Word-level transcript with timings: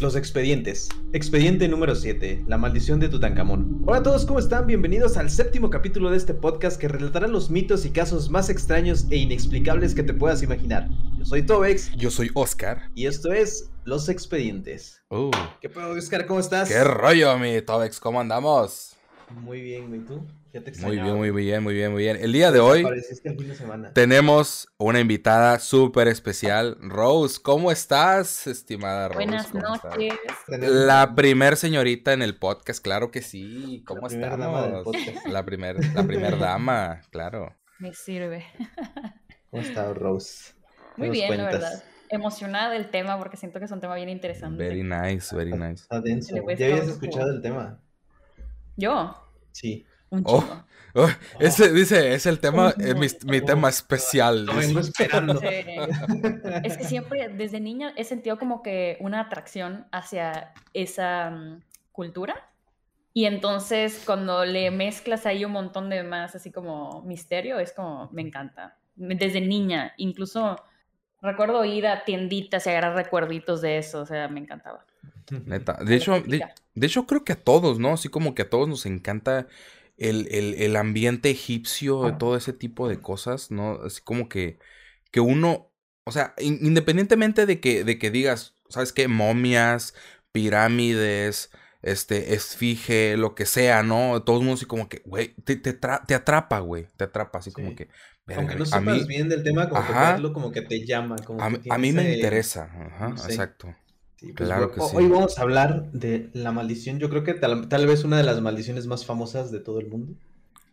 Los 0.00 0.16
expedientes. 0.16 0.88
Expediente 1.12 1.68
número 1.68 1.94
7. 1.94 2.44
La 2.48 2.56
maldición 2.56 3.00
de 3.00 3.10
Tutankamón. 3.10 3.82
Hola 3.86 3.98
a 3.98 4.02
todos, 4.02 4.24
¿cómo 4.24 4.38
están? 4.38 4.66
Bienvenidos 4.66 5.18
al 5.18 5.28
séptimo 5.28 5.68
capítulo 5.68 6.10
de 6.10 6.16
este 6.16 6.32
podcast 6.32 6.80
que 6.80 6.88
relatará 6.88 7.28
los 7.28 7.50
mitos 7.50 7.84
y 7.84 7.90
casos 7.90 8.30
más 8.30 8.48
extraños 8.48 9.04
e 9.10 9.18
inexplicables 9.18 9.94
que 9.94 10.02
te 10.02 10.14
puedas 10.14 10.42
imaginar. 10.42 10.88
Yo 11.18 11.26
soy 11.26 11.42
Tobex. 11.42 11.94
Yo 11.98 12.10
soy 12.10 12.30
Oscar. 12.32 12.88
Y 12.94 13.04
esto 13.04 13.30
es 13.30 13.70
Los 13.84 14.08
expedientes. 14.08 15.02
Uh, 15.10 15.30
¿Qué 15.60 15.68
pedo, 15.68 15.90
Oscar? 15.90 16.24
¿Cómo 16.26 16.40
estás? 16.40 16.70
¿Qué 16.70 16.82
rollo, 16.82 17.38
mi 17.38 17.60
Tobex? 17.60 18.00
¿Cómo 18.00 18.22
andamos? 18.22 18.96
Muy 19.30 19.60
bien, 19.60 19.88
güey. 19.88 20.00
¿Tú? 20.04 20.26
Ya 20.52 20.62
te 20.64 20.72
Muy 20.80 20.96
bien, 20.98 21.14
muy 21.16 21.30
bien, 21.30 21.62
muy 21.62 21.74
bien, 21.74 21.92
muy 21.92 22.02
bien. 22.02 22.16
El 22.20 22.32
día 22.32 22.50
de 22.50 22.58
hoy 22.58 22.80
Apareciste 22.80 23.28
el 23.28 23.36
fin 23.38 23.48
de 23.48 23.54
semana. 23.54 23.92
tenemos 23.92 24.68
una 24.78 24.98
invitada 24.98 25.58
súper 25.60 26.08
especial. 26.08 26.76
Rose, 26.80 27.40
¿cómo 27.40 27.70
estás, 27.70 28.48
estimada 28.48 29.08
Rose? 29.08 29.16
Buenas 29.24 29.46
¿Cómo 29.46 29.74
estás? 29.74 29.96
noches. 29.96 30.18
La 30.48 31.14
primer 31.14 31.56
señorita 31.56 32.12
en 32.12 32.22
el 32.22 32.36
podcast, 32.36 32.82
claro 32.82 33.12
que 33.12 33.22
sí. 33.22 33.84
¿Cómo 33.86 34.02
La 34.02 34.08
primer 34.08 34.30
dama 34.38 34.62
del 34.62 34.74
estamos? 34.78 34.84
podcast. 34.84 35.26
La 35.28 35.44
primer, 35.44 35.94
la 35.94 36.02
primer 36.04 36.38
dama, 36.38 37.00
claro. 37.10 37.54
Me 37.78 37.94
sirve. 37.94 38.44
¿Cómo 39.50 39.62
está, 39.62 39.92
Rose? 39.94 40.52
¿Qué 40.96 41.02
Muy 41.02 41.10
bien, 41.10 41.36
la 41.36 41.44
verdad. 41.44 41.84
Emocionada 42.08 42.70
del 42.72 42.90
tema 42.90 43.16
porque 43.18 43.36
siento 43.36 43.60
que 43.60 43.66
es 43.66 43.70
un 43.70 43.80
tema 43.80 43.94
bien 43.94 44.08
interesante. 44.08 44.60
Very 44.60 44.82
nice, 44.82 45.34
very 45.34 45.52
nice. 45.52 45.82
Está 45.84 46.00
denso. 46.00 46.34
Le 46.34 46.40
voy 46.40 46.54
a 46.54 46.56
¿Ya 46.56 46.66
habías 46.66 46.88
escuchado 46.88 47.30
el 47.30 47.40
tema? 47.40 47.80
Yo, 48.80 49.16
Sí. 49.52 49.84
un 50.10 50.22
Oh. 50.26 50.40
chico. 50.40 50.64
Oh, 50.92 51.08
ese 51.38 51.72
dice, 51.72 52.14
es 52.14 52.26
el 52.26 52.40
tema, 52.40 52.74
eh, 52.80 52.94
mi, 52.94 53.06
mi 53.26 53.38
Oh, 53.38 53.44
tema 53.44 53.68
especial. 53.68 54.44
Lo 54.46 54.56
vengo 54.56 54.80
esperando. 54.80 55.38
Sí. 55.38 55.46
Es 56.64 56.76
que 56.76 56.84
siempre, 56.84 57.28
desde 57.28 57.60
niña, 57.60 57.92
he 57.96 58.02
sentido 58.02 58.38
como 58.38 58.60
que 58.62 58.96
una 59.00 59.20
atracción 59.20 59.86
hacia 59.92 60.52
esa 60.74 61.30
mm, 61.30 61.60
cultura. 61.92 62.34
Y 63.12 63.26
entonces, 63.26 64.02
cuando 64.04 64.44
le 64.44 64.70
mezclas 64.72 65.26
ahí 65.26 65.44
un 65.44 65.52
montón 65.52 65.90
de 65.90 66.02
más, 66.02 66.34
así 66.34 66.50
como 66.50 67.02
misterio, 67.02 67.58
es 67.60 67.72
como, 67.72 68.08
me 68.12 68.22
encanta. 68.22 68.76
Desde 68.96 69.40
niña, 69.40 69.94
incluso 69.96 70.56
recuerdo 71.22 71.64
ir 71.64 71.86
a 71.86 72.04
tienditas 72.04 72.66
y 72.66 72.70
agarrar 72.70 72.96
recuerditos 72.96 73.60
de 73.60 73.78
eso, 73.78 74.00
o 74.00 74.06
sea, 74.06 74.26
me 74.28 74.40
encantaba. 74.40 74.84
Neta. 75.44 75.74
De 75.84 75.96
hecho, 75.96 76.20
de, 76.22 76.86
hecho, 76.86 77.06
creo 77.06 77.24
que 77.24 77.32
a 77.32 77.42
todos, 77.42 77.78
¿no? 77.78 77.92
Así 77.94 78.08
como 78.08 78.34
que 78.34 78.42
a 78.42 78.50
todos 78.50 78.68
nos 78.68 78.86
encanta 78.86 79.48
el, 79.96 80.28
el- 80.30 80.54
el 80.54 80.76
ambiente 80.76 81.30
egipcio, 81.30 82.04
de 82.04 82.12
todo 82.12 82.36
ese 82.36 82.52
tipo 82.52 82.88
de 82.88 83.00
cosas, 83.00 83.50
¿no? 83.50 83.80
Así 83.84 84.00
como 84.02 84.28
que, 84.28 84.58
que 85.10 85.20
uno, 85.20 85.72
o 86.04 86.12
sea, 86.12 86.34
in- 86.38 86.58
independientemente 86.62 87.46
de 87.46 87.60
que, 87.60 87.84
de 87.84 87.98
que 87.98 88.10
digas, 88.10 88.54
¿sabes 88.68 88.92
qué? 88.92 89.08
Momias, 89.08 89.94
pirámides, 90.32 91.50
este, 91.82 92.34
esfinge, 92.34 93.16
lo 93.16 93.34
que 93.34 93.46
sea, 93.46 93.82
¿no? 93.82 94.22
Todo 94.22 94.36
el 94.36 94.42
mundo 94.42 94.54
así 94.54 94.66
como 94.66 94.88
que, 94.88 95.02
güey, 95.04 95.34
te, 95.44 95.56
te, 95.56 95.72
te 95.72 96.14
atrapa, 96.14 96.60
güey, 96.60 96.86
te 96.96 97.04
atrapa, 97.04 97.38
así 97.38 97.50
como 97.52 97.74
que, 97.74 97.88
Aunque 98.36 98.56
no 98.56 98.64
sepas 98.66 98.84
mí, 98.84 99.04
bien 99.06 99.28
del 99.28 99.42
tema, 99.42 99.68
como 99.68 99.82
que 99.82 99.92
Ajá. 99.92 100.12
verlo 100.12 100.32
como 100.32 100.52
que 100.52 100.62
te 100.62 100.86
llama. 100.86 101.16
Como 101.26 101.40
a, 101.40 101.50
que 101.50 101.58
mí- 101.58 101.70
a 101.70 101.78
mí 101.78 101.88
tienes, 101.88 102.06
me 102.06 102.14
interesa, 102.14 102.64
ajá, 102.64 103.08
no 103.08 103.16
sé. 103.16 103.32
exacto. 103.32 103.74
Sí, 104.20 104.32
pues, 104.32 104.48
Claro 104.48 104.66
ho- 104.66 104.72
que 104.72 104.80
ho- 104.80 104.88
sí. 104.88 104.96
Hoy 104.96 105.08
vamos 105.08 105.38
a 105.38 105.42
hablar 105.42 105.90
de 105.92 106.28
la 106.34 106.52
maldición. 106.52 106.98
Yo 106.98 107.08
creo 107.10 107.24
que 107.24 107.34
tal, 107.34 107.68
tal 107.68 107.86
vez 107.86 108.04
una 108.04 108.16
de 108.18 108.22
las 108.24 108.40
maldiciones 108.40 108.86
más 108.86 109.04
famosas 109.06 109.50
de 109.50 109.60
todo 109.60 109.80
el 109.80 109.88
mundo. 109.88 110.14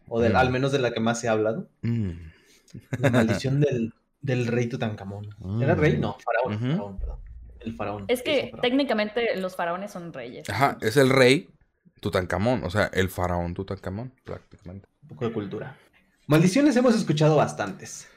O 0.10 0.20
del, 0.22 0.34
Mm. 0.34 0.38
al 0.38 0.50
menos 0.52 0.72
de 0.72 0.80
la 0.80 0.92
que 0.92 1.00
más 1.00 1.20
se 1.20 1.28
ha 1.28 1.32
hablado. 1.32 1.68
Mm. 1.82 2.12
La 3.00 3.10
maldición 3.46 3.60
del, 3.60 3.94
del 4.22 4.48
rey 4.48 4.68
Tutankamón. 4.68 5.30
¿Era 5.62 5.76
Mm. 5.76 5.80
rey? 5.80 5.98
No, 5.98 6.18
faraón. 6.24 6.54
Ujú. 6.56 6.72
faraón, 6.78 6.98
perdón. 7.00 7.20
El 7.60 7.76
faraón. 7.76 8.06
Es 8.08 8.22
que 8.22 8.42
faraón. 8.52 8.62
técnicamente 8.62 9.36
los 9.38 9.56
faraones 9.56 9.92
son 9.92 10.14
reyes. 10.14 10.50
Ajá, 10.50 10.78
es 10.82 10.96
el 10.98 11.10
rey 11.10 11.50
Tutankamón, 12.00 12.64
o 12.64 12.70
sea, 12.70 12.86
el 12.94 13.10
faraón 13.10 13.54
Tutankamón, 13.54 14.14
prácticamente. 14.24 14.88
Un 15.04 15.08
poco 15.10 15.26
de 15.26 15.34
cultura. 15.34 15.76
Maldiciones 16.28 16.76
hemos 16.76 16.96
escuchado 16.96 17.36
bastantes. 17.38 18.08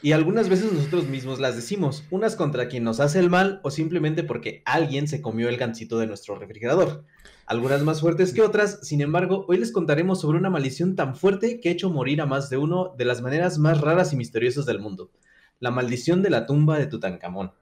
Y 0.00 0.12
algunas 0.12 0.48
veces 0.48 0.72
nosotros 0.72 1.08
mismos 1.08 1.40
las 1.40 1.56
decimos, 1.56 2.04
unas 2.10 2.36
contra 2.36 2.68
quien 2.68 2.84
nos 2.84 3.00
hace 3.00 3.18
el 3.18 3.30
mal 3.30 3.60
o 3.64 3.70
simplemente 3.70 4.22
porque 4.22 4.62
alguien 4.64 5.08
se 5.08 5.20
comió 5.20 5.48
el 5.48 5.56
gansito 5.56 5.98
de 5.98 6.06
nuestro 6.06 6.38
refrigerador. 6.38 7.04
Algunas 7.46 7.82
más 7.82 8.00
fuertes 8.00 8.32
que 8.32 8.42
otras, 8.42 8.78
sin 8.82 9.00
embargo, 9.00 9.44
hoy 9.48 9.56
les 9.56 9.72
contaremos 9.72 10.20
sobre 10.20 10.38
una 10.38 10.50
maldición 10.50 10.94
tan 10.94 11.16
fuerte 11.16 11.60
que 11.60 11.70
ha 11.70 11.72
hecho 11.72 11.90
morir 11.90 12.20
a 12.20 12.26
más 12.26 12.48
de 12.48 12.58
uno 12.58 12.94
de 12.96 13.06
las 13.06 13.22
maneras 13.22 13.58
más 13.58 13.80
raras 13.80 14.12
y 14.12 14.16
misteriosas 14.16 14.66
del 14.66 14.78
mundo. 14.78 15.10
La 15.58 15.72
maldición 15.72 16.22
de 16.22 16.30
la 16.30 16.46
tumba 16.46 16.78
de 16.78 16.86
Tutankamón. 16.86 17.52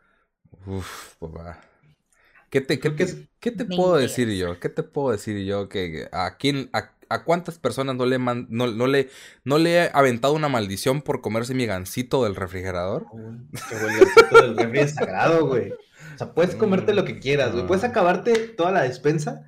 Uf, 0.67 1.15
papá. 1.19 1.61
¿Qué 2.51 2.61
te, 2.61 2.79
qué 2.79 2.91
te, 2.91 3.29
qué 3.41 3.53
puedo 3.53 3.97
decir 3.97 4.29
yo? 4.31 4.61
¿Qué 4.61 4.69
te 4.69 4.83
puedo 4.83 5.13
decir 5.13 5.45
yo? 5.45 5.69
Que 5.69 6.09
a 6.13 6.37
quién, 6.37 6.69
a, 6.73 6.96
a 7.09 7.25
cuántas 7.25 7.59
personas 7.59 7.97
no 7.97 8.07
le, 8.07 8.19
man- 8.19 8.47
no, 8.51 8.67
no 8.69 8.87
le, 8.87 9.11
no 9.45 9.59
le 9.59 9.75
he 9.85 9.91
aventado 9.93 10.35
una 10.35 10.49
maldición 10.49 11.03
por 11.03 11.21
comerse 11.21 11.55
mi 11.55 11.67
gansito 11.67 12.25
del 12.25 12.37
refrigerador? 12.37 13.07
Que 13.69 13.75
el 13.77 13.99
gansito 13.99 14.41
del 14.41 14.57
refri 14.57 14.79
es 14.81 14.95
sagrado, 14.95 15.47
güey. 15.47 15.73
O 15.73 16.19
sea, 16.19 16.33
puedes 16.33 16.55
comerte 16.55 16.95
lo 16.95 17.05
que 17.05 17.19
quieras, 17.19 17.53
güey. 17.53 17.67
Puedes 17.67 17.85
acabarte 17.85 18.33
toda 18.49 18.73
la 18.73 18.83
despensa, 18.83 19.45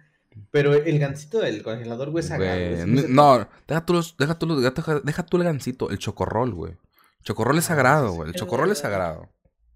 pero 0.51 0.75
el 0.75 0.99
gansito 0.99 1.39
del 1.41 1.63
congelador, 1.63 2.11
güey, 2.11 2.23
es 2.23 2.29
sagrado. 2.29 2.59
Güey, 2.59 3.09
no, 3.09 3.49
deja 3.67 3.85
tú, 3.87 3.93
los- 3.95 4.17
deja, 4.17 4.39
tú, 4.39 4.47
los- 4.47 4.63
deja, 4.63 5.01
deja 5.01 5.27
tú 5.27 5.37
el 5.39 5.45
gansito, 5.45 5.91
el 5.91 5.99
chocorrol, 5.99 6.53
güey. 6.55 6.73
El 6.73 7.25
chocorrol 7.25 7.59
es 7.59 7.65
Ah, 7.65 7.69
sagrado, 7.69 8.13
güey. 8.13 8.29
El 8.31 8.35
chocorrol 8.35 8.71
es 8.71 8.79
sagrado. 8.79 9.29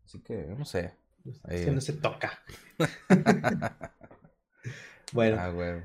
Así 0.06 0.20
que, 0.20 0.54
no 0.56 0.64
sé. 0.64 0.94
Es 1.48 1.64
que 1.64 1.70
no 1.70 1.80
se 1.80 1.92
toca. 1.94 2.42
bueno, 5.12 5.36
Ah, 5.40 5.48
güey. 5.50 5.82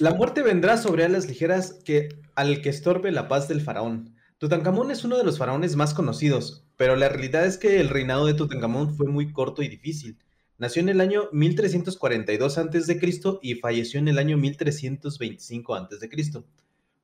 La 0.00 0.14
muerte 0.14 0.42
vendrá 0.42 0.76
sobre 0.76 1.04
alas 1.04 1.26
ligeras 1.26 1.72
que 1.84 2.08
al 2.36 2.62
que 2.62 2.68
estorbe 2.68 3.10
la 3.10 3.26
paz 3.26 3.48
del 3.48 3.60
faraón. 3.60 4.14
Tutankamón 4.38 4.92
es 4.92 5.02
uno 5.04 5.18
de 5.18 5.24
los 5.24 5.38
faraones 5.38 5.74
más 5.74 5.92
conocidos, 5.92 6.64
pero 6.76 6.94
la 6.94 7.08
realidad 7.08 7.44
es 7.44 7.58
que 7.58 7.80
el 7.80 7.88
reinado 7.88 8.26
de 8.26 8.34
Tutankamón 8.34 8.94
fue 8.94 9.08
muy 9.08 9.32
corto 9.32 9.62
y 9.62 9.68
difícil. 9.68 10.18
Nació 10.56 10.82
en 10.82 10.88
el 10.88 11.00
año 11.00 11.28
1342 11.32 12.58
a.C. 12.58 13.00
y 13.42 13.54
falleció 13.56 13.98
en 13.98 14.08
el 14.08 14.18
año 14.18 14.36
1325 14.36 15.74
a.C. 15.74 16.08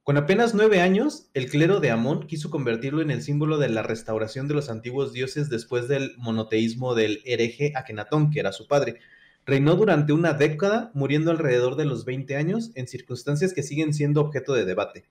Con 0.05 0.17
apenas 0.17 0.55
nueve 0.55 0.81
años, 0.81 1.31
el 1.35 1.49
clero 1.49 1.81
de 1.81 1.91
Amón 1.91 2.27
quiso 2.27 2.51
convertirlo 2.51 3.01
en 3.01 3.11
el 3.11 3.23
símbolo 3.23 3.59
de 3.59 3.71
la 3.71 3.83
restauración 3.83 4.47
de 4.47 4.55
los 4.55 4.71
antiguos 4.71 5.13
dioses 5.13 5.49
después 5.49 5.89
del 5.89 6.15
monoteísmo 6.19 6.95
del 6.95 7.23
hereje 7.25 7.73
Akenatón, 7.75 8.31
que 8.31 8.41
era 8.41 8.53
su 8.53 8.69
padre. 8.69 9.01
Reinó 9.47 9.77
durante 9.77 10.13
una 10.13 10.33
década, 10.33 10.91
muriendo 10.95 11.31
alrededor 11.31 11.77
de 11.77 11.85
los 11.85 12.05
20 12.05 12.37
años, 12.37 12.71
en 12.75 12.89
circunstancias 12.89 13.53
que 13.53 13.63
siguen 13.63 13.93
siendo 13.93 14.21
objeto 14.21 14.55
de 14.55 14.65
debate, 14.65 15.05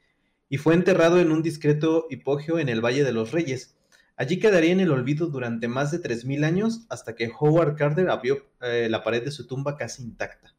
y 0.49 0.57
fue 0.57 0.73
enterrado 0.73 1.19
en 1.19 1.31
un 1.31 1.43
discreto 1.43 2.07
hipogeo 2.09 2.59
en 2.59 2.69
el 2.69 2.83
Valle 2.83 3.03
de 3.03 3.11
los 3.11 3.31
Reyes. 3.31 3.75
Allí 4.15 4.39
quedaría 4.39 4.71
en 4.71 4.79
el 4.79 4.91
olvido 4.91 5.27
durante 5.27 5.67
más 5.67 5.91
de 5.91 6.01
3.000 6.01 6.45
años 6.45 6.85
hasta 6.89 7.15
que 7.15 7.31
Howard 7.39 7.75
Carter 7.75 8.09
abrió 8.09 8.45
eh, 8.61 8.87
la 8.89 9.03
pared 9.03 9.23
de 9.23 9.31
su 9.31 9.47
tumba 9.47 9.75
casi 9.77 10.03
intacta. 10.03 10.53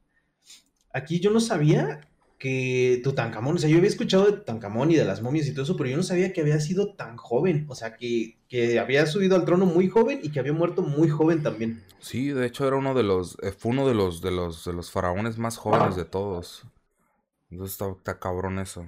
Aquí 0.93 1.21
yo 1.21 1.31
no 1.31 1.41
sabía 1.41 2.01
que 2.45 3.01
Tutankamón, 3.03 3.57
o 3.57 3.59
sea, 3.59 3.71
yo 3.71 3.79
había 3.79 3.89
escuchado 3.89 4.27
de 4.27 4.33
Tutankamón 4.33 4.91
y 4.91 4.97
de 4.97 5.07
las 5.07 5.23
momias 5.23 5.47
y 5.47 5.53
todo 5.55 5.63
eso, 5.63 5.79
pero 5.79 5.89
yo 5.89 5.97
no 5.97 6.03
sabía 6.03 6.35
que 6.35 6.43
había 6.43 6.61
sido 6.61 6.93
tan 6.93 7.17
joven, 7.17 7.65
o 7.71 7.75
sea, 7.75 7.97
que, 7.97 8.37
que 8.51 8.79
había 8.79 9.07
subido 9.07 9.35
al 9.35 9.47
trono 9.47 9.65
muy 9.65 9.89
joven 9.89 10.21
y 10.23 10.31
que 10.31 10.41
había 10.41 10.53
muerto 10.53 10.83
muy 10.83 11.09
joven 11.09 11.43
también. 11.43 11.83
Sí, 12.01 12.29
de 12.29 12.45
hecho 12.45 12.69
era 12.69 12.77
uno 12.77 12.93
de 12.93 13.03
los, 13.03 13.39
eh, 13.43 13.51
fue 13.51 13.73
uno 13.73 13.89
de 13.89 13.95
los, 13.95 14.21
de 14.21 14.31
los, 14.31 14.63
de 14.67 14.75
los 14.75 14.91
faraones 14.91 15.39
más 15.39 15.57
jóvenes 15.57 15.97
de 15.97 16.05
todos. 16.05 16.67
Entonces 17.51 17.73
está, 17.73 17.91
está 17.91 18.21
cabrón 18.21 18.59
eso. 18.59 18.87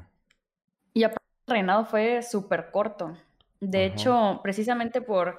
Y 0.92 1.04
aparte 1.04 1.24
el 1.46 1.54
reinado 1.54 1.86
fue 1.86 2.22
súper 2.22 2.70
corto. 2.70 3.16
De 3.60 3.86
Ajá. 3.86 3.94
hecho, 3.94 4.40
precisamente 4.42 5.00
por... 5.00 5.38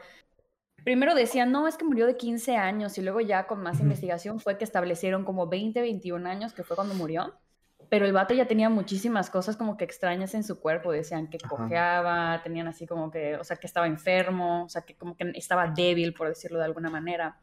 Primero 0.84 1.14
decían, 1.14 1.52
no, 1.52 1.68
es 1.68 1.78
que 1.78 1.86
murió 1.86 2.08
de 2.08 2.18
15 2.18 2.58
años 2.58 2.98
y 2.98 3.04
luego 3.04 3.22
ya 3.22 3.46
con 3.46 3.62
más 3.62 3.80
investigación 3.80 4.40
fue 4.40 4.58
que 4.58 4.64
establecieron 4.64 5.24
como 5.24 5.46
20, 5.46 5.80
21 5.82 6.28
años, 6.28 6.54
que 6.54 6.64
fue 6.64 6.76
cuando 6.76 6.96
murió. 6.96 7.36
Pero 7.90 8.06
el 8.06 8.14
vato 8.14 8.34
ya 8.34 8.48
tenía 8.48 8.70
muchísimas 8.70 9.30
cosas 9.30 9.56
como 9.56 9.78
que 9.78 9.86
extrañas 9.86 10.34
en 10.34 10.44
su 10.44 10.60
cuerpo. 10.60 10.92
Decían 10.92 11.30
que 11.30 11.38
Ajá. 11.42 11.50
cojeaba, 11.50 12.42
tenían 12.44 12.68
así 12.68 12.86
como 12.86 13.10
que, 13.12 13.36
o 13.36 13.44
sea, 13.44 13.58
que 13.58 13.68
estaba 13.68 13.88
enfermo, 13.88 14.66
o 14.66 14.70
sea, 14.70 14.82
que 14.82 14.96
como 14.96 15.16
que 15.16 15.32
estaba 15.36 15.68
débil, 15.68 16.14
por 16.14 16.28
decirlo 16.28 16.60
de 16.60 16.66
alguna 16.66 16.90
manera. 16.90 17.40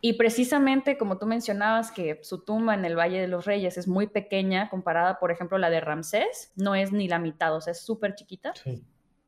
Y 0.00 0.12
precisamente 0.12 0.96
como 0.96 1.18
tú 1.18 1.26
mencionabas 1.26 1.90
que 1.90 2.20
su 2.22 2.44
tumba 2.44 2.74
en 2.74 2.84
el 2.84 2.96
Valle 2.96 3.20
de 3.20 3.26
los 3.26 3.46
Reyes 3.46 3.76
es 3.78 3.88
muy 3.88 4.06
pequeña 4.06 4.70
comparada, 4.70 5.18
por 5.18 5.32
ejemplo, 5.32 5.58
la 5.58 5.70
de 5.70 5.80
Ramsés, 5.80 6.52
no 6.54 6.76
es 6.76 6.92
ni 6.92 7.08
la 7.08 7.18
mitad, 7.18 7.54
o 7.54 7.60
sea, 7.60 7.72
es 7.72 7.80
súper 7.80 8.14
chiquita. 8.14 8.52
Sí. 8.54 8.84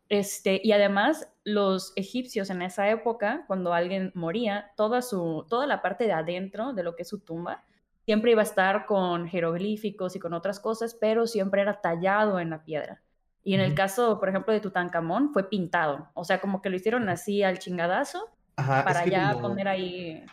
Este, 0.09 0.61
y 0.63 0.73
además, 0.73 1.29
los 1.45 1.93
egipcios 1.97 2.51
en 2.51 2.63
esa 2.63 2.89
época, 2.91 3.45
cuando 3.47 3.73
alguien 3.73 4.11
moría, 4.15 4.73
toda, 4.77 5.03
su, 5.03 5.47
toda 5.49 5.67
la 5.67 5.83
parte 5.83 6.05
de 6.05 6.13
adentro 6.13 6.73
de 6.73 6.83
lo 6.83 6.95
que 6.95 7.03
es 7.03 7.09
su 7.09 7.21
tumba, 7.21 7.65
siempre 8.11 8.33
iba 8.33 8.41
a 8.41 8.45
estar 8.45 8.87
con 8.87 9.29
jeroglíficos 9.29 10.17
y 10.17 10.19
con 10.19 10.33
otras 10.33 10.59
cosas, 10.59 10.97
pero 11.01 11.29
siempre 11.29 11.63
era 11.63 11.81
tallado 11.81 12.41
en 12.41 12.51
la 12.51 12.65
piedra. 12.65 13.01
Y 13.45 13.55
en 13.55 13.61
el 13.61 13.73
caso, 13.77 14.19
por 14.19 14.29
ejemplo, 14.29 14.53
de 14.53 14.59
Tutankamón, 14.59 15.33
fue 15.33 15.49
pintado. 15.49 16.09
O 16.15 16.25
sea, 16.25 16.41
como 16.41 16.61
que 16.61 16.71
lo 16.71 16.77
hicieron 16.77 17.09
así 17.09 17.45
al 17.45 17.61
chingadazo 17.61 18.29
Ajá, 18.57 18.83
para 18.83 19.05
que 19.05 19.11
ya 19.11 19.35
como- 19.35 19.51
poner 19.51 19.69
ahí 19.69 20.25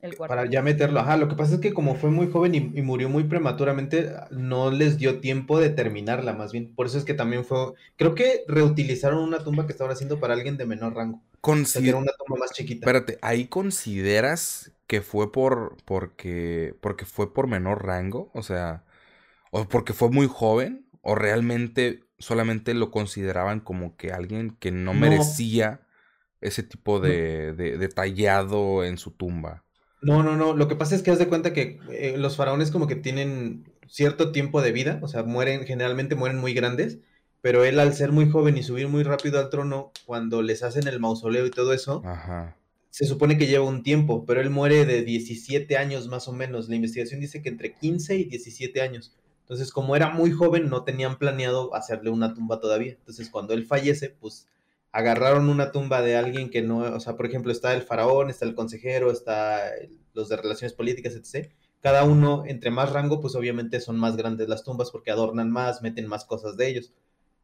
el 0.00 0.16
cuerpo. 0.16 0.34
Para 0.34 0.48
ya 0.48 0.62
meterlo, 0.62 1.00
ajá. 1.00 1.18
Lo 1.18 1.28
que 1.28 1.34
pasa 1.34 1.56
es 1.56 1.60
que 1.60 1.74
como 1.74 1.96
fue 1.96 2.08
muy 2.08 2.30
joven 2.30 2.54
y, 2.54 2.58
y, 2.78 2.80
murió 2.80 3.10
muy 3.10 3.24
prematuramente, 3.24 4.10
no 4.30 4.70
les 4.70 4.96
dio 4.96 5.20
tiempo 5.20 5.60
de 5.60 5.68
terminarla, 5.68 6.32
más 6.32 6.50
bien. 6.50 6.74
Por 6.74 6.86
eso 6.86 6.96
es 6.96 7.04
que 7.04 7.12
también 7.12 7.44
fue. 7.44 7.74
Creo 7.98 8.14
que 8.14 8.42
reutilizaron 8.48 9.22
una 9.22 9.44
tumba 9.44 9.66
que 9.66 9.72
estaban 9.72 9.92
haciendo 9.92 10.18
para 10.18 10.32
alguien 10.32 10.56
de 10.56 10.64
menor 10.64 10.94
rango. 10.94 11.20
Consider... 11.42 11.90
Era 11.90 11.98
una 11.98 12.12
tumba 12.12 12.40
más 12.40 12.52
chiquita. 12.52 12.86
Espérate, 12.86 13.18
¿ahí 13.20 13.48
consideras 13.48 14.72
que 14.92 15.00
fue 15.00 15.32
por. 15.32 15.78
porque. 15.86 16.76
porque 16.82 17.06
fue 17.06 17.32
por 17.32 17.46
menor 17.46 17.86
rango? 17.86 18.30
O 18.34 18.42
sea. 18.42 18.84
¿O 19.50 19.64
porque 19.64 19.94
fue 19.94 20.10
muy 20.10 20.28
joven? 20.30 20.86
¿O 21.00 21.14
realmente 21.14 22.04
solamente 22.18 22.74
lo 22.74 22.90
consideraban 22.90 23.60
como 23.60 23.96
que 23.96 24.12
alguien 24.12 24.54
que 24.60 24.70
no, 24.70 24.92
no. 24.92 25.00
merecía 25.00 25.80
ese 26.42 26.62
tipo 26.62 27.00
de, 27.00 27.54
de, 27.54 27.78
de, 27.78 27.88
tallado 27.88 28.84
en 28.84 28.98
su 28.98 29.12
tumba? 29.12 29.64
No, 30.02 30.22
no, 30.22 30.36
no. 30.36 30.52
Lo 30.52 30.68
que 30.68 30.76
pasa 30.76 30.94
es 30.94 31.00
que 31.00 31.10
haz 31.10 31.18
de 31.18 31.28
cuenta 31.28 31.54
que 31.54 31.80
eh, 31.90 32.16
los 32.18 32.36
faraones 32.36 32.70
como 32.70 32.86
que 32.86 32.96
tienen 32.96 33.64
cierto 33.88 34.30
tiempo 34.30 34.60
de 34.60 34.72
vida, 34.72 34.98
o 35.00 35.08
sea, 35.08 35.22
mueren, 35.22 35.64
generalmente 35.64 36.16
mueren 36.16 36.38
muy 36.38 36.52
grandes, 36.52 36.98
pero 37.40 37.64
él 37.64 37.80
al 37.80 37.94
ser 37.94 38.12
muy 38.12 38.30
joven 38.30 38.58
y 38.58 38.62
subir 38.62 38.88
muy 38.88 39.04
rápido 39.04 39.38
al 39.40 39.48
trono, 39.48 39.90
cuando 40.04 40.42
les 40.42 40.62
hacen 40.62 40.86
el 40.86 41.00
mausoleo 41.00 41.46
y 41.46 41.50
todo 41.50 41.72
eso, 41.72 42.02
Ajá. 42.04 42.58
Se 42.92 43.06
supone 43.06 43.38
que 43.38 43.46
lleva 43.46 43.64
un 43.64 43.82
tiempo, 43.82 44.26
pero 44.26 44.42
él 44.42 44.50
muere 44.50 44.84
de 44.84 45.02
17 45.02 45.78
años 45.78 46.08
más 46.08 46.28
o 46.28 46.32
menos. 46.34 46.68
La 46.68 46.76
investigación 46.76 47.20
dice 47.20 47.40
que 47.40 47.48
entre 47.48 47.74
15 47.74 48.18
y 48.18 48.24
17 48.24 48.82
años. 48.82 49.16
Entonces, 49.40 49.72
como 49.72 49.96
era 49.96 50.10
muy 50.10 50.30
joven, 50.30 50.68
no 50.68 50.84
tenían 50.84 51.16
planeado 51.16 51.74
hacerle 51.74 52.10
una 52.10 52.34
tumba 52.34 52.60
todavía. 52.60 52.92
Entonces, 52.92 53.30
cuando 53.30 53.54
él 53.54 53.64
fallece, 53.64 54.10
pues 54.10 54.46
agarraron 54.92 55.48
una 55.48 55.72
tumba 55.72 56.02
de 56.02 56.16
alguien 56.16 56.50
que 56.50 56.60
no, 56.60 56.80
o 56.80 57.00
sea, 57.00 57.16
por 57.16 57.24
ejemplo, 57.24 57.50
está 57.50 57.72
el 57.72 57.80
faraón, 57.80 58.28
está 58.28 58.44
el 58.44 58.54
consejero, 58.54 59.10
está 59.10 59.70
los 60.12 60.28
de 60.28 60.36
relaciones 60.36 60.74
políticas, 60.74 61.14
etc. 61.14 61.50
Cada 61.80 62.04
uno, 62.04 62.44
entre 62.46 62.70
más 62.70 62.92
rango, 62.92 63.22
pues 63.22 63.34
obviamente 63.36 63.80
son 63.80 63.98
más 63.98 64.18
grandes 64.18 64.50
las 64.50 64.64
tumbas 64.64 64.90
porque 64.90 65.10
adornan 65.10 65.50
más, 65.50 65.80
meten 65.80 66.08
más 66.08 66.26
cosas 66.26 66.58
de 66.58 66.68
ellos. 66.68 66.92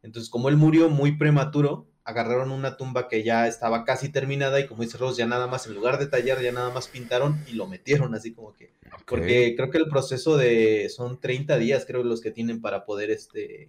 Entonces, 0.03 0.29
como 0.29 0.51
él 0.51 0.59
murió 0.59 0.91
muy 0.91 1.17
prematuro, 1.17 1.87
agarraron 2.09 2.53
una 2.53 2.79
tumba 2.79 3.07
que 3.07 3.23
ya 3.23 3.47
estaba 3.47 3.85
casi 3.85 4.09
terminada 4.09 4.59
y 4.59 4.67
como 4.67 4.83
dice 4.83 4.97
Rose, 4.97 5.19
ya 5.19 5.27
nada 5.27 5.47
más, 5.47 5.67
en 5.67 5.75
lugar 5.75 5.99
de 5.99 6.07
tallar, 6.07 6.41
ya 6.41 6.53
nada 6.53 6.71
más 6.71 6.89
pintaron 6.89 7.39
y 7.47 7.53
lo 7.53 7.67
metieron 7.67 8.15
así 8.15 8.33
como 8.33 8.55
que... 8.55 8.73
Okay. 8.87 9.05
Porque 9.07 9.55
creo 9.55 9.71
que 9.71 9.77
el 9.77 9.89
proceso 9.91 10.39
de... 10.39 10.89
son 10.89 11.21
30 11.21 11.59
días, 11.59 11.85
creo, 11.87 12.03
los 12.03 12.23
que 12.23 12.31
tienen 12.31 12.63
para 12.63 12.87
poder, 12.87 13.11
este... 13.11 13.69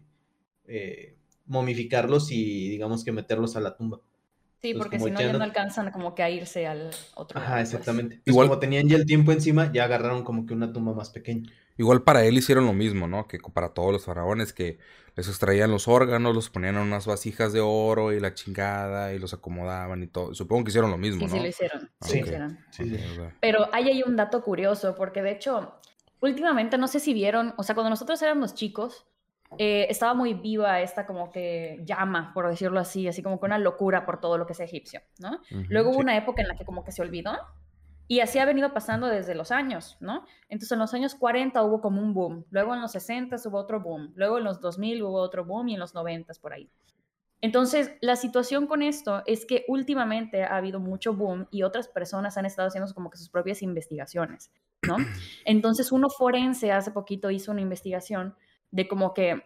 Eh, 0.68 1.18
momificarlos 1.48 2.32
y 2.32 2.70
digamos 2.70 3.04
que 3.04 3.12
meterlos 3.12 3.58
a 3.58 3.60
la 3.60 3.76
tumba. 3.76 4.00
Sí, 4.62 4.74
porque 4.74 5.00
si 5.00 5.10
no, 5.10 5.22
ya 5.22 5.32
no, 5.32 5.44
alcanzan 5.44 5.90
como 5.92 6.14
que 6.14 6.22
a 6.22 6.30
irse 6.30 6.68
al 6.68 6.92
otro 7.16 7.40
Ajá, 7.40 7.52
lado, 7.52 7.62
exactamente. 7.62 8.18
Pues. 8.18 8.28
Igual 8.28 8.50
como 8.50 8.60
tenían 8.60 8.90
ya 8.90 8.98
el 8.98 9.06
tiempo 9.06 9.32
encima, 9.32 9.72
ya 9.72 9.86
agarraron 9.86 10.24
como 10.24 10.46
que 10.46 10.54
una 10.54 10.74
tumba 10.74 10.94
más 10.94 11.10
pequeña. 11.10 11.50
Igual 11.78 12.04
para 12.04 12.26
él 12.26 12.38
hicieron 12.38 12.66
lo 12.66 12.74
mismo, 12.74 13.08
¿no? 13.08 13.26
Que 13.26 13.40
para 13.40 13.70
todos 13.70 13.94
los 13.94 14.04
faraones, 14.04 14.52
que 14.52 14.80
les 15.16 15.30
extraían 15.30 15.72
los 15.72 15.88
órganos, 15.88 16.36
los 16.36 16.50
ponían 16.50 16.76
en 16.76 16.82
unas 16.82 17.08
vasijas 17.08 17.54
de 17.54 17.62
oro 17.62 18.12
y 18.12 18.20
la 18.20 18.34
chingada 18.34 19.14
y 19.14 19.20
los 19.20 19.34
acomodaban 19.34 20.04
y 20.04 20.08
todo. 20.08 20.34
Supongo 20.36 20.66
que 20.66 20.72
hicieron 20.72 20.92
lo 20.92 20.98
mismo, 20.98 21.22
sí, 21.22 21.26
¿no? 21.28 21.32
Sí, 21.32 21.40
lo 21.40 21.48
hicieron. 21.48 21.82
Sí, 22.02 22.10
sí, 22.10 22.20
lo 22.20 22.26
hicieron. 22.26 22.60
sí, 22.72 22.90
sí. 22.90 23.00
Pero 23.40 23.70
ahí 23.72 23.88
hay 23.88 24.04
un 24.04 24.18
dato 24.18 24.44
curioso, 24.44 24.94
porque 24.96 25.22
de 25.22 25.32
hecho, 25.32 25.74
últimamente 26.20 26.78
no 26.78 26.90
sé 26.90 27.00
si 27.00 27.14
vieron, 27.14 27.54
o 27.56 27.64
sea, 27.64 27.76
cuando 27.76 27.90
nosotros 27.92 28.22
éramos 28.22 28.56
chicos, 28.56 29.06
eh, 29.58 29.88
estaba 29.90 30.14
muy 30.14 30.34
viva 30.34 30.80
esta 30.82 31.06
como 31.06 31.32
que 31.32 31.82
llama, 31.84 32.32
por 32.34 32.48
decirlo 32.48 32.80
así, 32.80 33.08
así 33.08 33.24
como 33.24 33.40
que 33.40 33.46
una 33.46 33.58
locura 33.58 34.06
por 34.06 34.20
todo 34.20 34.38
lo 34.38 34.46
que 34.46 34.54
es 34.54 34.60
egipcio, 34.60 35.02
¿no? 35.20 35.32
Uh 35.32 35.56
-huh, 35.56 35.66
Luego 35.70 35.90
hubo 35.90 35.98
sí. 35.98 36.04
una 36.04 36.18
época 36.18 36.42
en 36.42 36.48
la 36.48 36.56
que 36.56 36.66
como 36.66 36.84
que 36.84 36.92
se 36.92 37.02
olvidó 37.02 37.32
y 38.08 38.22
así 38.22 38.40
ha 38.40 38.46
venido 38.46 38.74
pasando 38.74 39.08
desde 39.08 39.36
los 39.36 39.52
años, 39.52 39.98
¿no? 40.00 40.26
Entonces 40.50 40.72
en 40.72 40.80
los 40.80 40.94
años 40.94 41.16
40 41.16 41.62
hubo 41.64 41.82
como 41.82 42.02
un 42.02 42.14
boom, 42.14 42.46
luego 42.52 42.74
en 42.74 42.82
los 42.82 42.92
60 42.92 43.36
hubo 43.46 43.58
otro 43.58 43.82
boom, 43.82 44.14
luego 44.16 44.38
en 44.38 44.44
los 44.44 44.62
2000 44.62 45.04
hubo 45.04 45.20
otro 45.20 45.46
boom 45.46 45.70
y 45.70 45.74
en 45.74 45.80
los 45.80 45.94
90 45.94 46.34
por 46.42 46.54
ahí. 46.54 46.70
Entonces, 47.42 47.92
la 48.02 48.18
situación 48.18 48.68
con 48.68 48.82
esto 48.82 49.24
es 49.26 49.46
que 49.46 49.64
últimamente 49.70 50.44
ha 50.44 50.58
habido 50.58 50.80
mucho 50.80 51.14
boom 51.14 51.48
y 51.52 51.64
otras 51.64 51.88
personas 51.88 52.38
han 52.38 52.46
estado 52.46 52.68
haciendo 52.68 52.94
como 52.94 53.10
que 53.10 53.18
sus 53.18 53.30
propias 53.30 53.62
investigaciones, 53.62 54.52
¿no? 54.86 54.98
Entonces, 55.46 55.92
uno 55.92 56.10
forense 56.10 56.72
hace 56.72 56.92
poquito 56.92 57.32
hizo 57.32 57.52
una 57.52 57.62
investigación 57.62 58.36
de 58.72 58.88
como 58.88 59.14
que 59.14 59.44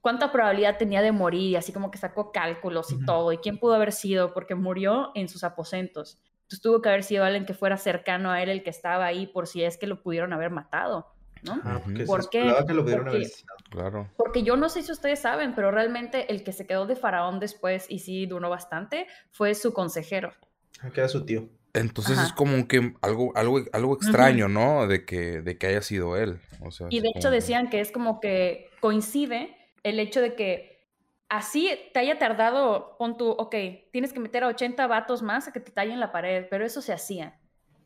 cuánta 0.00 0.30
probabilidad 0.30 0.76
tenía 0.76 1.00
de 1.00 1.12
morir, 1.12 1.50
y 1.50 1.56
así 1.56 1.72
como 1.72 1.90
que 1.90 1.98
sacó 1.98 2.30
cálculos 2.30 2.92
y 2.92 2.96
uh 2.96 2.98
-huh. 2.98 3.06
todo, 3.06 3.32
y 3.32 3.38
quién 3.38 3.58
pudo 3.58 3.74
haber 3.74 3.92
sido, 3.92 4.34
porque 4.34 4.54
murió 4.54 5.12
en 5.14 5.28
sus 5.28 5.44
aposentos. 5.44 6.18
Entonces 6.42 6.60
tuvo 6.60 6.82
que 6.82 6.90
haber 6.90 7.04
sido 7.04 7.24
alguien 7.24 7.46
que 7.46 7.54
fuera 7.54 7.78
cercano 7.78 8.30
a 8.30 8.42
él, 8.42 8.50
el 8.50 8.62
que 8.62 8.70
estaba 8.70 9.06
ahí, 9.06 9.26
por 9.26 9.46
si 9.46 9.64
es 9.64 9.78
que 9.78 9.86
lo 9.86 10.02
pudieron 10.02 10.34
haber 10.34 10.50
matado, 10.50 11.14
¿no? 11.42 11.58
Ah, 11.64 11.80
porque 11.82 12.04
¿Por 12.04 12.28
qué? 12.28 12.54
Que 12.66 12.74
lo 12.74 12.82
pudieron 12.82 13.06
porque, 13.06 13.16
haber 13.16 13.30
claro. 13.70 14.10
porque 14.18 14.42
yo 14.42 14.56
no 14.56 14.68
sé 14.68 14.82
si 14.82 14.92
ustedes 14.92 15.20
saben, 15.20 15.54
pero 15.54 15.70
realmente 15.70 16.30
el 16.30 16.44
que 16.44 16.52
se 16.52 16.66
quedó 16.66 16.84
de 16.84 16.96
faraón 16.96 17.40
después, 17.40 17.86
y 17.88 18.00
sí 18.00 18.26
duró 18.26 18.50
bastante, 18.50 19.06
fue 19.30 19.54
su 19.54 19.72
consejero. 19.72 20.34
Ah, 20.82 20.90
que 20.90 21.00
era 21.00 21.08
su 21.08 21.24
tío. 21.24 21.48
Entonces 21.74 22.16
Ajá. 22.16 22.28
es 22.28 22.32
como 22.32 22.68
que 22.68 22.94
algo, 23.02 23.36
algo, 23.36 23.60
algo 23.72 23.94
extraño, 23.94 24.46
uh 24.46 24.48
-huh. 24.48 24.52
¿no? 24.52 24.86
De 24.86 25.04
que, 25.04 25.42
de 25.42 25.58
que 25.58 25.66
haya 25.66 25.82
sido 25.82 26.16
él. 26.16 26.40
O 26.60 26.70
sea, 26.70 26.86
y 26.88 27.00
de 27.00 27.10
hecho 27.14 27.30
decían 27.30 27.68
que 27.68 27.80
es 27.80 27.90
como 27.90 28.20
que 28.20 28.70
coincide 28.80 29.56
el 29.82 29.98
hecho 29.98 30.20
de 30.20 30.34
que 30.34 30.86
así 31.28 31.68
te 31.92 31.98
haya 31.98 32.18
tardado, 32.18 32.96
pon 32.96 33.16
tu, 33.16 33.28
ok, 33.28 33.54
tienes 33.90 34.12
que 34.12 34.20
meter 34.20 34.44
a 34.44 34.48
80 34.48 34.86
vatos 34.86 35.22
más 35.22 35.48
a 35.48 35.52
que 35.52 35.58
te 35.60 35.72
tallen 35.72 35.98
la 35.98 36.12
pared, 36.12 36.46
pero 36.48 36.64
eso 36.64 36.80
se 36.80 36.92
hacía. 36.92 37.40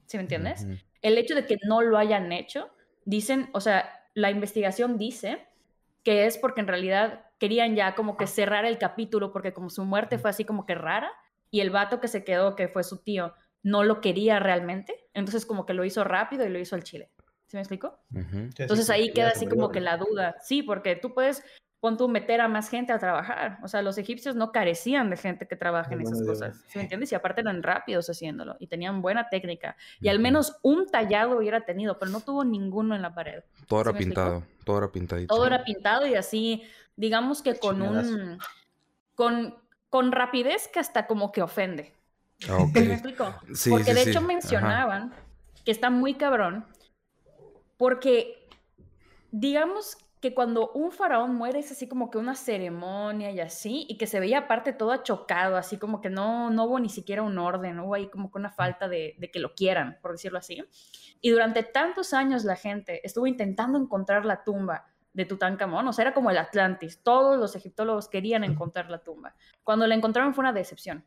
¿Sí 0.06 0.19
me 0.19 0.23
entiendes? 0.23 0.64
Uh 0.64 0.69
-huh. 0.69 0.84
El 1.00 1.17
hecho 1.17 1.34
de 1.34 1.46
que 1.46 1.56
no 1.67 1.81
lo 1.81 1.96
hayan 1.96 2.31
hecho, 2.31 2.69
dicen, 3.06 3.49
o 3.55 3.61
sea, 3.61 3.88
la 4.14 4.31
investigación 4.31 4.99
dice 4.99 5.46
que 6.05 6.26
es 6.26 6.37
porque 6.37 6.61
en 6.61 6.67
realidad 6.67 7.25
querían 7.38 7.75
ya 7.75 7.94
como 7.94 8.17
que 8.17 8.26
cerrar 8.26 8.64
el 8.67 8.79
capítulo, 8.79 9.32
porque 9.32 9.52
como 9.52 9.70
su 9.70 9.84
muerte 9.84 10.19
fue 10.19 10.31
así 10.31 10.44
como 10.44 10.67
que 10.67 10.75
rara, 10.75 11.11
y 11.50 11.61
el 11.61 11.70
vato 11.70 12.00
que 12.00 12.08
se 12.08 12.25
quedó, 12.25 12.55
que 12.55 12.69
fue 12.69 12.84
su 12.84 12.99
tío, 13.02 13.32
no 13.69 13.85
lo 13.85 14.00
quería 14.00 14.38
realmente, 14.38 14.94
entonces 15.12 15.44
como 15.44 15.67
que 15.67 15.75
lo 15.75 15.85
hizo 15.85 16.03
rápido 16.05 16.47
y 16.47 16.49
lo 16.49 16.59
hizo 16.59 16.75
al 16.75 16.85
chile. 16.85 17.11
¿Sí 17.47 17.56
me 17.56 17.61
explico? 17.61 17.99
Uh 18.12 18.19
-huh. 18.19 18.55
Entonces 18.59 18.91
ahí 18.91 19.12
queda 19.12 19.29
así 19.29 19.47
como 19.47 19.70
que 19.70 19.81
la 19.81 19.97
duda. 19.97 20.37
Sí, 20.43 20.62
porque 20.62 20.97
tú 20.97 21.15
puedes, 21.15 21.43
pon 21.81 21.97
tú, 21.97 22.08
meter 22.08 22.43
a 22.43 22.48
más 22.48 22.69
gente 22.69 22.93
a 22.93 22.98
trabajar. 22.98 23.58
O 23.63 23.69
sea, 23.69 23.81
los 23.81 23.96
egipcios 23.96 24.37
no 24.37 24.53
carecían 24.53 25.08
de 25.08 25.17
gente 25.17 25.48
que 25.48 25.56
trabaje 25.56 25.94
en 25.94 26.03
esas 26.03 26.22
cosas. 26.22 26.63
¿Sí 26.69 26.77
me 26.79 26.82
entiendes? 26.82 27.10
Y 27.13 27.15
aparte 27.15 27.41
eran 27.41 27.63
rápidos 27.63 28.08
haciéndolo 28.10 28.56
y 28.58 28.67
tenían 28.67 29.01
buena 29.01 29.29
técnica. 29.31 29.77
Y 30.01 30.08
al 30.08 30.19
menos 30.19 30.58
un 30.63 30.89
tallado 30.91 31.39
hubiera 31.39 31.65
tenido, 31.65 31.98
pero 31.98 32.10
no 32.10 32.20
tuvo 32.20 32.44
ninguno 32.44 32.94
en 32.94 33.03
la 33.03 33.15
pared. 33.15 33.43
Todo 33.67 33.81
era 33.81 33.93
pintado, 33.94 34.44
todo 34.65 34.79
era 34.79 34.93
pintadito. 34.93 35.34
Todo 35.34 35.46
era 35.46 35.65
pintado 35.65 36.06
y 36.06 36.15
así, 36.15 36.63
digamos 36.96 37.43
que 37.43 37.58
con 37.58 37.81
un... 37.82 38.39
Con, 39.15 39.56
con 39.89 40.13
rapidez 40.13 40.69
que 40.69 40.81
hasta 40.81 41.06
como 41.06 41.32
que 41.32 41.41
ofende. 41.43 41.97
Okay. 42.44 42.86
¿Me 42.86 42.94
explico? 42.94 43.34
Sí, 43.52 43.70
Porque 43.70 43.86
sí, 43.86 43.94
de 43.94 44.04
sí. 44.04 44.10
hecho 44.10 44.20
mencionaban 44.20 45.12
Ajá. 45.12 45.22
que 45.64 45.70
está 45.72 45.90
muy 45.90 46.14
cabrón 46.14 46.66
porque 47.76 48.48
digamos 49.30 49.96
que 50.20 50.34
cuando 50.34 50.72
un 50.72 50.90
faraón 50.90 51.34
muere 51.34 51.60
es 51.60 51.70
así 51.70 51.86
como 51.86 52.10
que 52.10 52.18
una 52.18 52.34
ceremonia 52.34 53.30
y 53.30 53.40
así, 53.40 53.86
y 53.88 53.96
que 53.96 54.08
se 54.08 54.18
veía 54.18 54.38
aparte 54.38 54.72
todo 54.72 54.90
achocado, 54.90 55.56
así 55.56 55.78
como 55.78 56.00
que 56.00 56.10
no, 56.10 56.50
no 56.50 56.64
hubo 56.64 56.80
ni 56.80 56.88
siquiera 56.88 57.22
un 57.22 57.38
orden, 57.38 57.78
hubo 57.78 57.94
ahí 57.94 58.08
como 58.08 58.30
que 58.30 58.38
una 58.38 58.50
falta 58.50 58.88
de, 58.88 59.14
de, 59.18 59.30
que 59.30 59.38
lo 59.38 59.54
quieran, 59.54 59.98
por 60.02 60.12
decirlo 60.12 60.38
así. 60.38 60.64
Y 61.20 61.30
durante 61.30 61.62
tantos 61.62 62.12
años 62.12 62.44
la 62.44 62.56
gente 62.56 63.00
estuvo 63.06 63.28
intentando 63.28 63.78
encontrar 63.78 64.24
la 64.24 64.42
tumba 64.42 64.86
de 65.12 65.24
Tutankamón, 65.24 65.86
o 65.86 65.92
sea, 65.92 66.02
era 66.02 66.14
como 66.14 66.30
el 66.30 66.38
Atlantis, 66.38 67.00
todos 67.02 67.38
los 67.38 67.54
egiptólogos 67.54 68.08
querían 68.08 68.42
encontrar 68.42 68.90
la 68.90 68.98
tumba. 68.98 69.34
Cuando 69.62 69.86
la 69.86 69.94
encontraron 69.94 70.34
fue 70.34 70.42
una 70.42 70.52
decepción, 70.52 71.04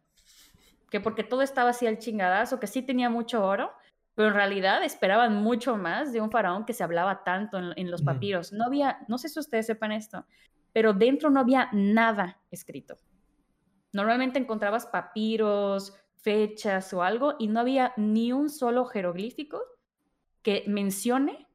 que 0.91 1.00
porque 1.00 1.24
todo 1.24 1.41
estaba 1.41 1.71
así 1.71 1.88
al 1.88 1.98
chingadazo, 1.98 2.60
que 2.60 2.67
sí 2.67 2.83
tenía 2.83 3.10
mucho 3.10 3.43
oro, 3.43 3.71
pero 4.13 4.27
en 4.27 4.36
realidad 4.36 4.83
esperaban 4.83 5.41
mucho 5.41 5.77
más 5.77 6.13
de 6.13 6.21
un 6.21 6.29
faraón 6.29 6.65
que 6.65 6.74
se 6.74 6.83
hablaba 6.83 7.24
tanto 7.24 7.57
en, 7.57 7.74
en 7.77 7.89
los 7.89 8.03
papiros. 8.03 8.51
No 8.51 8.65
había, 8.65 9.00
no 9.07 9.17
sé 9.17 9.29
si 9.29 9.39
ustedes 9.39 9.65
sepan 9.65 9.93
esto, 9.93 10.25
pero 10.74 10.93
dentro 10.93 11.29
no 11.29 11.39
había 11.39 11.69
nada 11.71 12.39
escrito. 12.51 13.00
Normalmente 13.93 14.38
encontrabas 14.38 14.86
papiros, 14.86 15.95
fechas 16.17 16.93
o 16.93 17.03
algo, 17.03 17.36
y 17.39 17.48
no 17.48 17.62
había 17.62 17.93
ni 17.95 18.33
un 18.33 18.50
solo 18.50 18.86
jeroglífico 18.86 19.62
que 20.43 20.65
mencione 20.67 21.48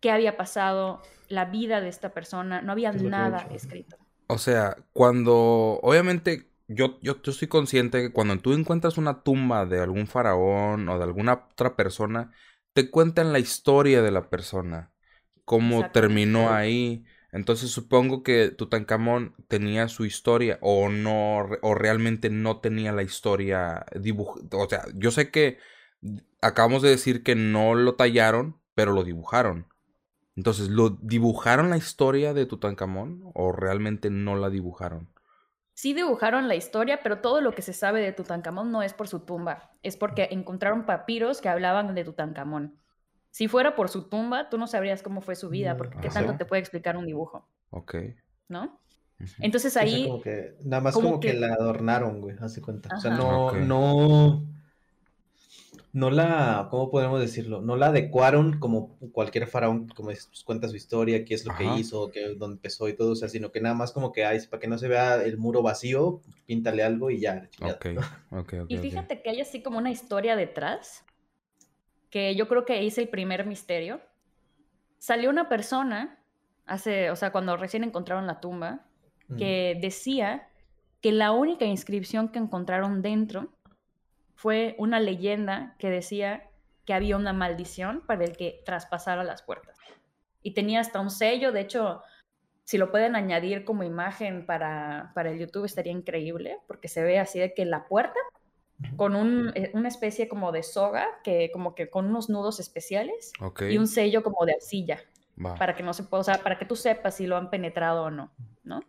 qué 0.00 0.10
había 0.10 0.36
pasado, 0.36 1.02
la 1.28 1.46
vida 1.46 1.80
de 1.80 1.88
esta 1.88 2.12
persona, 2.12 2.62
no 2.62 2.72
había 2.72 2.92
nada 2.92 3.48
escrito. 3.52 3.96
O 4.26 4.38
sea, 4.38 4.76
cuando, 4.92 5.80
obviamente, 5.82 6.51
yo, 6.74 6.98
yo, 7.00 7.20
yo 7.22 7.32
estoy 7.32 7.48
consciente 7.48 8.00
que 8.02 8.12
cuando 8.12 8.38
tú 8.38 8.52
encuentras 8.52 8.98
una 8.98 9.22
tumba 9.22 9.66
de 9.66 9.80
algún 9.80 10.06
faraón 10.06 10.88
o 10.88 10.98
de 10.98 11.04
alguna 11.04 11.48
otra 11.52 11.76
persona, 11.76 12.32
te 12.72 12.90
cuentan 12.90 13.32
la 13.32 13.38
historia 13.38 14.02
de 14.02 14.10
la 14.10 14.30
persona, 14.30 14.92
cómo 15.44 15.90
terminó 15.90 16.52
ahí. 16.52 17.04
Entonces 17.32 17.70
supongo 17.70 18.22
que 18.22 18.50
Tutankamón 18.50 19.34
tenía 19.48 19.88
su 19.88 20.04
historia 20.04 20.58
o 20.60 20.88
no, 20.90 21.48
o 21.62 21.74
realmente 21.74 22.30
no 22.30 22.60
tenía 22.60 22.92
la 22.92 23.02
historia 23.02 23.86
dibujada. 24.00 24.46
O 24.52 24.68
sea, 24.68 24.84
yo 24.94 25.10
sé 25.10 25.30
que 25.30 25.58
acabamos 26.40 26.82
de 26.82 26.90
decir 26.90 27.22
que 27.22 27.34
no 27.34 27.74
lo 27.74 27.94
tallaron, 27.94 28.60
pero 28.74 28.92
lo 28.92 29.04
dibujaron. 29.04 29.68
Entonces, 30.36 30.68
¿lo 30.68 30.90
dibujaron 30.90 31.70
la 31.70 31.76
historia 31.76 32.34
de 32.34 32.46
Tutankamón 32.46 33.22
o 33.34 33.52
realmente 33.52 34.10
no 34.10 34.36
la 34.36 34.50
dibujaron? 34.50 35.11
Sí 35.82 35.94
dibujaron 35.94 36.46
la 36.46 36.54
historia, 36.54 37.00
pero 37.02 37.18
todo 37.18 37.40
lo 37.40 37.56
que 37.56 37.60
se 37.60 37.72
sabe 37.72 38.00
de 38.00 38.12
Tutankamón 38.12 38.70
no 38.70 38.84
es 38.84 38.92
por 38.94 39.08
su 39.08 39.18
tumba, 39.18 39.72
es 39.82 39.96
porque 39.96 40.28
encontraron 40.30 40.86
papiros 40.86 41.40
que 41.40 41.48
hablaban 41.48 41.92
de 41.96 42.04
Tutankamón. 42.04 42.76
Si 43.32 43.48
fuera 43.48 43.74
por 43.74 43.88
su 43.88 44.08
tumba, 44.08 44.48
tú 44.48 44.58
no 44.58 44.68
sabrías 44.68 45.02
cómo 45.02 45.22
fue 45.22 45.34
su 45.34 45.48
vida, 45.48 45.76
porque 45.76 45.98
qué 45.98 46.08
tanto 46.08 46.36
te 46.36 46.44
puede 46.44 46.60
explicar 46.60 46.96
un 46.96 47.06
dibujo. 47.06 47.48
Ok. 47.70 47.96
¿No? 48.46 48.80
Entonces 49.40 49.76
ahí... 49.76 50.08
nada 50.62 50.82
más 50.82 50.94
como, 50.94 51.18
que... 51.18 51.34
la 51.34 51.54
adornaron, 51.54 52.20
güey, 52.20 52.36
hace 52.40 52.62
cuenta. 52.62 52.94
O 52.94 53.00
sea, 53.00 53.16
no, 53.16 53.50
no 53.50 54.44
no 55.92 56.10
la, 56.10 56.68
¿cómo 56.70 56.90
podemos 56.90 57.20
decirlo? 57.20 57.60
No 57.60 57.76
la 57.76 57.88
adecuaron 57.88 58.58
como 58.58 58.96
cualquier 59.12 59.46
faraón, 59.46 59.88
como 59.88 60.06
pues, 60.06 60.30
cuenta 60.44 60.68
su 60.68 60.76
historia, 60.76 61.24
qué 61.24 61.34
es 61.34 61.44
lo 61.44 61.54
que 61.54 61.64
hizo, 61.64 62.10
qué, 62.10 62.34
dónde 62.34 62.56
empezó 62.56 62.88
y 62.88 62.96
todo, 62.96 63.12
o 63.12 63.16
sea, 63.16 63.28
sino 63.28 63.52
que 63.52 63.60
nada 63.60 63.74
más 63.74 63.92
como 63.92 64.12
que 64.12 64.24
hay, 64.24 64.40
para 64.46 64.60
que 64.60 64.68
no 64.68 64.78
se 64.78 64.88
vea 64.88 65.22
el 65.22 65.36
muro 65.36 65.62
vacío, 65.62 66.22
píntale 66.46 66.82
algo 66.82 67.10
y 67.10 67.20
ya. 67.20 67.48
Okay. 67.72 67.96
Okay, 68.30 68.60
y 68.68 68.78
fíjate 68.78 69.22
que 69.22 69.30
hay 69.30 69.40
así 69.40 69.62
como 69.62 69.78
una 69.78 69.90
historia 69.90 70.36
detrás, 70.36 71.04
que 72.10 72.34
yo 72.34 72.48
creo 72.48 72.64
que 72.64 72.82
hice 72.82 73.02
el 73.02 73.08
primer 73.08 73.46
misterio. 73.46 74.00
Salió 74.98 75.30
una 75.30 75.48
persona, 75.48 76.22
hace, 76.66 77.10
o 77.10 77.16
sea, 77.16 77.32
cuando 77.32 77.56
recién 77.56 77.84
encontraron 77.84 78.26
la 78.26 78.40
tumba, 78.40 78.86
que 79.38 79.78
decía 79.80 80.48
que 81.00 81.10
la 81.10 81.32
única 81.32 81.64
inscripción 81.64 82.28
que 82.28 82.38
encontraron 82.38 83.00
dentro 83.00 83.50
fue 84.42 84.74
una 84.76 84.98
leyenda 84.98 85.76
que 85.78 85.88
decía 85.88 86.50
que 86.84 86.94
había 86.94 87.16
una 87.16 87.32
maldición 87.32 88.02
para 88.04 88.24
el 88.24 88.36
que 88.36 88.60
traspasara 88.66 89.22
las 89.22 89.40
puertas. 89.40 89.78
Y 90.42 90.52
tenía 90.52 90.80
hasta 90.80 90.98
un 90.98 91.10
sello, 91.10 91.52
de 91.52 91.60
hecho, 91.60 92.02
si 92.64 92.76
lo 92.76 92.90
pueden 92.90 93.14
añadir 93.14 93.64
como 93.64 93.84
imagen 93.84 94.44
para, 94.44 95.12
para 95.14 95.30
el 95.30 95.38
YouTube 95.38 95.66
estaría 95.66 95.92
increíble, 95.92 96.58
porque 96.66 96.88
se 96.88 97.04
ve 97.04 97.20
así 97.20 97.38
de 97.38 97.54
que 97.54 97.64
la 97.64 97.86
puerta 97.86 98.18
con 98.96 99.14
un, 99.14 99.52
eh, 99.54 99.70
una 99.74 99.86
especie 99.86 100.28
como 100.28 100.50
de 100.50 100.64
soga, 100.64 101.06
que 101.22 101.52
como 101.52 101.76
que 101.76 101.88
con 101.88 102.06
unos 102.06 102.28
nudos 102.28 102.58
especiales 102.58 103.32
y 103.70 103.78
un 103.78 103.86
sello 103.86 104.24
como 104.24 104.44
de 104.44 104.54
arcilla, 104.54 104.98
para 105.56 105.76
que 105.76 105.84
no 105.84 105.94
se 105.94 106.02
pueda, 106.02 106.38
para 106.42 106.58
que 106.58 106.64
tú 106.64 106.74
sepas 106.74 107.14
si 107.14 107.28
lo 107.28 107.36
han 107.36 107.48
penetrado 107.48 108.06
o 108.06 108.10
no, 108.10 108.32
¿no? 108.64 108.80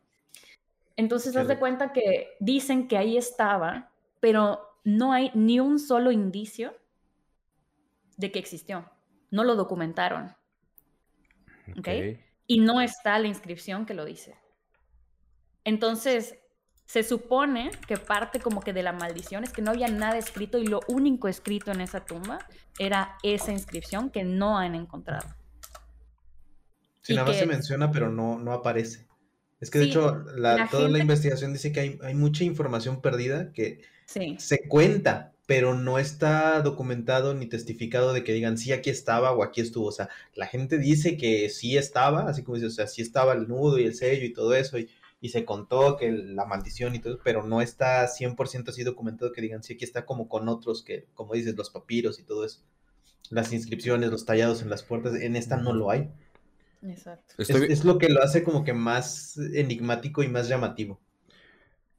Entonces, 0.96 1.36
haz 1.36 1.48
de 1.48 1.60
cuenta 1.60 1.94
que 1.94 2.38
dicen 2.40 2.88
que 2.88 2.98
ahí 2.98 3.18
estaba, 3.18 3.92
pero 4.20 4.73
no 4.84 5.14
hay 5.14 5.32
ni 5.34 5.60
un 5.60 5.80
solo 5.80 6.12
indicio 6.12 6.76
de 8.18 8.32
que 8.32 8.40
existió. 8.40 8.90
No 9.32 9.44
lo 9.44 9.56
documentaron. 9.56 10.36
¿Ok? 11.78 11.88
Y 12.48 12.60
no 12.60 12.82
está 12.82 13.18
la 13.20 13.28
inscripción 13.28 13.86
que 13.86 13.94
lo 13.94 14.06
dice. 14.06 14.36
Entonces, 15.64 16.38
se 16.86 17.04
supone 17.04 17.72
que 17.88 17.98
parte 17.98 18.40
como 18.40 18.62
que 18.62 18.74
de 18.74 18.84
la 18.84 18.92
maldición 18.92 19.44
es 19.44 19.54
que 19.54 19.62
no 19.62 19.72
había 19.72 19.88
nada 19.88 20.18
escrito 20.18 20.58
y 20.58 20.68
lo 20.68 20.82
único 20.88 21.28
escrito 21.28 21.72
en 21.72 21.82
esa 21.82 22.06
tumba 22.06 22.40
era 22.78 23.18
esa 23.24 23.52
inscripción 23.52 24.10
que 24.10 24.24
no 24.24 24.58
han 24.58 24.76
encontrado. 24.76 25.28
Sí, 27.02 27.14
nada 27.16 27.28
más 27.28 27.38
se 27.38 27.46
menciona, 27.46 27.92
pero 27.92 28.10
no, 28.10 28.38
no 28.40 28.54
aparece. 28.54 29.08
Es 29.64 29.70
que 29.70 29.80
de 29.80 29.86
hecho, 29.86 30.26
toda 30.72 30.90
la 30.90 31.00
investigación 31.00 31.54
dice 31.54 31.72
que 31.72 31.80
hay, 31.80 32.00
hay, 32.04 32.14
mucha 32.14 32.44
información 32.44 33.02
perdida 33.02 33.54
que 33.54 33.80
se 34.06 34.68
cuenta, 34.68 35.32
pero 35.46 35.74
no 35.74 36.00
está 36.00 36.62
documentado 36.62 37.34
ni 37.34 37.46
testificado 37.46 38.12
de 38.12 38.26
que 38.26 38.34
digan, 38.34 38.58
sí, 38.58 38.74
aquí 38.74 38.90
estaba 38.90 39.32
o 39.32 39.42
aquí 39.42 39.62
estuvo. 39.62 39.88
O 39.88 39.92
sea, 39.94 40.10
la 40.36 40.48
gente 40.48 40.78
dice 40.78 41.16
que 41.16 41.50
sí 41.50 41.78
estaba, 41.78 42.28
así 42.28 42.44
como 42.44 42.56
dice, 42.56 42.68
o 42.68 42.72
sea, 42.72 42.88
sí 42.88 43.02
estaba 43.02 43.32
el 43.32 43.48
nudo 43.48 43.80
y 43.80 43.86
el 43.86 43.96
sello 43.96 44.26
y 44.26 44.34
todo 44.34 44.54
eso, 44.54 44.78
y, 44.78 44.90
se 45.30 45.46
contó 45.46 45.96
que 45.96 46.12
la 46.12 46.44
maldición 46.44 46.96
y 46.96 47.00
todo, 47.00 47.18
pero 47.24 47.44
no 47.44 47.62
está 47.62 48.06
100% 48.10 48.68
así 48.68 48.84
documentado 48.84 49.32
que 49.32 49.42
digan, 49.42 49.64
sí, 49.64 49.76
aquí 49.76 49.86
está 49.86 50.06
como 50.06 50.28
con 50.28 50.50
otros 50.50 50.84
que, 50.84 51.08
como 51.14 51.34
dices, 51.34 51.56
los 51.56 51.70
papiros 51.70 52.20
y 52.20 52.24
todo 52.24 52.44
eso. 52.44 52.60
Las 53.30 53.54
inscripciones, 53.54 54.12
los 54.12 54.26
tallados 54.26 54.62
en 54.62 54.70
las 54.70 54.84
puertas, 54.84 55.16
en 55.16 55.38
esta 55.38 55.56
no 55.56 55.72
lo 55.72 55.90
hay. 55.90 56.10
Exacto. 56.90 57.36
es, 57.38 57.86
lo 57.86 57.98
que 57.98 58.10
lo 58.10 58.22
hace 58.22 58.44
como 58.44 58.64
que 58.64 58.74
más 58.74 59.38
enigmático 59.38 60.24
y 60.24 60.28
más 60.28 60.48
llamativo. 60.48 61.00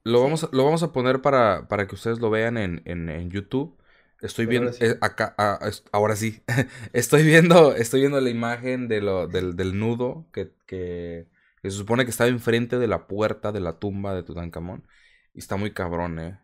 Lo 0.03 0.23
vamos, 0.23 0.49
lo 0.53 0.65
vamos 0.65 0.83
a 0.83 0.93
poner 0.93 1.23
para, 1.23 1.67
para 1.69 1.87
que 1.87 1.95
ustedes 1.95 2.21
lo 2.21 2.31
vean 2.31 2.59
en, 2.59 2.83
en, 2.85 3.31
YouTube. 3.31 3.79
Estoy 4.21 4.47
viendo 4.47 4.71
eh, 4.81 4.99
acá, 5.01 5.35
ah, 5.39 5.59
ahora 5.93 6.17
sí. 6.17 6.43
estoy 6.93 7.23
viendo, 7.23 7.75
estoy 7.75 8.01
viendo 8.01 8.21
la 8.21 8.31
imagen 8.31 8.89
de 8.89 9.01
lo, 9.01 9.27
del, 9.27 9.57
del 9.57 9.79
nudo 9.79 10.27
que, 10.33 10.53
que, 10.67 11.27
se 11.63 11.71
supone 11.71 12.05
que 12.05 12.11
estaba 12.11 12.29
enfrente 12.29 12.79
de 12.79 12.87
la 12.87 13.07
puerta 13.07 13.51
de 13.53 13.61
la 13.61 13.79
tumba 13.79 14.15
de 14.15 14.23
Tutankamón. 14.23 14.87
Y 15.33 15.39
está 15.39 15.57
muy 15.57 15.73
cabrón, 15.73 16.19
eh. 16.19 16.39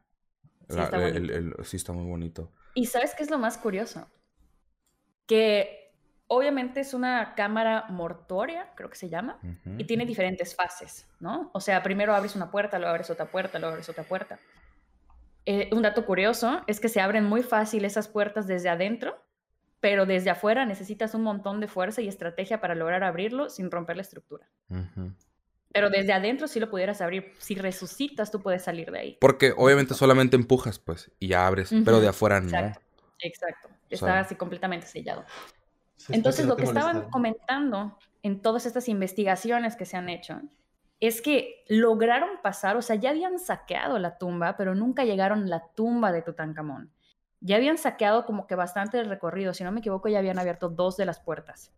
Sí, 0.69 0.79
está, 0.79 1.65
sí, 1.65 1.77
está 1.77 1.93
muy 1.93 2.07
bonito. 2.07 2.53
Y 2.75 2.87
sabes 2.87 3.15
qué 3.15 3.25
es 3.25 3.31
lo 3.31 3.39
más 3.39 3.59
curioso? 3.59 4.09
Que 5.27 5.80
obviamente 6.33 6.79
es 6.79 6.95
una 6.95 7.35
cámara 7.35 7.87
mortuoria, 7.89 8.69
creo 8.77 8.89
que 8.89 8.97
se 8.97 9.09
llama, 9.09 9.39
y 9.77 9.85
tiene 9.85 10.07
diferentes 10.07 10.55
fases, 10.55 11.09
¿no? 11.19 11.51
O 11.53 11.61
sea, 11.61 11.83
primero 11.83 12.15
abres 12.15 12.37
una 12.37 12.53
puerta, 12.53 12.79
luego 12.79 12.91
abres 12.91 13.11
otra 13.11 13.27
puerta, 13.27 13.59
luego 13.59 13.73
abres 13.73 13.89
otra 13.89 14.05
puerta. 14.05 14.39
Eh, 15.45 15.69
un 15.73 15.83
dato 15.83 16.07
curioso 16.07 16.63
es 16.69 16.79
que 16.79 16.89
se 16.89 17.01
abren 17.01 17.25
muy 17.25 17.43
fácil 17.43 17.85
esas 17.85 18.07
puertas 18.07 18.47
desde 18.47 18.69
adentro, 18.69 19.21
pero 19.81 20.07
desde 20.07 20.31
afuera 20.31 20.65
necesitas 20.67 21.17
un 21.17 21.25
montón 21.25 21.59
de 21.59 21.67
fuerza 21.67 22.01
y 22.01 22.07
estrategia 22.07 22.61
para 22.61 22.77
lograr 22.77 23.03
abrirlo 23.03 23.51
sin 23.51 23.69
romper 23.69 23.97
la 23.97 24.03
estructura. 24.03 24.47
Pero 25.73 25.91
desde 25.91 26.13
adentro 26.13 26.47
sí 26.47 26.61
lo 26.61 26.71
pudieras 26.71 27.01
abrir. 27.01 27.33
Si 27.39 27.57
resucitas, 27.57 28.31
tú 28.31 28.41
puedes 28.41 28.63
salir 28.63 28.93
de 28.93 28.99
ahí. 29.01 29.19
Porque 29.21 29.53
obviamente 29.57 29.95
solamente 29.95 30.37
empujas, 30.37 30.79
pues, 30.79 31.11
y 31.19 31.27
ya 31.27 31.49
abres, 31.49 31.75
pero 31.85 32.01
de 32.01 32.07
afuera 32.07 32.41
no. 32.41 32.47
Exacto, 32.47 32.81
exacto. 33.19 33.69
Está 33.89 34.21
así 34.21 34.37
completamente 34.37 34.87
sellado. 34.87 35.25
Entonces, 36.09 36.47
lo 36.47 36.57
que 36.57 36.65
estaban 36.65 37.11
comentando 37.11 37.99
en 38.23 38.41
todas 38.43 38.67
estas 38.67 38.89
investigaciones 38.89 39.77
que 39.77 39.87
se 39.87 39.97
han 39.97 40.09
hecho 40.09 40.41
es 41.01 41.23
que 41.23 41.65
lograron 41.69 42.29
pasar, 42.43 42.77
o 42.77 42.83
sea, 42.83 42.97
ya 42.97 43.11
habían 43.11 43.39
saqueado 43.39 43.99
la 43.99 44.19
tumba, 44.19 44.57
pero 44.57 44.75
nunca 44.75 45.05
llegaron 45.05 45.45
a 45.45 45.47
la 45.47 45.67
tumba 45.75 46.13
de 46.13 46.23
Tutankamón. 46.23 46.93
Ya 47.41 47.57
habían 47.57 47.79
saqueado 47.79 48.27
como 48.27 48.47
que 48.47 48.55
bastante 48.55 49.01
el 49.01 49.09
recorrido, 49.09 49.55
si 49.55 49.65
no 49.65 49.73
me 49.73 49.81
equivoco, 49.81 50.09
ya 50.09 50.19
habían 50.19 50.39
abierto 50.39 50.69
dos 50.69 50.99
de 50.99 51.07
las 51.07 51.19
puertas. 51.19 51.73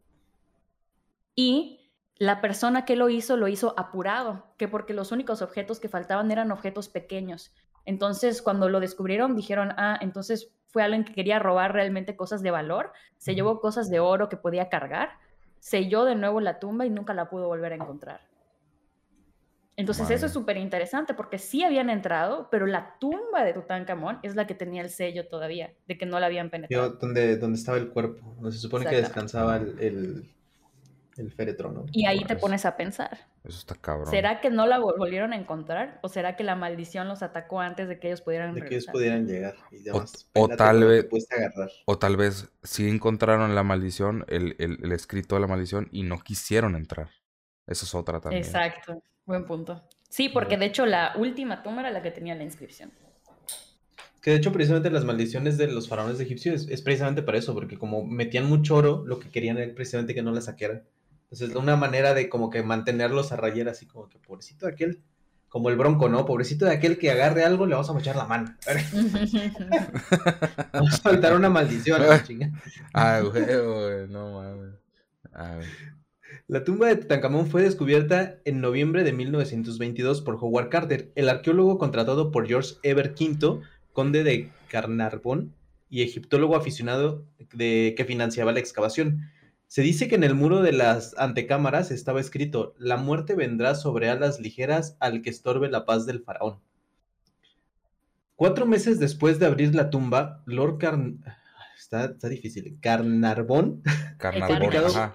Y 1.37 1.82
la 2.23 2.41
persona 2.41 2.85
que 2.85 2.95
lo 2.95 3.09
hizo 3.09 3.37
lo 3.37 3.49
hizo 3.49 3.75
apurado, 3.77 4.47
que 4.57 4.69
porque 4.69 4.95
los 4.95 5.11
únicos 5.11 5.43
objetos 5.43 5.81
que 5.81 5.89
faltaban 5.89 6.31
eran 6.31 6.53
objetos 6.53 6.89
pequeños. 6.89 7.53
Entonces, 7.85 8.43
cuando 8.43 8.69
lo 8.69 8.79
descubrieron, 8.79 9.35
dijeron, 9.35 9.73
ah, 9.77 9.99
entonces 10.01 10.53
fue 10.69 10.85
alguien 10.85 11.03
que 11.05 11.15
quería 11.15 11.41
robar 11.41 11.73
realmente 11.73 12.15
cosas 12.15 12.41
de 12.41 12.53
valor, 12.53 12.93
se 13.19 13.35
llevó 13.35 13.61
cosas 13.61 13.91
de 13.91 13.99
oro 13.99 14.29
que 14.29 14.37
podía 14.37 14.69
cargar, 14.69 15.15
selló 15.59 16.05
de 16.05 16.15
nuevo 16.15 16.41
la 16.41 16.61
tumba 16.61 16.87
y 16.87 16.91
nunca 16.91 17.13
la 17.13 17.29
pudo 17.29 17.49
volver 17.49 17.73
a 17.73 17.75
encontrar. 17.75 18.21
Entonces 19.75 20.09
eso 20.09 20.27
es 20.27 20.33
súper 20.33 20.59
interesante 20.59 21.15
porque 21.15 21.39
sí 21.39 21.65
habían 21.65 21.91
entrado, 21.91 22.47
pero 22.53 22.67
la 22.67 22.99
tumba 23.01 23.43
de 23.43 23.53
Tutankamón 23.53 24.21
es 24.23 24.37
la 24.37 24.47
que 24.47 24.55
tenía 24.55 24.83
el 24.83 24.91
sello 24.91 25.27
todavía, 25.27 25.73
de 25.89 25.99
que 25.99 26.07
no 26.07 26.21
la 26.21 26.27
habían 26.27 26.51
penetrado. 26.51 26.91
Donde, 26.91 27.37
donde 27.37 27.59
estaba 27.59 27.79
el 27.79 27.89
cuerpo, 27.89 28.37
se 28.53 28.59
supone 28.59 28.87
que 28.87 28.95
descansaba 28.95 29.57
el, 29.57 29.77
el 29.81 30.33
féretro, 31.31 31.73
¿no? 31.73 31.87
Y 31.93 32.07
ahí 32.07 32.25
te 32.25 32.37
pones 32.37 32.65
a 32.65 32.77
pensar. 32.77 33.27
Eso 33.45 33.59
está 33.59 33.75
cabrón. 33.75 34.09
¿Será 34.09 34.41
que 34.41 34.51
no 34.51 34.67
la 34.67 34.79
volvieron 34.79 35.33
a 35.33 35.37
encontrar? 35.37 35.99
¿O 36.03 36.09
será 36.09 36.37
que 36.37 36.45
la 36.45 36.57
maldición 36.57 37.09
los 37.09 37.23
atacó 37.23 37.61
antes 37.61 37.89
de 37.89 37.99
que 37.99 38.09
ellos 38.09 38.21
pudieran 38.21 38.55
De 38.55 38.63
que 38.63 38.75
ellos 38.77 38.87
pudieran 38.87 39.27
llegar 39.27 39.55
y 39.71 39.83
demás. 39.83 40.29
O, 40.35 40.49
tal 40.49 40.85
vez... 40.85 41.09
O 41.87 41.99
tal 41.99 42.17
vez 42.17 42.51
sí 42.63 42.89
encontraron 42.89 43.55
la 43.55 43.63
maldición, 43.63 44.25
el, 44.29 44.57
el, 44.59 44.93
escrito 44.93 45.35
de 45.35 45.41
la 45.41 45.47
maldición, 45.47 45.89
y 45.93 46.03
no 46.03 46.21
quisieron 46.21 46.77
entrar. 46.77 47.11
Eso 47.67 47.85
es 47.85 47.95
otra 47.95 48.21
también. 48.21 48.43
Exacto. 48.43 49.03
Buen 49.25 49.45
punto. 49.45 49.83
Sí, 50.09 50.29
porque 50.29 50.57
de 50.57 50.67
hecho 50.67 50.85
la 50.85 51.15
última 51.17 51.63
tumba 51.63 51.81
era 51.81 51.91
la 51.91 52.03
que 52.03 52.11
tenía 52.11 52.35
la 52.35 52.45
inscripción. 52.45 52.93
Que 54.21 54.31
de 54.31 54.37
hecho 54.37 54.53
precisamente 54.53 54.91
las 54.91 55.05
maldiciones 55.05 55.59
de 55.59 55.67
los 55.67 55.89
faraones 55.89 56.21
egipcios 56.21 56.63
es, 56.63 56.69
es 56.69 56.83
precisamente 56.83 57.23
para 57.23 57.39
eso, 57.39 57.55
porque 57.55 57.77
como 57.77 58.05
metían 58.05 58.45
mucho 58.45 58.77
oro, 58.77 59.05
lo 59.05 59.19
que 59.19 59.31
querían 59.31 59.59
era 59.59 59.75
precisamente 59.75 60.15
que 60.15 60.23
no 60.23 60.31
la 60.31 60.41
saquearan. 60.41 60.85
Entonces, 61.33 61.57
una 61.57 61.77
manera 61.77 62.13
de 62.13 62.29
como 62.29 62.51
que 62.51 62.63
mantenerlos 62.63 63.33
a 63.33 63.37
rayar, 63.37 63.71
así 63.71 63.87
como 63.87 64.07
que 64.07 64.19
pobrecito 64.19 64.67
de 64.67 64.73
aquel, 64.73 65.01
como 65.49 65.71
el 65.71 65.77
bronco, 65.77 66.11
¿no? 66.11 66.27
Pobrecito 66.27 66.67
de 66.67 66.73
aquel 66.73 66.99
que 66.99 67.11
agarre 67.11 67.43
algo, 67.43 67.65
le 67.65 67.75
vamos 67.75 67.89
a 67.89 67.99
echar 67.99 68.17
la 68.17 68.27
mano. 68.27 68.55
vamos 70.75 70.93
a 70.93 70.99
faltar 70.99 71.35
una 71.35 71.49
maldición, 71.49 72.03
chinga. 72.27 72.53
Ah, 72.93 73.23
güey, 73.23 73.47
no 74.11 74.31
mames. 74.31 74.75
La 76.49 76.65
tumba 76.65 76.89
de 76.89 76.97
Tutankamón 76.97 77.47
fue 77.47 77.63
descubierta 77.63 78.37
en 78.45 78.61
noviembre 78.61 79.03
de 79.03 79.15
1922 79.15 80.21
por 80.21 80.35
Howard 80.35 80.69
Carter, 80.69 81.13
el 81.15 81.31
arqueólogo 81.31 81.79
contratado 81.79 82.31
por 82.31 82.47
George 82.47 82.75
Ever 82.83 83.15
V, 83.19 83.63
conde 83.95 84.23
de 84.23 84.51
Carnarvon, 84.69 85.55
y 85.89 86.03
egiptólogo 86.03 86.57
aficionado 86.57 87.25
de, 87.55 87.95
que 87.97 88.05
financiaba 88.05 88.53
la 88.53 88.61
excavación. 88.61 89.31
Se 89.73 89.81
dice 89.81 90.07
que 90.07 90.17
en 90.17 90.23
el 90.23 90.35
muro 90.35 90.61
de 90.61 90.73
las 90.73 91.15
antecámaras 91.17 91.91
estaba 91.91 92.21
escrito, 92.21 92.75
la 92.77 92.99
muerte 92.99 93.35
vendrá 93.35 93.75
sobre 93.75 94.11
alas 94.11 94.39
ligeras 94.39 94.99
al 95.01 95.23
que 95.23 95.31
estorbe 95.31 95.71
la 95.71 95.87
paz 95.87 96.05
del 96.05 96.21
faraón. 96.21 96.61
Cuatro 98.37 98.67
meses 98.67 98.99
después 98.99 99.39
de 99.39 99.47
abrir 99.47 99.75
la 99.75 99.89
tumba, 99.89 100.43
Lord 100.45 100.77
Carn... 100.77 101.25
Está, 101.79 102.05
está 102.05 102.29
difícil. 102.29 102.77
Carnarvon. 102.83 103.83
Carnarvon, 104.19 105.15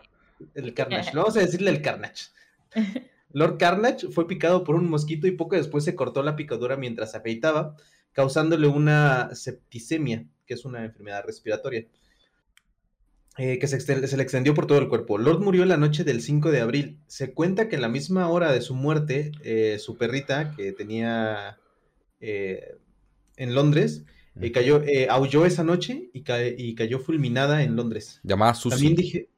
El 0.55 0.73
Carnage. 0.73 1.11
Vamos 1.15 1.37
a 1.37 1.41
decirle 1.41 1.69
el 1.69 1.83
Carnage. 1.83 2.29
Lord 3.33 3.59
Carnage 3.59 4.07
fue 4.07 4.27
picado 4.27 4.63
por 4.63 4.73
un 4.73 4.89
mosquito 4.89 5.27
y 5.27 5.33
poco 5.33 5.55
después 5.55 5.83
se 5.83 5.93
cortó 5.93 6.23
la 6.23 6.35
picadura 6.35 6.77
mientras 6.77 7.13
afeitaba, 7.13 7.75
causándole 8.11 8.65
una 8.65 9.35
septicemia, 9.35 10.25
que 10.47 10.55
es 10.55 10.65
una 10.65 10.83
enfermedad 10.83 11.23
respiratoria. 11.27 11.85
Eh, 13.39 13.59
que 13.59 13.67
se, 13.67 14.17
le 14.17 14.23
extendió 14.23 14.55
por 14.55 14.65
todo 14.65 14.79
el 14.79 14.89
cuerpo. 14.89 15.19
Lord 15.19 15.41
murió 15.41 15.63
la 15.65 15.77
noche 15.77 16.03
del 16.03 16.21
5 16.21 16.49
de 16.49 16.59
abril. 16.59 16.97
Se 17.05 17.33
cuenta 17.33 17.69
que 17.69 17.75
en 17.75 17.83
la 17.83 17.87
misma 17.87 18.27
hora 18.29 18.51
de 18.51 18.61
su 18.61 18.73
muerte, 18.73 19.31
eh, 19.43 19.77
su 19.79 19.95
perrita, 19.95 20.55
que 20.55 20.71
tenía 20.71 21.59
eh, 22.19 22.77
en 23.35 23.53
Londres, 23.53 24.05
cayó, 24.53 24.81
aulló 25.09 25.45
esa 25.45 25.63
noche 25.63 26.09
y, 26.13 26.23
y, 26.57 26.73
cayó 26.73 26.97
fulminada 26.97 27.61
en 27.61 27.75
Londres. 27.75 28.19
Llamada 28.23 28.55
Susie. 28.55 28.75
También 28.75 28.95
dije, 28.95 29.29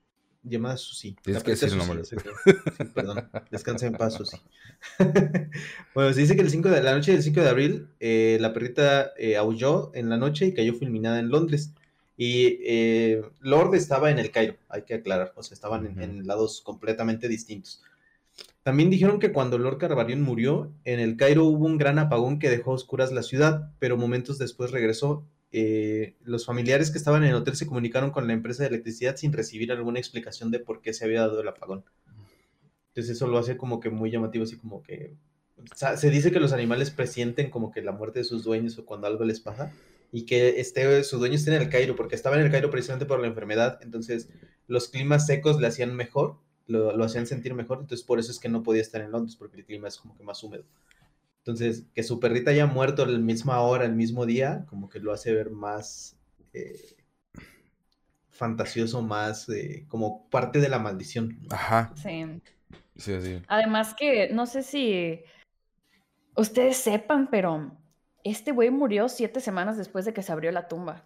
llamada 0.43 0.77
Susi. 0.77 1.17
Tienes 1.21 1.43
que 1.43 1.51
decir 1.51 1.67
el 1.67 1.77
nombre. 1.77 2.01
perdón, 2.95 3.29
descansa 3.51 3.87
en 3.87 3.95
paz, 3.95 4.13
Susi. 4.13 4.37
bueno, 5.93 6.13
se 6.13 6.21
dice 6.21 6.37
que 6.37 6.41
el 6.41 6.49
5 6.49 6.69
de 6.69 6.83
la 6.83 6.95
noche 6.95 7.11
del 7.11 7.21
5 7.21 7.41
de 7.41 7.49
abril, 7.49 7.89
la 7.99 8.53
perrita 8.53 9.11
aulló 9.37 9.91
en 9.93 10.07
la 10.07 10.15
noche 10.15 10.45
y 10.45 10.53
cayó 10.53 10.73
fulminada 10.73 11.19
en 11.19 11.27
Londres. 11.27 11.73
Y 12.21 12.59
eh, 12.65 13.21
Lord 13.39 13.75
estaba 13.75 14.11
en 14.11 14.19
el 14.19 14.29
Cairo, 14.29 14.57
hay 14.67 14.81
que 14.81 14.95
aclarar, 14.95 15.31
o 15.37 15.41
sea, 15.41 15.55
estaban 15.55 16.01
en, 16.01 16.27
lados 16.27 16.59
completamente 16.59 17.29
distintos. 17.29 17.81
También 18.61 18.89
dijeron 18.89 19.19
que 19.19 19.31
cuando 19.31 19.57
Lord 19.57 19.77
Carvarion 19.77 20.21
murió, 20.21 20.69
en 20.83 20.99
el 20.99 21.15
Cairo 21.15 21.45
hubo 21.45 21.65
un 21.65 21.77
gran 21.77 21.97
apagón 21.97 22.37
que 22.37 22.49
dejó 22.49 22.71
oscuras 22.71 23.13
la 23.13 23.23
ciudad, 23.23 23.71
pero 23.79 23.95
momentos 23.95 24.37
después 24.37 24.71
regresó. 24.71 25.25
Eh, 25.53 26.17
los 26.21 26.45
familiares 26.45 26.91
que 26.91 26.97
estaban 26.97 27.23
en 27.23 27.29
el 27.29 27.35
hotel 27.35 27.55
se 27.55 27.67
comunicaron 27.67 28.11
con 28.11 28.27
la 28.27 28.33
empresa 28.33 28.63
de 28.63 28.69
electricidad 28.69 29.15
sin 29.15 29.31
recibir 29.31 29.71
alguna 29.71 29.99
explicación 29.99 30.51
de 30.51 30.59
por 30.59 30.81
qué 30.81 30.91
se 30.91 31.05
había 31.05 31.21
dado 31.21 31.39
el 31.39 31.47
apagón. 31.47 31.85
Entonces 32.89 33.15
eso 33.15 33.27
lo 33.27 33.37
hace 33.37 33.55
como 33.55 33.79
que 33.79 33.91
muy 33.91 34.11
llamativo, 34.11 34.43
así 34.43 34.57
como 34.57 34.83
que... 34.83 35.15
se 35.95 36.09
dice 36.09 36.33
que 36.33 36.41
los 36.41 36.51
animales 36.51 36.91
presienten 36.91 37.49
como 37.49 37.71
que 37.71 37.81
la 37.81 37.93
muerte 37.93 38.19
de 38.19 38.25
sus 38.25 38.43
dueños 38.43 38.77
o 38.77 38.85
cuando 38.85 39.07
algo 39.07 39.23
les 39.23 39.39
pasa 39.39 39.71
y 40.11 40.25
que 40.25 40.59
esté, 40.59 41.03
su 41.03 41.19
dueño 41.19 41.35
esté 41.35 41.55
en 41.55 41.61
el 41.61 41.69
Cairo, 41.69 41.95
porque 41.95 42.15
estaba 42.15 42.37
en 42.37 42.45
el 42.45 42.51
Cairo 42.51 42.69
precisamente 42.71 43.05
por 43.05 43.19
la 43.19 43.27
enfermedad, 43.27 43.79
entonces 43.81 44.29
los 44.67 44.89
climas 44.89 45.25
secos 45.25 45.59
le 45.59 45.67
hacían 45.67 45.95
mejor, 45.95 46.37
lo, 46.67 46.95
lo, 46.95 47.03
hacían 47.03 47.27
sentir 47.27 47.53
mejor, 47.53 47.79
entonces 47.81 48.05
por 48.05 48.19
eso 48.19 48.31
es 48.31 48.39
que 48.39 48.49
no 48.49 48.63
podía 48.63 48.81
estar 48.81 49.01
en 49.01 49.11
Londres, 49.11 49.35
porque 49.35 49.57
el 49.57 49.65
clima 49.65 49.87
es 49.87 49.97
como 49.97 50.15
que 50.15 50.23
más 50.23 50.43
húmedo. 50.43 50.65
Entonces, 51.39 51.85
que 51.95 52.03
su 52.03 52.19
perrita 52.19 52.51
haya 52.51 52.67
muerto 52.67 53.03
a 53.03 53.07
la 53.07 53.17
misma 53.17 53.61
hora, 53.61 53.85
el 53.85 53.95
mismo 53.95 54.25
día, 54.25 54.65
como 54.69 54.89
que 54.89 54.99
lo 54.99 55.11
hace 55.13 55.33
ver 55.33 55.49
más 55.49 56.15
eh, 56.53 56.95
fantasioso, 58.29 59.01
más 59.01 59.49
eh, 59.49 59.85
como 59.87 60.29
parte 60.29 60.59
de 60.59 60.69
la 60.69 60.79
maldición. 60.79 61.39
Ajá. 61.49 61.91
Sí. 61.95 62.25
Sí, 62.97 63.21
sí. 63.21 63.41
Además 63.47 63.95
que, 63.97 64.29
no 64.31 64.45
sé 64.45 64.61
si 64.61 65.21
ustedes 66.35 66.77
sepan, 66.77 67.29
pero 67.31 67.75
este 68.23 68.51
güey 68.51 68.69
murió 68.69 69.09
siete 69.09 69.39
semanas 69.39 69.77
después 69.77 70.05
de 70.05 70.13
que 70.13 70.23
se 70.23 70.31
abrió 70.31 70.51
la 70.51 70.67
tumba. 70.67 71.03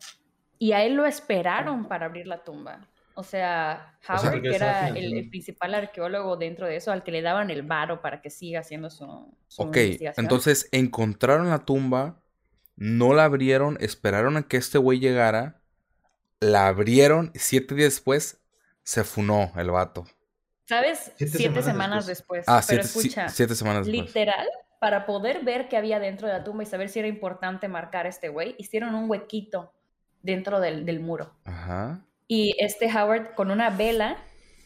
Y 0.60 0.71
a 0.71 0.84
él 0.84 0.95
lo 0.95 1.06
esperaron 1.06 1.88
para 1.88 2.06
abrir 2.06 2.28
la 2.28 2.43
tumba. 2.43 2.88
O 3.15 3.23
sea, 3.23 3.95
Howard, 4.08 4.41
que 4.41 4.56
era 4.56 4.89
el, 4.89 5.30
principal 5.30 5.76
arqueólogo 5.76 6.36
dentro 6.36 6.65
de 6.65 6.78
eso, 6.78 6.91
al 6.91 7.04
que 7.04 7.12
le 7.12 7.21
daban 7.21 7.52
el 7.52 7.62
varo 7.62 8.02
para 8.02 8.21
que 8.21 8.32
siga 8.32 8.62
haciendo 8.62 8.89
su, 8.89 9.06
ok, 9.58 9.78
entonces 10.17 10.67
encontraron 10.71 11.49
la 11.49 11.60
tumba, 11.60 12.23
no 12.76 13.13
la 13.13 13.26
abrieron, 13.26 13.78
esperaron 13.82 14.38
a 14.38 14.47
que 14.47 14.58
este 14.58 14.80
güey 14.80 14.99
llegara, 14.99 15.62
la 16.39 16.67
abrieron, 16.67 17.32
siete 17.36 17.76
días 17.76 17.93
después 17.93 18.41
se 18.84 19.04
funó 19.04 19.52
el 19.58 19.69
vato. 19.69 20.06
¿Sabes? 20.65 21.12
Siete, 21.17 21.62
semanas, 21.62 22.08
después. 22.08 22.45
Ah, 22.47 22.63
Pero 22.67 22.82
escucha, 22.82 23.30
siete 23.30 23.54
semanas 23.54 23.86
después. 23.86 24.08
Literal, 24.08 24.47
para 24.84 25.06
poder 25.06 25.46
ver 25.46 25.69
qué 25.69 25.78
había 25.78 25.98
dentro 25.98 26.28
de 26.28 26.34
la 26.34 26.43
tumba 26.43 26.63
y 26.63 26.65
saber 26.65 26.89
si 26.89 27.00
era 27.00 27.08
importante 27.08 27.69
marcar 27.69 28.06
a 28.06 28.10
este 28.10 28.28
güey, 28.28 28.54
hicieron 28.58 28.96
un 28.96 29.10
huequito 29.10 29.72
dentro 30.22 30.60
del, 30.60 31.00
muro. 31.00 31.32
Ajá. 31.46 32.02
Y 32.28 32.54
este 32.60 32.88
Howard 32.93 33.34
con 33.34 33.50
una 33.50 33.69
vela, 33.69 34.17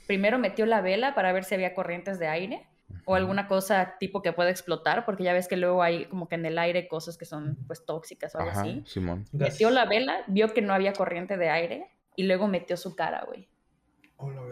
primero 0.08 0.40
metió 0.40 0.66
la 0.66 0.82
vela 0.82 1.14
para 1.14 1.32
ver 1.34 1.44
si 1.44 1.54
había 1.54 1.76
corrientes 1.76 2.18
de 2.18 2.30
aire 2.30 2.66
o 3.06 3.14
alguna 3.14 3.48
cosa 3.48 3.98
tipo 4.00 4.24
que 4.24 4.34
pueda 4.34 4.50
explotar, 4.50 5.06
porque 5.06 5.24
ya 5.24 5.34
ves 5.34 5.48
que 5.48 5.56
luego 5.56 5.84
hay 5.84 6.06
como 6.06 6.28
que 6.28 6.34
en 6.34 6.48
el 6.48 6.58
aire 6.58 6.88
cosas 6.88 7.16
que 7.16 7.26
son 7.26 7.56
pues 7.68 7.86
tóxicas 7.86 8.34
o 8.34 8.40
algo 8.40 8.50
Ajá, 8.50 8.62
así. 8.62 8.82
Simón. 8.88 9.24
Metió 9.32 9.70
la 9.70 9.86
vela, 9.86 10.24
vio 10.26 10.52
que 10.52 10.64
no 10.64 10.74
había 10.74 10.94
corriente 10.94 11.38
de 11.38 11.52
aire 11.52 11.92
y 12.16 12.24
luego 12.24 12.48
metió 12.48 12.76
su 12.76 12.96
cara, 12.96 13.24
güey. 13.28 13.48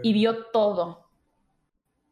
y 0.04 0.14
vio 0.14 0.46
todo. 0.52 1.10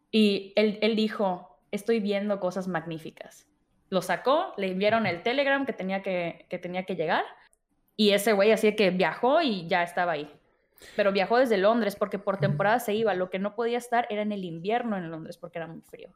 Y 0.10 0.54
él, 0.56 0.80
él 0.82 0.96
dijo, 0.96 1.53
estoy 1.74 2.00
viendo 2.00 2.40
cosas 2.40 2.68
magníficas. 2.68 3.48
Lo 3.90 4.02
sacó, 4.02 4.54
le 4.58 4.72
enviaron 4.72 5.06
el 5.06 5.24
telegram 5.24 5.66
que 5.66 5.74
tenía 5.74 6.02
que, 6.02 6.46
que 6.50 6.58
tenía 6.58 6.86
que 6.86 6.96
llegar 6.96 7.26
y 7.96 8.12
ese 8.12 8.34
güey 8.34 8.52
así 8.52 8.76
que 8.76 8.90
viajó 8.92 9.42
y 9.42 9.68
ya 9.68 9.84
estaba 9.84 10.14
ahí. 10.14 10.32
Pero 10.96 11.12
viajó 11.12 11.38
desde 11.38 11.58
Londres 11.58 11.96
porque 11.96 12.20
por 12.20 12.38
temporada 12.40 12.80
se 12.80 12.94
iba. 12.94 13.14
Lo 13.14 13.30
que 13.30 13.40
no 13.40 13.56
podía 13.56 13.78
estar 13.78 14.08
era 14.10 14.22
en 14.22 14.32
el 14.32 14.44
invierno 14.44 14.98
en 14.98 15.12
Londres 15.12 15.38
porque 15.38 15.60
era 15.60 15.68
muy 15.68 15.82
frío. 15.82 16.10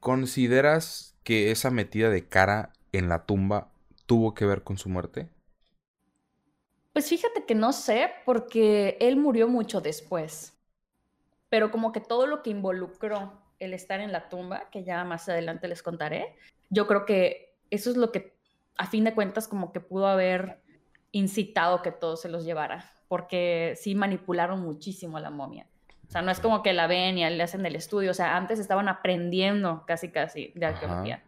¿Consideras 0.00 1.16
que 1.24 1.50
esa 1.50 1.70
metida 1.70 2.10
de 2.10 2.26
cara 2.26 2.72
en 2.92 3.08
la 3.08 3.26
tumba 3.26 3.70
tuvo 4.06 4.34
que 4.34 4.46
ver 4.46 4.62
con 4.62 4.78
su 4.78 4.88
muerte? 4.88 5.28
Pues 6.92 7.08
fíjate 7.08 7.44
que 7.44 7.54
no 7.54 7.72
sé 7.72 8.10
porque 8.24 8.96
él 9.00 9.16
murió 9.16 9.48
mucho 9.48 9.80
después. 9.80 10.54
Pero 11.48 11.70
como 11.70 11.92
que 11.92 12.00
todo 12.00 12.26
lo 12.26 12.42
que 12.42 12.50
involucró 12.50 13.32
el 13.60 13.74
estar 13.74 14.00
en 14.00 14.12
la 14.12 14.28
tumba, 14.28 14.68
que 14.70 14.84
ya 14.84 15.04
más 15.04 15.28
adelante 15.28 15.68
les 15.68 15.82
contaré, 15.82 16.34
yo 16.70 16.86
creo 16.86 17.04
que 17.04 17.56
eso 17.70 17.90
es 17.90 17.96
lo 17.96 18.12
que 18.12 18.36
a 18.76 18.86
fin 18.86 19.04
de 19.04 19.14
cuentas 19.14 19.48
como 19.48 19.72
que 19.72 19.80
pudo 19.80 20.06
haber 20.06 20.60
incitado 21.12 21.82
que 21.82 21.90
todo 21.90 22.16
se 22.16 22.28
los 22.28 22.44
llevara, 22.44 22.90
porque 23.08 23.74
sí 23.76 23.94
manipularon 23.94 24.60
muchísimo 24.60 25.16
a 25.16 25.20
la 25.20 25.30
momia. 25.30 25.66
O 26.06 26.10
sea, 26.10 26.22
no 26.22 26.30
es 26.30 26.40
como 26.40 26.62
que 26.62 26.72
la 26.72 26.86
ven 26.86 27.18
y 27.18 27.28
le 27.28 27.42
hacen 27.42 27.66
el 27.66 27.76
estudio. 27.76 28.12
O 28.12 28.14
sea, 28.14 28.36
antes 28.36 28.58
estaban 28.58 28.88
aprendiendo 28.88 29.84
casi, 29.86 30.08
casi 30.08 30.52
de 30.54 30.66
arqueología. 30.66 31.22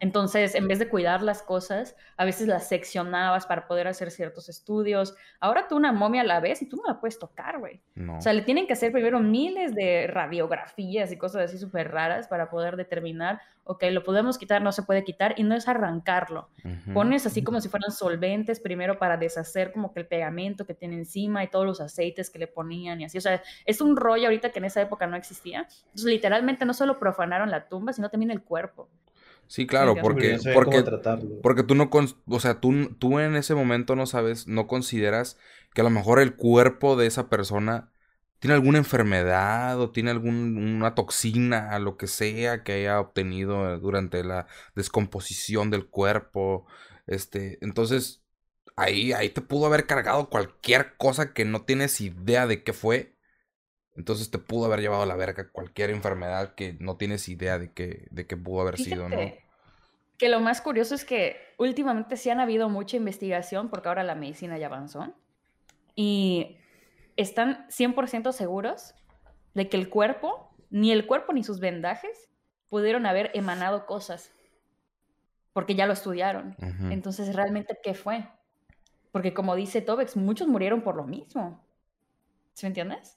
Entonces, 0.00 0.54
en 0.54 0.68
vez 0.68 0.78
de 0.78 0.88
cuidar 0.88 1.22
las 1.22 1.42
cosas, 1.42 1.96
a 2.16 2.24
veces 2.24 2.48
las 2.48 2.68
seccionabas 2.68 3.46
para 3.46 3.66
poder 3.66 3.88
hacer 3.88 4.10
ciertos 4.10 4.48
estudios. 4.48 5.14
Ahora 5.40 5.68
tú 5.68 5.76
una 5.76 5.92
momia 5.92 6.24
la 6.24 6.40
ves 6.40 6.62
y 6.62 6.68
tú 6.68 6.76
no 6.76 6.84
la 6.86 7.00
puedes 7.00 7.18
tocar, 7.18 7.58
güey. 7.58 7.80
O 8.16 8.20
sea, 8.20 8.32
le 8.32 8.42
tienen 8.42 8.66
que 8.66 8.72
hacer 8.72 8.92
primero 8.92 9.20
miles 9.20 9.74
de 9.74 10.06
radiografías 10.06 11.12
y 11.12 11.18
cosas 11.18 11.50
así 11.50 11.58
súper 11.58 11.90
raras 11.90 12.28
para 12.28 12.50
poder 12.50 12.76
determinar 12.76 13.40
ok, 13.64 13.84
lo 13.90 14.04
podemos 14.04 14.38
quitar, 14.38 14.62
no 14.62 14.72
se 14.72 14.82
puede 14.82 15.04
quitar, 15.04 15.34
y 15.36 15.42
no 15.42 15.54
es 15.54 15.68
arrancarlo. 15.68 16.48
Pones 16.92 17.26
así 17.26 17.42
como 17.42 17.60
si 17.60 17.68
fueran 17.68 17.90
solventes 17.90 18.60
primero 18.60 18.98
para 18.98 19.16
deshacer 19.16 19.72
como 19.72 19.92
que 19.92 20.00
el 20.00 20.06
pegamento 20.06 20.66
que 20.66 20.74
tiene 20.74 20.96
encima 20.96 21.42
y 21.42 21.48
todos 21.48 21.66
los 21.66 21.80
aceites 21.80 22.30
que 22.30 22.38
le 22.38 22.46
ponían 22.46 23.00
y 23.00 23.04
así. 23.04 23.18
O 23.18 23.20
sea, 23.20 23.42
es 23.64 23.80
un 23.80 23.96
rollo 23.96 24.26
ahorita 24.26 24.50
que 24.50 24.58
en 24.58 24.66
esa 24.66 24.82
época 24.82 25.06
no 25.06 25.16
existía. 25.16 25.60
Entonces, 25.60 26.04
literalmente 26.04 26.64
no 26.64 26.74
solo 26.74 26.98
profanaron 26.98 27.50
la 27.50 27.68
tumba, 27.68 27.92
sino 27.92 28.10
también 28.10 28.30
el 28.30 28.42
cuerpo. 28.42 28.88
Sí, 29.46 29.66
claro, 29.66 29.94
porque, 30.00 30.38
porque, 30.52 30.84
porque 31.42 31.62
tú 31.62 31.74
no, 31.74 31.90
o 32.26 32.40
sea, 32.40 32.60
tú, 32.60 32.94
tú 32.98 33.20
en 33.20 33.36
ese 33.36 33.54
momento 33.54 33.94
no 33.94 34.06
sabes, 34.06 34.46
no 34.46 34.66
consideras 34.66 35.38
que 35.74 35.82
a 35.82 35.84
lo 35.84 35.90
mejor 35.90 36.20
el 36.20 36.34
cuerpo 36.34 36.96
de 36.96 37.06
esa 37.06 37.28
persona 37.28 37.92
tiene 38.38 38.54
alguna 38.54 38.78
enfermedad 38.78 39.80
o 39.80 39.90
tiene 39.90 40.10
alguna 40.10 40.94
toxina, 40.94 41.78
lo 41.78 41.96
que 41.96 42.06
sea 42.06 42.62
que 42.62 42.72
haya 42.72 43.00
obtenido 43.00 43.78
durante 43.78 44.22
la 44.22 44.46
descomposición 44.74 45.70
del 45.70 45.86
cuerpo. 45.86 46.66
Este, 47.06 47.58
entonces, 47.62 48.22
ahí, 48.76 49.12
ahí 49.12 49.30
te 49.30 49.40
pudo 49.40 49.66
haber 49.66 49.86
cargado 49.86 50.28
cualquier 50.28 50.96
cosa 50.96 51.32
que 51.32 51.44
no 51.44 51.62
tienes 51.62 52.00
idea 52.00 52.46
de 52.46 52.62
qué 52.62 52.72
fue. 52.72 53.13
Entonces 53.96 54.30
te 54.30 54.38
pudo 54.38 54.66
haber 54.66 54.80
llevado 54.80 55.02
a 55.02 55.06
la 55.06 55.16
verga 55.16 55.48
cualquier 55.50 55.90
enfermedad 55.90 56.54
que 56.54 56.76
no 56.80 56.96
tienes 56.96 57.28
idea 57.28 57.58
de 57.58 57.72
qué, 57.72 58.08
de 58.10 58.26
qué 58.26 58.36
pudo 58.36 58.62
haber 58.62 58.76
sido, 58.76 59.08
¿no? 59.08 59.18
Que 60.18 60.28
lo 60.28 60.40
más 60.40 60.60
curioso 60.60 60.94
es 60.94 61.04
que 61.04 61.36
últimamente 61.58 62.16
sí 62.16 62.30
han 62.30 62.40
habido 62.40 62.68
mucha 62.68 62.96
investigación 62.96 63.68
porque 63.68 63.88
ahora 63.88 64.02
la 64.02 64.14
medicina 64.14 64.58
ya 64.58 64.66
avanzó. 64.66 65.12
Y 65.94 66.56
están 67.16 67.66
100% 67.68 68.32
seguros 68.32 68.94
de 69.54 69.68
que 69.68 69.76
el 69.76 69.88
cuerpo, 69.88 70.50
ni 70.70 70.90
el 70.90 71.06
cuerpo 71.06 71.32
ni 71.32 71.44
sus 71.44 71.60
vendajes, 71.60 72.28
pudieron 72.68 73.06
haber 73.06 73.30
emanado 73.34 73.86
cosas, 73.86 74.32
porque 75.52 75.76
ya 75.76 75.86
lo 75.86 75.92
estudiaron. 75.92 76.56
Entonces, 76.90 77.34
¿realmente 77.36 77.78
qué 77.80 77.94
fue? 77.94 78.26
Porque 79.12 79.32
como 79.32 79.54
dice 79.54 79.80
Tobex, 79.80 80.16
muchos 80.16 80.48
murieron 80.48 80.82
por 80.82 80.96
lo 80.96 81.04
mismo. 81.04 81.64
¿Sí 82.54 82.66
me 82.66 82.68
entiendes? 82.68 83.16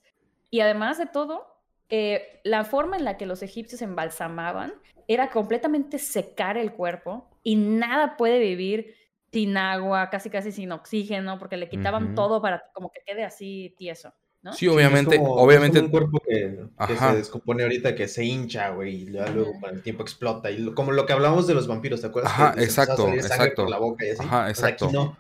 Y 0.50 0.62
además 0.62 0.98
de 0.98 1.06
todo, 1.08 1.46
eh, 1.90 2.42
la 2.44 2.64
forma 2.64 2.98
en 2.98 3.06
la 3.06 3.18
que 3.18 3.26
los 3.26 3.44
egipcios 3.44 3.82
embalsamaban 3.82 4.74
era 5.08 5.30
completamente 5.30 6.00
secar 6.00 6.58
el 6.58 6.74
cuerpo 6.74 7.30
y 7.44 7.56
nada 7.56 8.18
puede 8.18 8.40
vivir 8.40 8.96
sin 9.32 9.58
agua, 9.58 10.10
casi 10.10 10.30
casi 10.30 10.52
sin 10.52 10.72
oxígeno, 10.72 11.38
porque 11.38 11.58
le 11.58 11.70
quitaban 11.70 12.16
todo 12.16 12.42
para 12.42 12.64
como 12.74 12.92
que 12.92 13.02
quede 13.06 13.24
así 13.24 13.76
tieso. 13.78 14.14
¿no? 14.42 14.54
Sí, 14.54 14.68
obviamente, 14.68 15.20
obviamente. 15.22 15.78
Es 15.80 15.84
un 15.84 15.92
cuerpo 15.92 16.20
que, 16.26 16.58
se 16.98 17.16
descompone 17.16 17.64
ahorita, 17.64 17.96
que 17.96 18.08
se 18.08 18.24
hincha, 18.24 18.70
güey, 18.70 19.04
y 19.04 19.06
luego 19.06 19.60
con 19.60 19.76
el 19.76 19.82
tiempo 19.82 20.04
explota. 20.04 20.50
Y 20.50 20.74
como 20.74 20.92
lo 20.92 21.06
que 21.06 21.14
hablábamos 21.14 21.48
de 21.48 21.54
los 21.54 21.68
vampiros, 21.68 22.02
¿te 22.02 22.08
acuerdas? 22.08 22.32
Ajá, 22.32 22.56
exacto, 22.58 23.10
exacto. 23.10 23.64
Por 23.64 23.70
la 23.70 23.78
boca 23.80 24.06
y 24.06 24.10
así. 24.10 24.24
Ajá, 24.24 24.50
exacto. 24.50 24.90
no. 24.92 25.18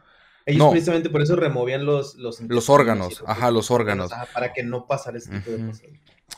Ellos 0.47 0.69
precisamente 0.71 1.09
por 1.09 1.21
eso 1.21 1.35
removían 1.35 1.85
los... 1.85 2.15
Los, 2.15 2.39
los 2.39 2.69
órganos, 2.69 3.21
ajá, 3.27 3.51
los 3.51 3.69
órganos. 3.69 4.09
para 4.33 4.53
que 4.53 4.63
no 4.63 4.87
pasara 4.87 5.17
ese 5.17 5.29
tipo 5.29 5.51
de 5.51 5.67
cosas. 5.67 5.83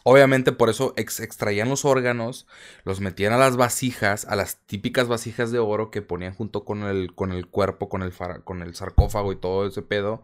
Obviamente 0.04 0.52
por 0.52 0.70
eso 0.70 0.96
extraían 0.98 1.70
los 1.70 1.86
órganos, 1.86 2.48
los 2.86 3.02
metían 3.02 3.34
a 3.34 3.38
las 3.38 3.56
vasijas, 3.56 4.26
a 4.26 4.36
las 4.36 4.66
típicas 4.66 5.08
vasijas 5.08 5.52
de 5.52 5.60
oro 5.60 5.92
que 5.92 6.02
ponían 6.02 6.34
junto 6.34 6.66
con 6.66 6.84
el, 6.84 7.14
con 7.14 7.32
el 7.32 7.46
cuerpo, 7.48 7.88
con 7.88 8.02
el, 8.02 8.12
con 8.44 8.64
el 8.64 8.74
sarcófago 8.74 9.32
y 9.32 9.36
todo 9.36 9.68
ese 9.68 9.84
pedo, 9.84 10.24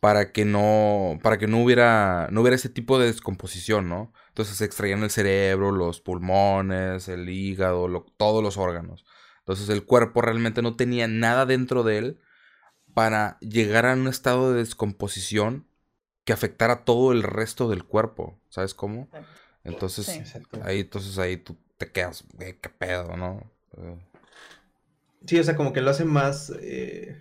para 0.00 0.32
que 0.32 0.46
no, 0.46 1.18
para 1.22 1.36
que 1.36 1.48
no 1.48 1.62
hubiera, 1.62 2.28
no 2.30 2.40
hubiera 2.40 2.56
ese 2.56 2.70
tipo 2.70 2.98
de 2.98 3.06
descomposición, 3.06 3.90
¿no? 3.90 4.14
Entonces 4.28 4.58
extraían 4.62 5.02
el 5.02 5.10
cerebro, 5.10 5.70
los 5.70 6.00
pulmones, 6.00 7.08
el 7.08 7.28
hígado, 7.28 8.06
todos 8.16 8.42
los 8.42 8.56
órganos. 8.56 9.04
Entonces 9.40 9.68
el 9.68 9.84
cuerpo 9.84 10.22
realmente 10.22 10.62
no 10.62 10.76
tenía 10.76 11.08
nada 11.08 11.44
dentro 11.44 11.82
de 11.82 11.98
él 11.98 12.20
para 12.94 13.38
llegar 13.40 13.86
a 13.86 13.94
un 13.94 14.08
estado 14.08 14.52
de 14.52 14.58
descomposición 14.58 15.66
que 16.24 16.32
afectara 16.32 16.84
todo 16.84 17.12
el 17.12 17.22
resto 17.22 17.68
del 17.68 17.84
cuerpo, 17.84 18.38
¿sabes 18.48 18.74
cómo? 18.74 19.08
Entonces, 19.64 20.08
ahí, 20.62 20.80
entonces 20.80 21.18
ahí 21.18 21.36
tú 21.36 21.56
te 21.78 21.90
quedas, 21.90 22.24
qué 22.38 22.68
pedo, 22.68 23.16
¿no? 23.16 23.50
Eh. 23.76 23.98
Sí, 25.26 25.38
o 25.38 25.44
sea, 25.44 25.56
como 25.56 25.72
que 25.72 25.80
lo 25.80 25.90
hace 25.90 26.04
más 26.04 26.52
eh, 26.60 27.16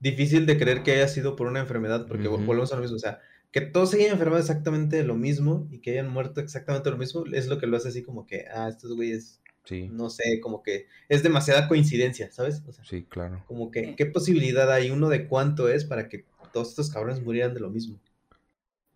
difícil 0.00 0.46
de 0.46 0.58
creer 0.58 0.82
que 0.82 0.92
haya 0.92 1.08
sido 1.08 1.36
por 1.36 1.46
una 1.46 1.60
enfermedad, 1.60 2.06
porque 2.06 2.28
volvemos 2.28 2.72
a 2.72 2.76
lo 2.76 2.82
mismo, 2.82 2.96
o 2.96 3.00
sea, 3.00 3.20
que 3.50 3.60
todos 3.62 3.90
se 3.90 3.96
hayan 3.98 4.12
enfermado 4.12 4.40
exactamente 4.40 4.96
de 4.96 5.04
lo 5.04 5.14
mismo 5.14 5.66
y 5.70 5.80
que 5.80 5.92
hayan 5.92 6.10
muerto 6.10 6.40
exactamente 6.40 6.90
lo 6.90 6.98
mismo, 6.98 7.24
es 7.32 7.46
lo 7.46 7.58
que 7.58 7.66
lo 7.66 7.76
hace 7.76 7.88
así 7.88 8.02
como 8.02 8.26
que, 8.26 8.46
ah, 8.52 8.68
estos 8.68 8.94
güeyes, 8.94 9.40
sí. 9.68 9.88
no 9.92 10.10
sé, 10.10 10.40
como 10.40 10.62
que 10.62 10.86
es 11.08 11.22
demasiada 11.22 11.68
coincidencia, 11.68 12.32
¿sabes? 12.32 12.62
O 12.66 12.72
sea, 12.72 12.84
sí, 12.84 13.04
claro. 13.04 13.44
Como 13.46 13.70
que, 13.70 13.94
¿qué 13.94 14.06
posibilidad 14.06 14.72
hay 14.72 14.90
uno 14.90 15.08
de 15.08 15.28
cuánto 15.28 15.68
es 15.68 15.84
para 15.84 16.08
que 16.08 16.24
todos 16.52 16.70
estos 16.70 16.90
cabrones 16.90 17.22
murieran 17.22 17.54
de 17.54 17.60
lo 17.60 17.70
mismo? 17.70 17.98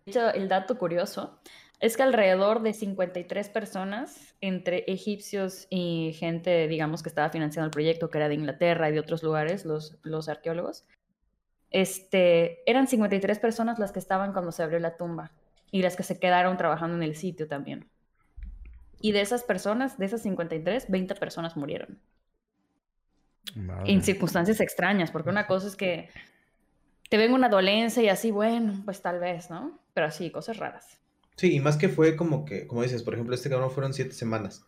hecho, 0.05 0.29
el 0.33 0.49
dato 0.49 0.77
curioso 0.77 1.39
es 1.79 1.97
que 1.97 2.03
alrededor 2.03 2.61
de 2.61 2.73
53 2.73 3.49
personas, 3.49 4.35
entre 4.41 4.85
egipcios 4.87 5.67
y 5.69 6.13
gente, 6.17 6.67
digamos, 6.67 7.03
que 7.03 7.09
estaba 7.09 7.29
financiando 7.29 7.65
el 7.65 7.71
proyecto, 7.71 8.09
que 8.09 8.17
era 8.17 8.29
de 8.29 8.35
Inglaterra 8.35 8.89
y 8.89 8.93
de 8.93 8.99
otros 8.99 9.21
lugares, 9.21 9.65
los, 9.65 9.97
los 10.01 10.29
arqueólogos, 10.29 10.85
este, 11.71 12.69
eran 12.69 12.87
53 12.87 13.39
personas 13.39 13.79
las 13.79 13.91
que 13.91 13.99
estaban 13.99 14.31
cuando 14.31 14.51
se 14.51 14.63
abrió 14.63 14.79
la 14.79 14.95
tumba 14.95 15.33
y 15.71 15.81
las 15.81 15.95
que 15.95 16.03
se 16.03 16.19
quedaron 16.19 16.55
trabajando 16.55 16.95
en 16.95 17.03
el 17.03 17.15
sitio 17.15 17.47
también. 17.47 17.89
Y 19.03 19.11
de 19.11 19.19
esas 19.19 19.43
personas, 19.43 19.97
de 19.97 20.05
esas 20.05 20.21
53, 20.21 20.89
20 20.89 21.15
personas 21.15 21.57
murieron. 21.57 21.99
En 23.85 24.01
circunstancias 24.01 24.61
extrañas, 24.61 25.11
porque 25.11 25.29
una 25.29 25.45
cosa 25.45 25.67
es 25.67 25.75
que 25.75 26.07
te 27.09 27.17
venga 27.17 27.35
una 27.35 27.49
dolencia 27.49 28.01
y 28.01 28.07
así, 28.07 28.31
bueno, 28.31 28.81
pues 28.85 29.01
tal 29.01 29.19
vez, 29.19 29.49
¿no? 29.49 29.77
Pero 29.93 30.07
así, 30.07 30.31
cosas 30.31 30.55
raras. 30.55 31.01
Sí, 31.35 31.53
y 31.53 31.59
más 31.59 31.75
que 31.75 31.89
fue 31.89 32.15
como 32.15 32.45
que, 32.45 32.65
como 32.65 32.81
dices, 32.81 33.03
por 33.03 33.13
ejemplo, 33.13 33.35
este 33.35 33.49
cabrón 33.49 33.71
fueron 33.71 33.93
siete 33.93 34.13
semanas. 34.13 34.65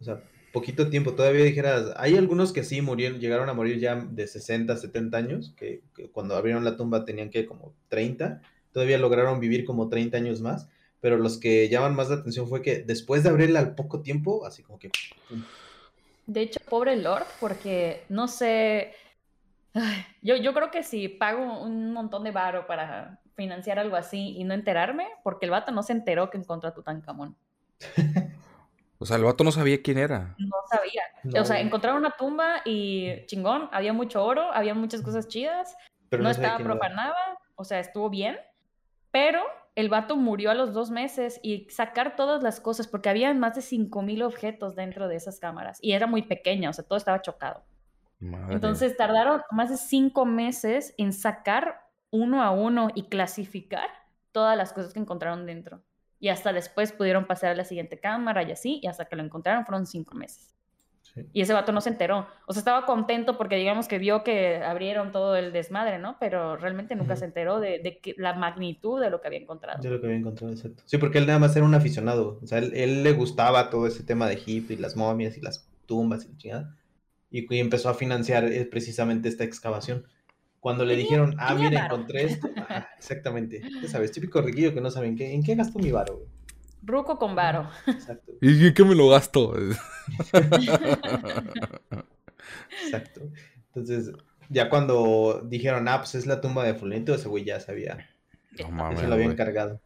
O 0.00 0.04
sea, 0.04 0.24
poquito 0.52 0.90
tiempo. 0.90 1.12
Todavía 1.12 1.44
dijeras, 1.44 1.92
hay 1.96 2.16
algunos 2.16 2.52
que 2.52 2.64
sí 2.64 2.82
murieron, 2.82 3.20
llegaron 3.20 3.48
a 3.48 3.54
morir 3.54 3.78
ya 3.78 3.94
de 3.94 4.26
60, 4.26 4.76
70 4.76 5.16
años, 5.16 5.54
que, 5.56 5.82
cuando 6.10 6.34
abrieron 6.34 6.64
la 6.64 6.76
tumba 6.76 7.04
tenían 7.04 7.30
que 7.30 7.46
como 7.46 7.74
30. 7.90 8.42
Todavía 8.72 8.98
lograron 8.98 9.38
vivir 9.38 9.64
como 9.64 9.88
30 9.88 10.16
años 10.16 10.40
más. 10.40 10.68
Pero 11.00 11.16
los 11.16 11.38
que 11.38 11.68
llaman 11.68 11.94
más 11.94 12.10
la 12.10 12.16
atención 12.16 12.48
fue 12.48 12.62
que 12.62 12.82
después 12.82 13.22
de 13.22 13.28
abrirla 13.28 13.60
al 13.60 13.74
poco 13.74 14.00
tiempo, 14.00 14.44
así 14.44 14.62
como 14.62 14.78
que... 14.78 14.90
De 16.26 16.42
hecho, 16.42 16.60
pobre 16.68 16.96
Lord, 16.96 17.26
porque 17.40 18.04
no 18.08 18.28
sé, 18.28 18.92
yo, 20.22 20.36
yo 20.36 20.54
creo 20.54 20.70
que 20.70 20.82
si 20.82 21.08
pago 21.08 21.62
un 21.62 21.92
montón 21.92 22.24
de 22.24 22.30
varo 22.30 22.66
para 22.66 23.20
financiar 23.34 23.78
algo 23.78 23.96
así 23.96 24.36
y 24.36 24.44
no 24.44 24.54
enterarme, 24.54 25.06
porque 25.22 25.46
el 25.46 25.52
vato 25.52 25.72
no 25.72 25.82
se 25.82 25.92
enteró 25.92 26.30
que 26.30 26.38
encontró 26.38 26.68
a 26.68 26.74
Tutankamón. 26.74 27.36
o 28.98 29.06
sea, 29.06 29.16
el 29.16 29.24
vato 29.24 29.44
no 29.44 29.52
sabía 29.52 29.80
quién 29.82 29.98
era. 29.98 30.34
No 30.38 30.56
sabía. 30.68 31.02
O 31.40 31.44
sea, 31.44 31.60
encontraron 31.60 32.00
una 32.00 32.16
tumba 32.16 32.62
y 32.64 33.24
chingón, 33.26 33.68
había 33.72 33.92
mucho 33.92 34.24
oro, 34.24 34.52
había 34.52 34.74
muchas 34.74 35.02
cosas 35.02 35.28
chidas, 35.28 35.76
pero 36.08 36.22
no, 36.22 36.30
estaba 36.30 36.58
profanada, 36.58 37.38
o 37.54 37.64
sea, 37.64 37.78
estuvo 37.78 38.10
bien, 38.10 38.38
pero 39.10 39.42
el 39.78 39.88
vato 39.88 40.16
murió 40.16 40.50
a 40.50 40.54
los 40.54 40.72
dos 40.72 40.90
meses 40.90 41.38
y 41.40 41.68
sacar 41.70 42.16
todas 42.16 42.42
las 42.42 42.58
cosas, 42.58 42.88
porque 42.88 43.10
había 43.10 43.32
más 43.32 43.54
de 43.54 43.60
5.000 43.60 44.24
objetos 44.24 44.74
dentro 44.74 45.06
de 45.06 45.14
esas 45.14 45.38
cámaras 45.38 45.78
y 45.80 45.92
era 45.92 46.08
muy 46.08 46.22
pequeña, 46.22 46.70
o 46.70 46.72
sea, 46.72 46.84
todo 46.84 46.96
estaba 46.96 47.22
chocado. 47.22 47.62
Entonces 48.50 48.96
tardaron 48.96 49.40
más 49.52 49.70
de 49.70 49.76
cinco 49.76 50.26
meses 50.26 50.94
en 50.98 51.12
sacar 51.12 51.80
uno 52.10 52.42
a 52.42 52.50
uno 52.50 52.88
y 52.92 53.04
clasificar 53.04 53.88
todas 54.32 54.56
las 54.56 54.72
cosas 54.72 54.92
que 54.92 54.98
encontraron 54.98 55.46
dentro. 55.46 55.84
Y 56.18 56.30
hasta 56.30 56.52
después 56.52 56.90
pudieron 56.90 57.28
pasar 57.28 57.50
a 57.50 57.54
la 57.54 57.62
siguiente 57.62 58.00
cámara 58.00 58.42
y 58.42 58.50
así, 58.50 58.80
y 58.82 58.88
hasta 58.88 59.04
que 59.04 59.14
lo 59.14 59.22
encontraron 59.22 59.64
fueron 59.64 59.86
cinco 59.86 60.16
meses. 60.16 60.57
Y 61.32 61.42
ese 61.42 61.52
vato 61.52 61.72
no 61.72 61.80
se 61.80 61.90
enteró. 61.90 62.26
O 62.46 62.52
sea, 62.52 62.60
estaba 62.60 62.86
contento 62.86 63.36
porque 63.36 63.56
digamos 63.56 63.88
que 63.88 63.98
vio 63.98 64.24
que 64.24 64.56
abrieron 64.56 65.12
todo 65.12 65.36
el 65.36 65.52
desmadre, 65.52 65.98
¿no? 65.98 66.16
Pero 66.20 66.56
realmente 66.56 66.94
nunca 66.96 67.16
se 67.16 67.24
enteró 67.24 67.60
de, 67.60 68.00
la 68.16 68.34
magnitud 68.34 69.00
de 69.00 69.10
lo 69.10 69.20
que 69.20 69.28
había 69.28 69.40
encontrado. 69.40 69.82
De 69.82 69.90
lo 69.90 70.00
que 70.00 70.06
había 70.06 70.18
encontrado, 70.18 70.52
exacto. 70.52 70.82
Sí, 70.86 70.98
porque 70.98 71.18
él 71.18 71.26
nada 71.26 71.38
más 71.38 71.54
era 71.56 71.64
un 71.64 71.74
aficionado. 71.74 72.38
O 72.42 72.46
sea, 72.46 72.58
él, 72.58 72.72
él 72.74 73.02
le 73.02 73.12
gustaba 73.12 73.70
todo 73.70 73.86
ese 73.86 74.02
tema 74.02 74.26
de 74.26 74.34
Egipto 74.34 74.72
y 74.72 74.76
las 74.76 74.96
momias 74.96 75.36
y 75.36 75.40
las 75.40 75.68
tumbas 75.86 76.24
y 76.24 76.28
la 76.28 76.36
chingada 76.36 76.78
y, 77.30 77.58
empezó 77.58 77.88
a 77.88 77.94
financiar 77.94 78.44
eh, 78.44 78.64
precisamente 78.64 79.28
esta 79.28 79.44
excavación. 79.44 80.06
Cuando 80.60 80.84
le 80.84 80.96
dijeron, 80.96 81.36
ah, 81.38 81.54
mira, 81.54 81.86
encontré 81.86 82.24
esto. 82.24 82.48
exactamente. 82.98 83.62
Ya 83.82 83.88
sabes, 83.88 84.12
típico 84.12 84.40
riquillo 84.40 84.74
que 84.74 84.80
no 84.80 84.90
saben 84.90 85.16
qué, 85.16 85.32
en 85.32 85.42
qué 85.42 85.54
gastó 85.54 85.78
mi 85.78 85.92
varo, 85.92 86.22
Ruco 86.82 87.18
con 87.18 87.34
varo. 87.34 87.68
Exacto. 87.86 88.32
¿Y 88.40 88.72
qué 88.72 88.84
me 88.84 88.94
lo 88.94 89.08
gasto? 89.08 89.54
Exacto. 92.84 93.20
Entonces, 93.66 94.12
ya 94.48 94.70
cuando 94.70 95.42
dijeron, 95.44 95.88
ah, 95.88 95.98
pues 95.98 96.14
es 96.14 96.26
la 96.26 96.40
tumba 96.40 96.64
de 96.64 96.74
Fulento, 96.74 97.14
ese 97.14 97.28
güey 97.28 97.44
ya 97.44 97.60
sabía. 97.60 98.08
No 98.58 98.70
mames. 98.70 99.00
Se 99.00 99.06
lo 99.06 99.14
habían 99.14 99.36
cargado. 99.36 99.80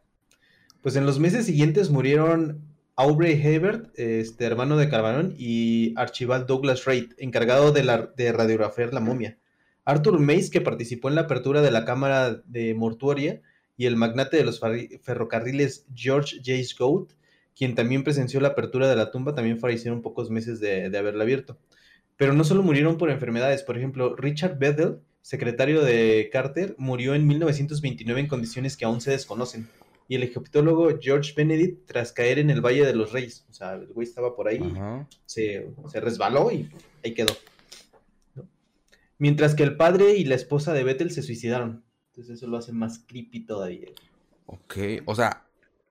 Pues 0.81 0.95
en 0.95 1.05
los 1.05 1.19
meses 1.19 1.45
siguientes 1.45 1.89
murieron 1.89 2.61
Aubrey 2.95 3.39
Hebert, 3.41 3.97
este, 3.97 4.45
hermano 4.45 4.77
de 4.77 4.89
Carbarón, 4.89 5.33
y 5.37 5.93
Archibald 5.97 6.45
Douglas 6.45 6.85
Reid, 6.85 7.13
encargado 7.17 7.71
de, 7.71 7.83
la, 7.83 8.11
de 8.15 8.31
radiografiar 8.31 8.93
la 8.93 8.99
momia. 8.99 9.37
Arthur 9.85 10.19
Mace, 10.19 10.49
que 10.49 10.61
participó 10.61 11.09
en 11.09 11.15
la 11.15 11.21
apertura 11.21 11.61
de 11.61 11.71
la 11.71 11.85
cámara 11.85 12.41
de 12.45 12.73
mortuoria, 12.73 13.41
y 13.77 13.85
el 13.85 13.95
magnate 13.95 14.37
de 14.37 14.43
los 14.43 14.59
ferrocarriles 15.01 15.85
George 15.93 16.37
J. 16.37 16.61
Goat, 16.77 17.13
quien 17.55 17.75
también 17.75 18.03
presenció 18.03 18.39
la 18.39 18.49
apertura 18.49 18.89
de 18.89 18.95
la 18.95 19.11
tumba, 19.11 19.35
también 19.35 19.59
fallecieron 19.59 20.01
pocos 20.01 20.29
meses 20.29 20.59
de, 20.59 20.89
de 20.89 20.97
haberla 20.97 21.23
abierto. 21.23 21.57
Pero 22.17 22.33
no 22.33 22.43
solo 22.43 22.63
murieron 22.63 22.97
por 22.97 23.09
enfermedades, 23.09 23.63
por 23.63 23.77
ejemplo, 23.77 24.15
Richard 24.15 24.57
Bedell, 24.57 24.99
secretario 25.21 25.83
de 25.83 26.29
Carter, 26.31 26.75
murió 26.77 27.15
en 27.15 27.27
1929 27.27 28.19
en 28.21 28.27
condiciones 28.27 28.77
que 28.77 28.85
aún 28.85 29.01
se 29.01 29.11
desconocen 29.11 29.67
y 30.07 30.15
el 30.15 30.23
egiptólogo 30.23 30.89
George 30.99 31.33
Benedict 31.35 31.85
tras 31.85 32.11
caer 32.11 32.39
en 32.39 32.49
el 32.49 32.61
Valle 32.61 32.85
de 32.85 32.95
los 32.95 33.11
Reyes. 33.11 33.45
O 33.49 33.53
sea, 33.53 33.73
el 33.73 33.87
güey 33.87 34.07
estaba 34.07 34.35
por 34.35 34.47
ahí, 34.47 34.59
se, 35.25 35.71
resbaló 35.95 36.51
y 36.51 36.69
ahí 37.03 37.13
quedó. 37.13 37.33
Mientras 39.17 39.55
que 39.55 39.63
el 39.63 39.77
padre 39.77 40.15
y 40.15 40.25
la 40.25 40.35
esposa 40.35 40.73
de 40.73 40.83
Bethel 40.83 41.11
se 41.11 41.21
suicidaron. 41.21 41.83
Entonces 42.13 42.37
eso 42.37 42.47
lo 42.47 42.57
hace 42.57 42.71
más 42.71 42.99
creepy 43.07 43.39
todavía. 43.39 43.87
Ok, 44.45 44.77
o 45.05 45.15
sea, 45.15 45.47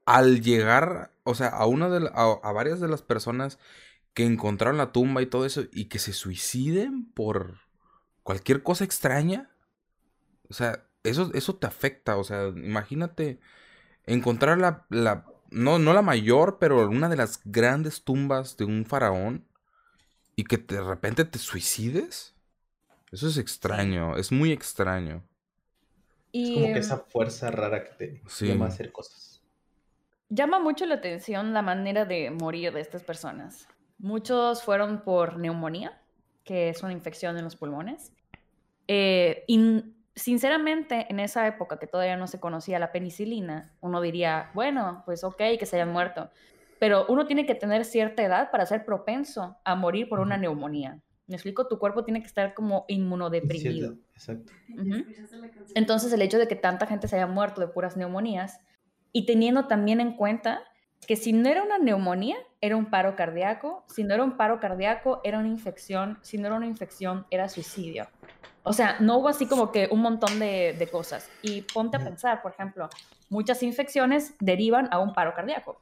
al 0.07 0.41
llegar, 0.41 1.11
o 1.25 1.35
sea, 1.35 1.49
a 1.49 1.67
una 1.67 1.89
de 1.89 2.09
a, 2.15 2.53
varias 2.53 2.79
de 2.79 2.87
las 2.87 3.03
personas 3.03 3.59
que 4.15 4.25
encontraron 4.25 4.79
la 4.79 4.93
tumba 4.93 5.21
y 5.21 5.27
todo 5.27 5.47
eso 5.47 5.65
y 5.73 5.87
que 5.87 5.99
se 5.99 6.13
suiciden 6.13 7.11
por 7.13 7.59
cualquier 8.23 8.63
cosa 8.63 8.85
extraña, 8.85 9.51
o 10.49 10.55
sea, 10.55 10.87
eso, 11.03 11.33
eso 11.35 11.57
te 11.57 11.67
afecta, 11.67 12.17
o 12.17 12.23
sea, 12.23 12.47
imagínate 12.51 13.41
encontrar 14.07 14.59
la, 14.59 14.87
la 14.91 15.27
no, 15.51 15.81
no 15.81 15.93
la 15.93 16.03
mayor, 16.03 16.59
pero 16.61 16.89
una 16.89 17.09
de 17.09 17.17
las 17.17 17.41
grandes 17.45 18.05
tumbas 18.05 18.57
de 18.57 18.65
un 18.65 18.87
faraón 18.87 19.45
y 20.37 20.45
que 20.45 20.59
de 20.59 20.83
repente 20.83 21.25
te 21.25 21.41
suicides. 21.41 22.37
Eso 23.11 23.27
es 23.27 23.39
extraño, 23.39 24.17
es 24.17 24.31
muy 24.31 24.53
extraño. 24.53 25.25
Es 26.33 26.51
como 26.51 26.73
que 26.73 26.79
esa 26.79 26.99
fuerza 26.99 27.51
rara 27.51 27.85
que 27.85 27.91
te 27.93 28.47
llama 28.47 28.67
a 28.67 28.69
hacer 28.69 28.93
cosas. 28.93 29.43
Llama 30.29 30.59
mucho 30.59 30.87
la 30.87 30.95
atención 30.95 31.53
la 31.53 31.61
manera 31.61 32.05
de 32.07 32.31
morir 32.31 32.73
de 32.73 32.81
estas 32.81 33.03
personas. 33.03 33.69
Muchos 33.99 34.63
fueron 34.63 35.03
por 35.03 35.39
neumonía, 35.39 36.01
que 36.43 36.71
es 36.71 36.83
una 36.83 36.93
infección 36.93 37.37
en 37.37 37.45
los 37.45 37.57
pulmones. 37.57 38.13
Eh, 38.89 39.45
y 39.47 39.95
sinceramente, 40.15 41.07
en 41.11 41.21
esa 41.21 41.47
época 41.47 41.79
que 41.79 41.87
todavía 41.87 42.17
no 42.17 42.27
se 42.27 42.41
conocía 42.41 42.79
la 42.79 42.93
penicilina, 42.93 43.75
uno 43.81 44.01
diría, 44.01 44.51
bueno, 44.55 45.03
pues 45.05 45.23
ok, 45.25 45.37
que 45.59 45.67
se 45.67 45.77
hayan 45.77 45.93
muerto. 45.93 46.31
Pero 46.79 47.07
uno 47.09 47.27
tiene 47.27 47.47
que 47.47 47.55
tener 47.55 47.85
cierta 47.85 48.23
edad 48.23 48.51
para 48.51 48.67
ser 48.67 48.85
propenso 48.85 49.57
a 49.65 49.75
morir 49.75 50.09
por 50.09 50.21
una 50.21 50.37
neumonía. 50.37 51.01
Me 51.27 51.37
explico, 51.37 51.69
tu 51.69 51.79
cuerpo 51.79 52.05
tiene 52.05 52.21
que 52.21 52.27
estar 52.27 52.53
como 52.55 52.85
inmunodeprimido. 52.89 53.97
Exacto. 54.15 54.53
Entonces, 55.75 56.13
el 56.13 56.23
hecho 56.23 56.39
de 56.39 56.49
que 56.49 56.57
tanta 56.57 56.87
gente 56.87 57.09
se 57.09 57.17
haya 57.17 57.27
muerto 57.27 57.61
de 57.61 57.69
puras 57.69 57.97
neumonías 57.97 58.61
y 59.13 59.27
teniendo 59.27 59.67
también 59.67 60.01
en 60.01 60.17
cuenta 60.17 60.63
que 61.07 61.17
si 61.17 61.33
no 61.33 61.49
era 61.49 61.63
una 61.63 61.79
neumonía, 61.79 62.37
era 62.61 62.77
un 62.77 62.87
paro 62.87 63.17
cardíaco, 63.17 63.85
si 63.89 64.05
no 64.05 64.15
era 64.15 64.25
un 64.25 64.37
paro 64.37 64.61
cardíaco, 64.61 65.21
era 65.25 65.39
una 65.39 65.49
infección, 65.49 66.19
si 66.23 66.39
no 66.39 66.47
era 66.47 66.57
una 66.57 66.67
infección, 66.67 67.27
era 67.31 67.49
suicidio. 67.49 68.09
O 68.65 68.73
sea, 68.73 68.97
no 69.01 69.19
hubo 69.19 69.29
así 69.29 69.47
como 69.47 69.73
que 69.73 69.89
un 69.91 70.01
montón 70.01 70.39
de, 70.39 70.75
de 70.79 70.87
cosas. 70.87 71.29
Y 71.43 71.63
ponte 71.63 71.97
a 71.97 72.01
pensar, 72.01 72.43
por 72.43 72.53
ejemplo, 72.53 72.89
muchas 73.29 73.63
infecciones 73.63 74.35
derivan 74.39 74.89
a 74.93 75.01
un 75.01 75.13
paro 75.13 75.35
cardíaco. 75.35 75.81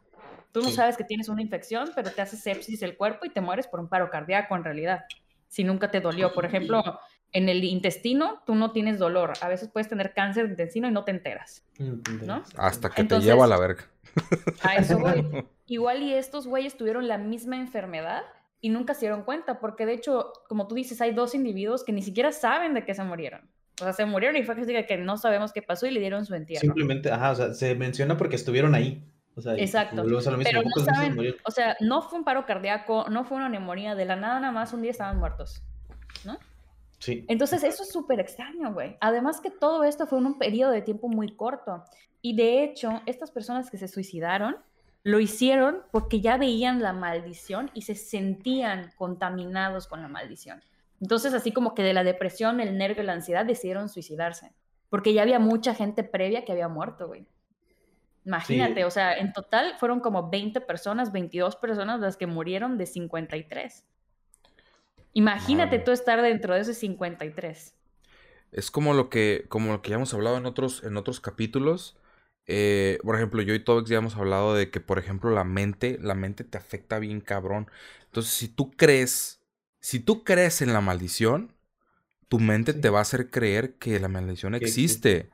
Tú 0.53 0.62
no 0.62 0.70
sabes 0.70 0.96
que 0.96 1.05
tienes 1.05 1.29
una 1.29 1.42
infección, 1.42 1.90
pero 1.94 2.11
te 2.11 2.22
hace 2.22 2.37
sepsis 2.37 2.83
el 2.83 2.96
cuerpo 2.96 3.26
y 3.26 3.31
te 3.31 3.40
mueres 3.40 3.68
por 3.68 3.79
un 3.79 3.88
paro 3.88 4.11
cardíaco 4.11 4.57
en 4.57 4.64
realidad 4.64 5.05
si 5.50 5.64
nunca 5.64 5.90
te 5.90 6.00
dolió. 6.00 6.32
Por 6.32 6.46
ejemplo, 6.46 6.82
en 7.32 7.48
el 7.48 7.64
intestino 7.64 8.42
tú 8.46 8.54
no 8.54 8.70
tienes 8.70 8.98
dolor. 8.98 9.32
A 9.42 9.48
veces 9.48 9.68
puedes 9.68 9.88
tener 9.88 10.14
cáncer 10.14 10.44
de 10.44 10.50
intestino 10.52 10.88
y 10.88 10.92
no 10.92 11.04
te 11.04 11.10
enteras. 11.10 11.66
¿no? 11.78 12.42
Hasta 12.56 12.88
que 12.88 13.04
te 13.04 13.20
lleva 13.20 13.44
a 13.44 13.48
la 13.48 13.58
verga. 13.58 13.90
A 14.62 14.76
eso 14.76 14.98
voy. 14.98 15.44
Igual 15.66 16.02
y 16.02 16.14
estos 16.14 16.46
güeyes 16.46 16.76
tuvieron 16.76 17.06
la 17.06 17.18
misma 17.18 17.56
enfermedad 17.56 18.22
y 18.60 18.70
nunca 18.70 18.94
se 18.94 19.00
dieron 19.00 19.22
cuenta, 19.22 19.60
porque 19.60 19.86
de 19.86 19.94
hecho, 19.94 20.32
como 20.48 20.66
tú 20.66 20.74
dices, 20.74 21.00
hay 21.00 21.12
dos 21.12 21.34
individuos 21.34 21.84
que 21.84 21.92
ni 21.92 22.02
siquiera 22.02 22.32
saben 22.32 22.74
de 22.74 22.84
qué 22.84 22.94
se 22.94 23.04
murieron. 23.04 23.42
O 23.80 23.84
sea, 23.84 23.92
se 23.92 24.04
murieron 24.04 24.36
y 24.36 24.42
fue 24.42 24.54
que, 24.56 24.86
que 24.86 24.96
no 24.98 25.16
sabemos 25.16 25.52
qué 25.52 25.62
pasó 25.62 25.86
y 25.86 25.90
le 25.90 26.00
dieron 26.00 26.26
su 26.26 26.34
entierro. 26.34 26.60
Simplemente, 26.60 27.10
ajá, 27.10 27.30
o 27.30 27.34
sea, 27.34 27.54
se 27.54 27.74
menciona 27.74 28.16
porque 28.16 28.36
estuvieron 28.36 28.74
ahí. 28.74 29.02
Exacto. 29.46 30.03
Pero 30.03 30.62
no 30.62 30.85
saben, 30.85 31.35
o 31.44 31.50
sea, 31.50 31.76
no 31.81 32.03
fue 32.03 32.18
un 32.18 32.24
paro 32.24 32.46
cardíaco, 32.46 33.07
no 33.09 33.24
fue 33.24 33.37
una 33.37 33.48
neumonía, 33.48 33.94
de 33.94 34.05
la 34.05 34.16
nada 34.16 34.40
nada 34.40 34.53
más 34.53 34.72
un 34.72 34.83
día 34.83 34.90
estaban 34.90 35.18
muertos, 35.18 35.62
¿no? 36.24 36.38
Sí. 36.98 37.24
Entonces 37.29 37.62
eso 37.64 37.83
es 37.83 37.90
súper 37.90 38.20
extraño, 38.20 38.72
güey. 38.72 38.96
Además 39.00 39.40
que 39.40 39.50
todo 39.50 39.85
esto 39.85 40.07
fue 40.07 40.18
en 40.18 40.26
un 40.26 40.38
periodo 40.38 40.70
de 40.70 40.83
tiempo 40.83 41.09
muy 41.09 41.35
corto. 41.35 41.85
Y 42.22 42.37
de 42.37 42.62
hecho, 42.62 43.00
estas 43.07 43.31
personas 43.31 43.70
que 43.70 43.79
se 43.79 43.88
suicidaron 43.88 44.57
lo 45.03 45.18
hicieron 45.18 45.83
porque 45.90 46.20
ya 46.20 46.37
veían 46.37 46.83
la 46.83 46.92
maldición 46.92 47.70
y 47.72 47.83
se 47.83 47.94
sentían 47.94 48.92
contaminados 48.96 49.87
con 49.87 50.03
la 50.03 50.09
maldición. 50.09 50.62
Entonces, 51.00 51.33
así 51.33 51.53
como 51.53 51.74
que 51.74 51.83
de 51.83 51.94
la 51.94 52.05
depresión, 52.05 52.61
el 52.61 52.76
nervio, 52.76 53.03
la 53.03 53.14
ansiedad, 53.14 53.46
decidieron 53.46 53.88
suicidarse. 53.88 54.53
Porque 54.90 55.14
ya 55.14 55.22
había 55.22 55.38
mucha 55.38 55.74
gente 55.74 56.05
previa 56.05 56.44
que 56.44 56.53
había 56.53 56.68
muerto, 56.68 57.07
güey. 57.07 57.26
Imagínate, 58.31 58.85
o 58.85 58.90
sea, 58.93 59.19
en 59.19 59.33
total 59.33 59.75
fueron 59.81 59.99
como 59.99 60.31
20 60.31 60.61
personas, 60.61 61.11
22 61.11 61.57
personas 61.57 61.99
las 61.99 62.16
que 62.16 62.29
murieron 62.29 62.79
de 62.79 62.87
53. 62.87 63.85
Imagínate 65.14 65.81
tú 65.81 65.90
estar 65.90 66.23
dentro 66.23 66.55
de 66.55 66.61
esos 66.61 66.77
53. 66.77 67.75
Es 68.53 68.71
como 68.71 68.95
lo 68.95 69.11
que, 69.11 69.47
como 69.49 69.73
lo 69.73 69.83
que 69.83 69.90
ya 69.90 69.97
hemos 69.97 70.14
hablado 70.14 70.37
en 70.37 70.47
otros, 70.47 70.85
en 70.85 70.97
otros 70.97 71.19
capítulos. 71.19 71.99
Eh, 72.47 72.99
por 73.03 73.16
ejemplo, 73.16 73.43
yo 73.43 73.53
y 73.53 73.64
Tobex 73.64 73.90
ya 73.90 73.99
hemos 73.99 74.14
hablado 74.14 74.55
de 74.55 74.71
que, 74.71 74.79
por 74.79 75.01
ejemplo, 75.01 75.31
la 75.31 75.43
mente, 75.43 75.99
la 76.01 76.14
mente 76.14 76.45
te 76.45 76.57
afecta 76.57 77.01
bien 77.01 77.21
cabrón. 77.21 77.69
Entonces, 78.05 78.33
si 78.33 78.47
tú 78.47 78.71
crees, 78.71 79.40
si 79.81 79.99
tú 79.99 80.23
crees 80.23 80.62
en 80.62 80.73
la 80.73 80.81
maldición, 80.81 81.53
tu 82.29 82.38
mente 82.38 82.75
te 82.75 82.90
va 82.90 83.01
a 83.01 83.03
hacer 83.03 83.29
creer 83.29 83.75
que 83.75 83.99
la 83.99 84.07
maldición 84.07 84.55
existe. 84.55 85.31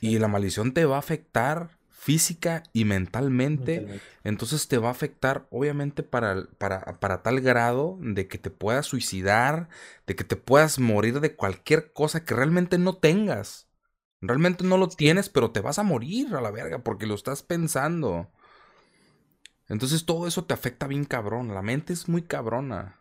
Y 0.00 0.18
la 0.18 0.26
maldición 0.26 0.74
te 0.74 0.84
va 0.84 0.96
a 0.96 0.98
afectar 0.98 1.78
física 2.04 2.64
y 2.74 2.84
mentalmente, 2.84 3.98
entonces 4.24 4.68
te 4.68 4.76
va 4.76 4.88
a 4.88 4.90
afectar 4.90 5.46
obviamente 5.50 6.02
para, 6.02 6.46
para, 6.58 7.00
para, 7.00 7.22
tal 7.22 7.40
grado 7.40 7.96
de 7.98 8.28
que 8.28 8.36
te 8.36 8.50
puedas 8.50 8.84
suicidar, 8.84 9.70
de 10.06 10.14
que 10.14 10.22
te 10.22 10.36
puedas 10.36 10.78
morir 10.78 11.20
de 11.20 11.34
cualquier 11.34 11.94
cosa 11.94 12.22
que 12.22 12.34
realmente 12.34 12.76
no 12.76 12.98
tengas. 12.98 13.70
Realmente 14.20 14.64
no 14.64 14.76
lo 14.76 14.88
tienes, 14.88 15.30
pero 15.30 15.50
te 15.50 15.60
vas 15.60 15.78
a 15.78 15.82
morir 15.82 16.34
a 16.34 16.42
la 16.42 16.50
verga 16.50 16.84
porque 16.84 17.06
lo 17.06 17.14
estás 17.14 17.42
pensando. 17.42 18.30
Entonces 19.70 20.04
todo 20.04 20.26
eso 20.26 20.44
te 20.44 20.52
afecta 20.52 20.86
bien 20.86 21.06
cabrón, 21.06 21.54
la 21.54 21.62
mente 21.62 21.94
es 21.94 22.06
muy 22.06 22.20
cabrona. 22.20 23.00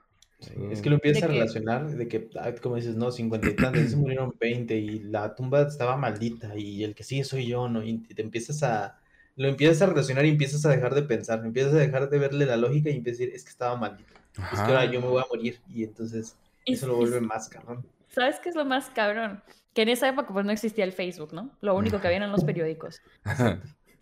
Es 0.72 0.82
que 0.82 0.90
lo 0.90 0.96
empiezas 0.96 1.24
a 1.24 1.28
relacionar 1.28 1.90
de 1.90 2.08
que, 2.08 2.30
como 2.62 2.76
dices, 2.76 2.96
no, 2.96 3.12
50 3.12 3.50
y 3.50 3.56
tantos, 3.56 3.90
se 3.90 3.96
murieron 3.96 4.34
20 4.40 4.76
y 4.76 5.00
la 5.00 5.36
tumba 5.36 5.62
estaba 5.62 5.98
maldita 5.98 6.58
y 6.58 6.84
el 6.84 6.96
que 6.96 7.04
sigue 7.04 7.24
soy 7.24 7.48
yo, 7.48 7.68
¿no? 7.70 7.84
Y 7.84 8.00
te 8.00 8.22
empiezas 8.22 8.64
a, 8.64 9.00
lo 9.36 9.48
empiezas 9.48 9.82
a 9.82 9.88
relacionar 9.88 10.26
y 10.26 10.30
empiezas 10.30 10.66
a 10.66 10.70
dejar 10.70 10.94
de 10.94 11.04
pensar, 11.04 11.46
empiezas 11.46 11.74
a 11.74 11.78
dejar 11.78 12.10
de 12.10 12.20
verle 12.20 12.46
la 12.46 12.58
lógica 12.58 12.90
y 12.90 12.98
empiezas 12.98 13.22
a 13.22 13.24
decir, 13.24 13.36
es 13.36 13.44
que 13.44 13.50
estaba 13.50 13.76
maldito, 13.78 14.14
es 14.52 14.60
que 14.60 14.66
ahora 14.66 14.86
yo 14.86 15.02
me 15.02 15.08
voy 15.08 15.22
a 15.22 15.26
morir 15.30 15.60
y 15.74 15.84
entonces 15.84 16.36
eso 16.66 16.88
lo 16.88 16.96
vuelve 16.98 17.22
más 17.22 17.50
cabrón. 17.50 17.86
¿Sabes 18.10 18.40
qué 18.40 18.50
es 18.50 18.56
lo 18.56 18.66
más 18.66 18.90
cabrón? 18.90 19.42
Que 19.74 19.82
en 19.82 19.90
esa 19.90 20.08
época 20.08 20.32
pues 20.32 20.46
no 20.46 20.52
existía 20.52 20.86
el 20.86 20.94
Facebook, 20.94 21.34
¿no? 21.34 21.50
Lo 21.62 21.76
único 21.76 22.00
que 22.00 22.08
había 22.08 22.18
eran 22.18 22.32
los 22.32 22.44
periódicos. 22.44 23.02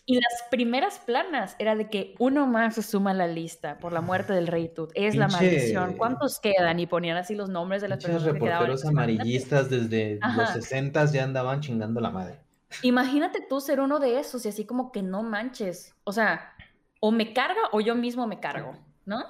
Y 0.05 0.15
las 0.15 0.43
primeras 0.49 0.99
planas 0.99 1.55
era 1.59 1.75
de 1.75 1.89
que 1.89 2.15
uno 2.19 2.47
más 2.47 2.75
se 2.75 2.81
suma 2.81 3.11
a 3.11 3.13
la 3.13 3.27
lista 3.27 3.77
por 3.77 3.93
la 3.93 4.01
muerte 4.01 4.33
del 4.33 4.47
rey 4.47 4.67
Tut. 4.67 4.91
Es 4.95 5.15
la 5.15 5.27
maldición. 5.27 5.95
¿Cuántos 5.95 6.39
quedan? 6.39 6.79
Y 6.79 6.87
ponían 6.87 7.17
así 7.17 7.35
los 7.35 7.49
nombres 7.49 7.81
de 7.81 7.87
las 7.87 8.03
personas 8.03 8.33
que 8.33 8.39
quedaban. 8.39 8.67
reporteros 8.67 8.85
amarillistas 8.85 9.69
desde 9.69 10.19
los 10.35 10.49
60 10.49 11.05
ya 11.05 11.23
andaban 11.23 11.61
chingando 11.61 12.01
la 12.01 12.09
madre. 12.09 12.39
Imagínate 12.81 13.45
tú 13.47 13.61
ser 13.61 13.79
uno 13.79 13.99
de 13.99 14.19
esos 14.19 14.45
y 14.45 14.49
así 14.49 14.65
como 14.65 14.91
que 14.91 15.03
no 15.03 15.23
manches. 15.23 15.93
O 16.03 16.11
sea, 16.11 16.53
o 16.99 17.11
me 17.11 17.33
carga 17.33 17.61
o 17.71 17.81
yo 17.81 17.95
mismo 17.95 18.27
me 18.27 18.39
cargo, 18.39 18.73
¿no? 19.05 19.23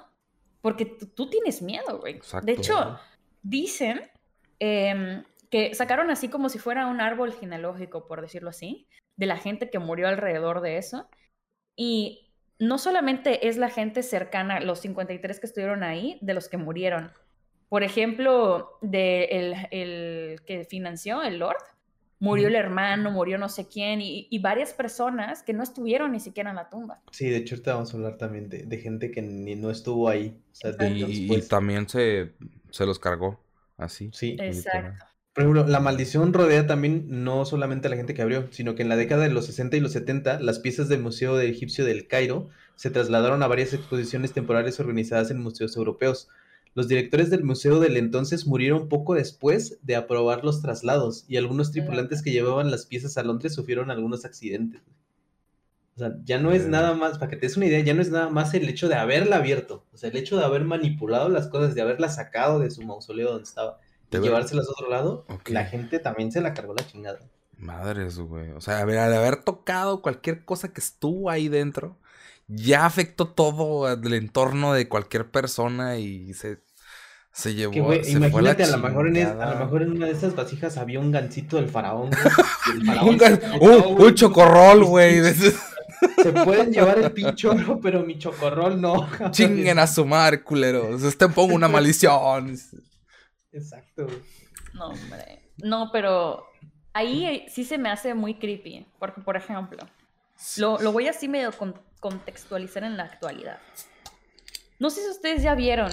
Porque 0.60 0.86
tú 0.86 1.28
tienes 1.28 1.60
miedo, 1.60 1.98
güey. 1.98 2.20
De 2.42 2.52
hecho, 2.52 2.98
dicen 3.42 4.00
em, 4.58 5.24
que 5.52 5.74
sacaron 5.74 6.10
así 6.10 6.28
como 6.28 6.48
si 6.48 6.58
fuera 6.58 6.86
un 6.86 7.02
árbol 7.02 7.34
genealógico, 7.34 8.08
por 8.08 8.22
decirlo 8.22 8.48
así, 8.48 8.88
de 9.18 9.26
la 9.26 9.36
gente 9.36 9.68
que 9.68 9.78
murió 9.78 10.08
alrededor 10.08 10.62
de 10.62 10.78
eso. 10.78 11.10
Y 11.76 12.32
no 12.58 12.78
solamente 12.78 13.46
es 13.46 13.58
la 13.58 13.68
gente 13.68 14.02
cercana, 14.02 14.60
los 14.60 14.80
53 14.80 15.38
que 15.38 15.46
estuvieron 15.46 15.82
ahí, 15.82 16.18
de 16.22 16.32
los 16.32 16.48
que 16.48 16.56
murieron. 16.56 17.12
Por 17.68 17.82
ejemplo, 17.82 18.78
de 18.80 19.24
el, 19.24 19.54
el 19.70 20.40
que 20.46 20.64
financió, 20.64 21.22
el 21.22 21.38
Lord, 21.38 21.62
murió 22.18 22.48
el 22.48 22.54
hermano, 22.54 23.10
murió 23.10 23.36
no 23.36 23.50
sé 23.50 23.68
quién, 23.68 24.00
y, 24.00 24.38
varias 24.38 24.72
personas 24.72 25.42
que 25.42 25.52
no 25.52 25.62
estuvieron 25.62 26.12
ni 26.12 26.20
siquiera 26.20 26.48
en 26.48 26.56
la 26.56 26.70
tumba. 26.70 27.02
Sí, 27.10 27.28
de 27.28 27.36
hecho 27.36 27.56
ahorita 27.56 27.74
vamos 27.74 27.92
a 27.92 27.96
hablar 27.98 28.16
también 28.16 28.48
de, 28.48 28.78
gente 28.78 29.10
que 29.10 29.20
ni 29.20 29.54
no 29.54 29.70
estuvo 29.70 30.08
ahí. 30.08 30.40
y, 30.80 31.42
también 31.42 31.86
se, 31.90 32.32
se 32.70 32.86
los 32.86 32.98
cargó 32.98 33.38
así. 33.76 34.08
Sí. 34.14 34.38
Exacto. 34.40 35.11
Por 35.34 35.44
ejemplo, 35.44 35.66
la 35.66 35.80
maldición 35.80 36.34
rodea 36.34 36.66
también 36.66 37.06
no 37.08 37.46
solamente 37.46 37.86
a 37.86 37.90
la 37.90 37.96
gente 37.96 38.12
que 38.12 38.20
abrió, 38.20 38.48
sino 38.50 38.74
que 38.74 38.82
en 38.82 38.90
la 38.90 38.96
década 38.96 39.22
de 39.22 39.30
los 39.30 39.46
60 39.46 39.78
y 39.78 39.80
los 39.80 39.92
70, 39.92 40.40
las 40.40 40.58
piezas 40.58 40.90
del 40.90 41.00
Museo 41.00 41.36
de 41.36 41.48
Egipcio 41.48 41.86
del 41.86 42.06
Cairo 42.06 42.50
se 42.76 42.90
trasladaron 42.90 43.42
a 43.42 43.46
varias 43.46 43.72
exposiciones 43.72 44.32
temporales 44.32 44.78
organizadas 44.78 45.30
en 45.30 45.42
museos 45.42 45.74
europeos. 45.76 46.28
Los 46.74 46.86
directores 46.86 47.30
del 47.30 47.44
museo 47.44 47.80
del 47.80 47.96
entonces 47.96 48.46
murieron 48.46 48.90
poco 48.90 49.14
después 49.14 49.78
de 49.82 49.96
aprobar 49.96 50.44
los 50.44 50.60
traslados 50.60 51.24
y 51.28 51.38
algunos 51.38 51.72
tripulantes 51.72 52.22
que 52.22 52.32
llevaban 52.32 52.70
las 52.70 52.84
piezas 52.84 53.16
a 53.16 53.22
Londres 53.22 53.54
sufrieron 53.54 53.90
algunos 53.90 54.26
accidentes. 54.26 54.82
O 55.96 55.98
sea, 55.98 56.14
ya 56.24 56.38
no 56.38 56.52
es 56.52 56.68
nada 56.68 56.94
más, 56.94 57.18
para 57.18 57.30
que 57.30 57.36
te 57.36 57.46
des 57.46 57.56
una 57.56 57.66
idea, 57.66 57.80
ya 57.80 57.94
no 57.94 58.02
es 58.02 58.10
nada 58.10 58.28
más 58.28 58.52
el 58.52 58.68
hecho 58.68 58.88
de 58.88 58.96
haberla 58.96 59.36
abierto, 59.36 59.86
o 59.92 59.96
sea, 59.96 60.10
el 60.10 60.16
hecho 60.16 60.36
de 60.36 60.44
haber 60.44 60.64
manipulado 60.64 61.28
las 61.30 61.48
cosas, 61.48 61.74
de 61.74 61.82
haberla 61.82 62.08
sacado 62.08 62.58
de 62.58 62.70
su 62.70 62.82
mausoleo 62.82 63.30
donde 63.30 63.44
estaba 63.44 63.78
y 64.12 64.20
llevárselas 64.20 64.68
a 64.68 64.72
otro 64.72 64.88
lado, 64.88 65.26
la 65.46 65.64
gente 65.64 65.98
también 65.98 66.32
se 66.32 66.40
la 66.40 66.54
cargó 66.54 66.74
la 66.74 66.86
chingada. 66.86 67.20
Madres, 67.56 68.18
güey. 68.18 68.50
O 68.50 68.60
sea, 68.60 68.84
de 68.84 68.98
haber 68.98 69.36
tocado 69.36 70.02
cualquier 70.02 70.44
cosa 70.44 70.72
que 70.72 70.80
estuvo 70.80 71.30
ahí 71.30 71.48
dentro, 71.48 71.96
ya 72.48 72.86
afectó 72.86 73.28
todo 73.28 73.90
el 73.92 74.14
entorno 74.14 74.72
de 74.72 74.88
cualquier 74.88 75.30
persona 75.30 75.98
y 75.98 76.34
se, 76.34 76.58
se 77.32 77.54
llevó. 77.54 77.72
se 78.02 78.10
imagínate, 78.10 78.64
a, 78.64 78.68
lo 78.68 78.78
mejor 78.78 79.08
en 79.08 79.26
a 79.26 79.54
lo 79.54 79.64
mejor 79.64 79.82
en 79.82 79.92
una 79.92 80.06
de 80.06 80.12
esas 80.12 80.34
vasijas 80.34 80.76
había 80.76 80.98
un 80.98 81.12
gancito 81.12 81.56
del 81.56 81.68
faraón. 81.68 82.10
un, 83.98 84.14
chocorrol, 84.14 84.84
güey. 84.84 85.20
Se 86.22 86.32
pueden 86.32 86.72
llevar 86.72 86.98
el 86.98 87.12
pinchorro, 87.12 87.80
pero 87.80 88.02
mi 88.04 88.18
chocorrol 88.18 88.80
no. 88.80 89.08
Chinguen 89.30 89.78
a 89.78 89.86
su 89.86 90.04
madre, 90.04 90.42
culeros. 90.42 91.02
Este 91.02 91.28
pongo 91.28 91.54
una 91.54 91.68
maldición. 91.68 92.58
Exacto. 93.52 94.06
No, 94.74 94.88
hombre. 94.88 95.50
No, 95.58 95.90
pero 95.92 96.46
ahí 96.92 97.46
sí 97.48 97.64
se 97.64 97.78
me 97.78 97.90
hace 97.90 98.14
muy 98.14 98.34
creepy, 98.34 98.86
porque 98.98 99.20
por 99.20 99.36
ejemplo, 99.36 99.78
lo, 100.56 100.78
lo 100.80 100.92
voy 100.92 101.08
así 101.08 101.28
medio 101.28 101.50
contextualizar 102.00 102.84
en 102.84 102.96
la 102.96 103.04
actualidad. 103.04 103.58
No 104.78 104.90
sé 104.90 105.02
si 105.02 105.10
ustedes 105.10 105.42
ya 105.42 105.54
vieron 105.54 105.90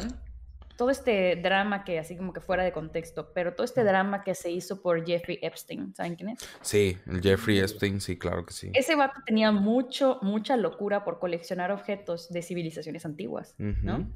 todo 0.80 0.90
este 0.92 1.36
drama 1.36 1.84
que, 1.84 2.00
así 2.00 2.16
como 2.16 2.32
que 2.32 2.40
fuera 2.40 2.64
de 2.64 2.72
contexto, 2.72 3.34
pero 3.34 3.54
todo 3.54 3.66
este 3.66 3.84
drama 3.84 4.24
que 4.24 4.34
se 4.34 4.50
hizo 4.50 4.82
por 4.82 5.06
Jeffrey 5.06 5.38
Epstein, 5.42 5.94
¿saben 5.94 6.16
quién 6.16 6.30
es? 6.30 6.40
Sí, 6.62 6.98
el 7.06 7.22
Jeffrey 7.22 7.60
Epstein, 7.60 8.00
sí, 8.00 8.18
claro 8.18 8.46
que 8.46 8.54
sí. 8.54 8.72
Ese 8.74 8.96
vato 8.96 9.20
tenía 9.26 9.52
mucho, 9.52 10.20
mucha 10.22 10.56
locura 10.56 11.04
por 11.04 11.20
coleccionar 11.20 11.72
objetos 11.74 12.30
de 12.30 12.42
civilizaciones 12.42 13.06
antiguas, 13.06 13.56
¿no? 13.58 14.10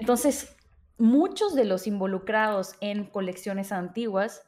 Entonces, 0.00 0.56
muchos 0.98 1.54
de 1.54 1.64
los 1.64 1.86
involucrados 1.86 2.74
en 2.80 3.04
colecciones 3.04 3.72
antiguas 3.72 4.42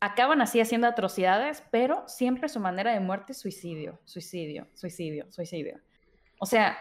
acaban 0.00 0.40
así 0.40 0.60
haciendo 0.60 0.86
atrocidades, 0.86 1.62
pero 1.70 2.04
siempre 2.06 2.48
su 2.48 2.60
manera 2.60 2.92
de 2.92 3.00
muerte 3.00 3.32
es 3.32 3.38
suicidio, 3.38 4.00
suicidio, 4.04 4.68
suicidio, 4.74 5.30
suicidio. 5.30 5.80
O 6.38 6.46
sea, 6.46 6.78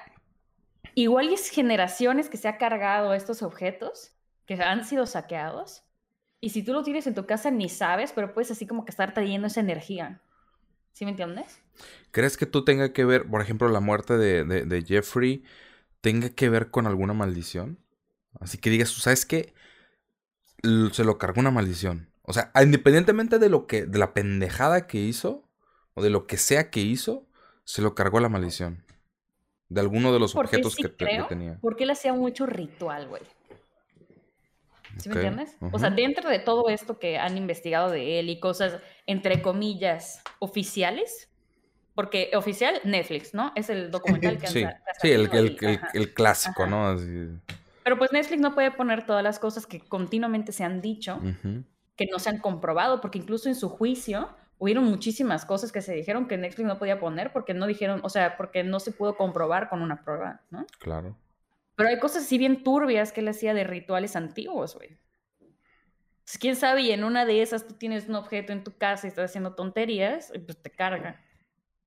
igual 0.93 1.29
es 1.29 1.49
generaciones 1.49 2.29
que 2.29 2.37
se 2.37 2.47
ha 2.47 2.57
cargado 2.57 3.13
estos 3.13 3.41
objetos 3.41 4.13
que 4.45 4.55
han 4.55 4.85
sido 4.85 5.05
saqueados. 5.05 5.83
Y 6.39 6.51
si 6.51 6.63
tú 6.63 6.73
lo 6.73 6.83
tienes 6.83 7.07
en 7.07 7.15
tu 7.15 7.25
casa 7.25 7.49
ni 7.49 7.69
sabes, 7.69 8.11
pero 8.13 8.33
puedes 8.33 8.51
así 8.51 8.67
como 8.67 8.85
que 8.85 8.91
estar 8.91 9.13
trayendo 9.13 9.47
esa 9.47 9.59
energía. 9.59 10.21
¿Sí 10.93 11.05
me 11.05 11.11
entiendes? 11.11 11.61
¿Crees 12.11 12.37
que 12.37 12.45
tú 12.45 12.63
tenga 12.63 12.93
que 12.93 13.05
ver, 13.05 13.29
por 13.29 13.41
ejemplo, 13.41 13.67
la 13.69 13.79
muerte 13.79 14.17
de, 14.17 14.43
de, 14.43 14.81
Jeffrey, 14.83 15.43
tenga 16.01 16.29
que 16.29 16.49
ver 16.49 16.71
con 16.71 16.87
alguna 16.87 17.13
maldición? 17.13 17.77
Así 18.39 18.57
que 18.57 18.69
digas, 18.69 18.93
¿tú 18.93 18.99
sabes 18.99 19.25
qué? 19.25 19.53
Se 20.91 21.03
lo 21.03 21.17
cargó 21.17 21.39
una 21.39 21.51
maldición. 21.51 22.09
O 22.23 22.33
sea, 22.33 22.51
independientemente 22.61 23.39
de 23.39 23.49
lo 23.49 23.67
que, 23.67 23.85
de 23.85 23.99
la 23.99 24.13
pendejada 24.13 24.87
que 24.87 24.97
hizo, 24.97 25.47
o 25.93 26.03
de 26.03 26.09
lo 26.09 26.27
que 26.27 26.37
sea 26.37 26.69
que 26.69 26.81
hizo, 26.81 27.25
se 27.63 27.81
lo 27.81 27.95
cargó 27.95 28.19
la 28.19 28.29
maldición. 28.29 28.83
De 29.69 29.81
alguno 29.81 30.13
de 30.13 30.19
los 30.19 30.35
objetos 30.35 30.75
que, 30.75 30.89
tenía. 30.89 31.57
Porque 31.61 31.83
él 31.83 31.89
hacía 31.89 32.13
mucho 32.13 32.45
ritual, 32.45 33.07
güey. 33.07 33.21
¿Sí 34.97 35.09
me 35.09 35.15
entiendes? 35.15 35.57
O 35.71 35.79
sea, 35.79 35.89
dentro 35.89 36.29
de 36.29 36.39
todo 36.39 36.69
esto 36.69 36.97
que 36.97 37.17
han 37.17 37.37
investigado 37.37 37.89
de 37.89 38.19
él 38.19 38.29
y 38.29 38.39
cosas, 38.39 38.79
entre 39.05 39.41
comillas, 39.41 40.21
oficiales, 40.39 41.29
porque 41.93 42.31
oficial, 42.35 42.79
Netflix, 42.83 43.33
¿no? 43.33 43.51
Es 43.55 43.69
el 43.69 43.91
documental 43.91 44.37
que 44.39 44.47
han 44.47 44.53
Sí, 44.53 44.65
sí 45.01 45.11
el, 45.11 45.29
el, 45.93 46.13
clásico, 46.13 46.65
¿no? 46.67 46.97
Pero 47.87 47.97
pues 47.97 48.11
Netflix 48.11 48.41
no 48.41 48.53
puede 48.53 48.69
poner 48.69 49.05
todas 49.05 49.23
las 49.23 49.39
cosas 49.39 49.65
que 49.65 49.79
continuamente 49.79 50.51
se 50.51 50.65
han 50.65 50.81
dicho 50.81 51.21
que 51.95 52.05
no 52.11 52.19
se 52.19 52.29
han 52.29 52.39
comprobado, 52.39 52.99
porque 52.99 53.17
incluso 53.17 53.47
en 53.47 53.55
su 53.55 53.69
juicio 53.69 54.35
hubieron 54.57 54.83
muchísimas 54.83 55.45
cosas 55.45 55.71
que 55.71 55.81
se 55.81 55.93
dijeron 55.93 56.27
que 56.27 56.35
Netflix 56.35 56.67
no 56.67 56.79
podía 56.79 56.99
poner 56.99 57.31
porque 57.31 57.53
no 57.53 57.65
dijeron, 57.65 58.01
o 58.03 58.09
sea, 58.09 58.35
porque 58.35 58.65
no 58.65 58.81
se 58.81 58.91
pudo 58.91 59.15
comprobar 59.15 59.69
con 59.69 59.81
una 59.81 60.03
prueba, 60.03 60.41
¿no? 60.49 60.67
Claro. 60.79 61.17
Pero 61.77 61.87
hay 61.87 61.97
cosas 61.97 62.23
así 62.23 62.37
bien 62.37 62.61
turbias 62.61 63.13
que 63.13 63.21
él 63.21 63.29
hacía 63.29 63.53
de 63.53 63.63
rituales 63.63 64.17
antiguos, 64.17 64.75
güey. 64.75 64.97
Pues, 66.25 66.37
quién 66.37 66.57
sabe, 66.57 66.81
y 66.81 66.91
en 66.91 67.05
una 67.05 67.23
de 67.23 67.41
esas 67.41 67.67
tú 67.67 67.75
tienes 67.75 68.09
un 68.09 68.15
objeto 68.15 68.51
en 68.51 68.65
tu 68.65 68.75
casa 68.77 69.07
y 69.07 69.11
estás 69.11 69.31
haciendo 69.31 69.55
tonterías, 69.55 70.33
pues 70.45 70.61
te 70.61 70.71
carga. 70.71 71.21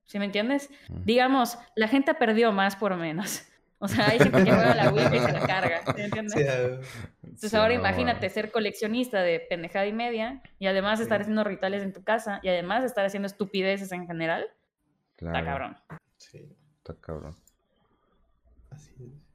¿Sí 0.07 0.19
me 0.19 0.25
entiendes? 0.25 0.71
Digamos, 1.05 1.59
la 1.77 1.89
gente 1.89 2.15
perdió 2.15 2.53
más 2.53 2.75
por 2.75 2.97
menos. 2.97 3.43
O 3.83 3.89
sea, 3.89 4.11
hay 4.11 4.19
gente 4.19 4.45
que 4.45 4.51
juega 4.53 4.75
la 4.75 4.93
Wii 4.93 5.07
y 5.07 5.19
se 5.21 5.33
la 5.33 5.47
carga, 5.47 5.81
¿me 5.97 6.05
entiendes? 6.05 6.37
Entonces 7.23 7.55
ahora 7.55 7.73
imagínate 7.73 8.29
ser 8.29 8.53
coleccionista 8.53 9.23
de 9.23 9.41
pendejada 9.41 9.87
y 9.87 9.93
media 9.95 10.43
y 10.59 10.67
además 10.67 11.01
estar 11.01 11.23
haciendo 11.23 11.45
rituales 11.45 11.83
en 11.83 11.95
tu 11.95 12.05
casa 12.05 12.41
y 12.43 12.51
además 12.51 12.85
estar 12.85 13.07
haciendo 13.07 13.27
estupideces 13.27 13.91
en 13.93 14.07
general. 14.07 14.47
Está 15.17 15.43
cabrón. 15.43 15.77
Sí. 16.19 16.47
Está 16.77 16.95
cabrón. 17.01 17.35
Así 18.69 18.93
es. 18.99 19.31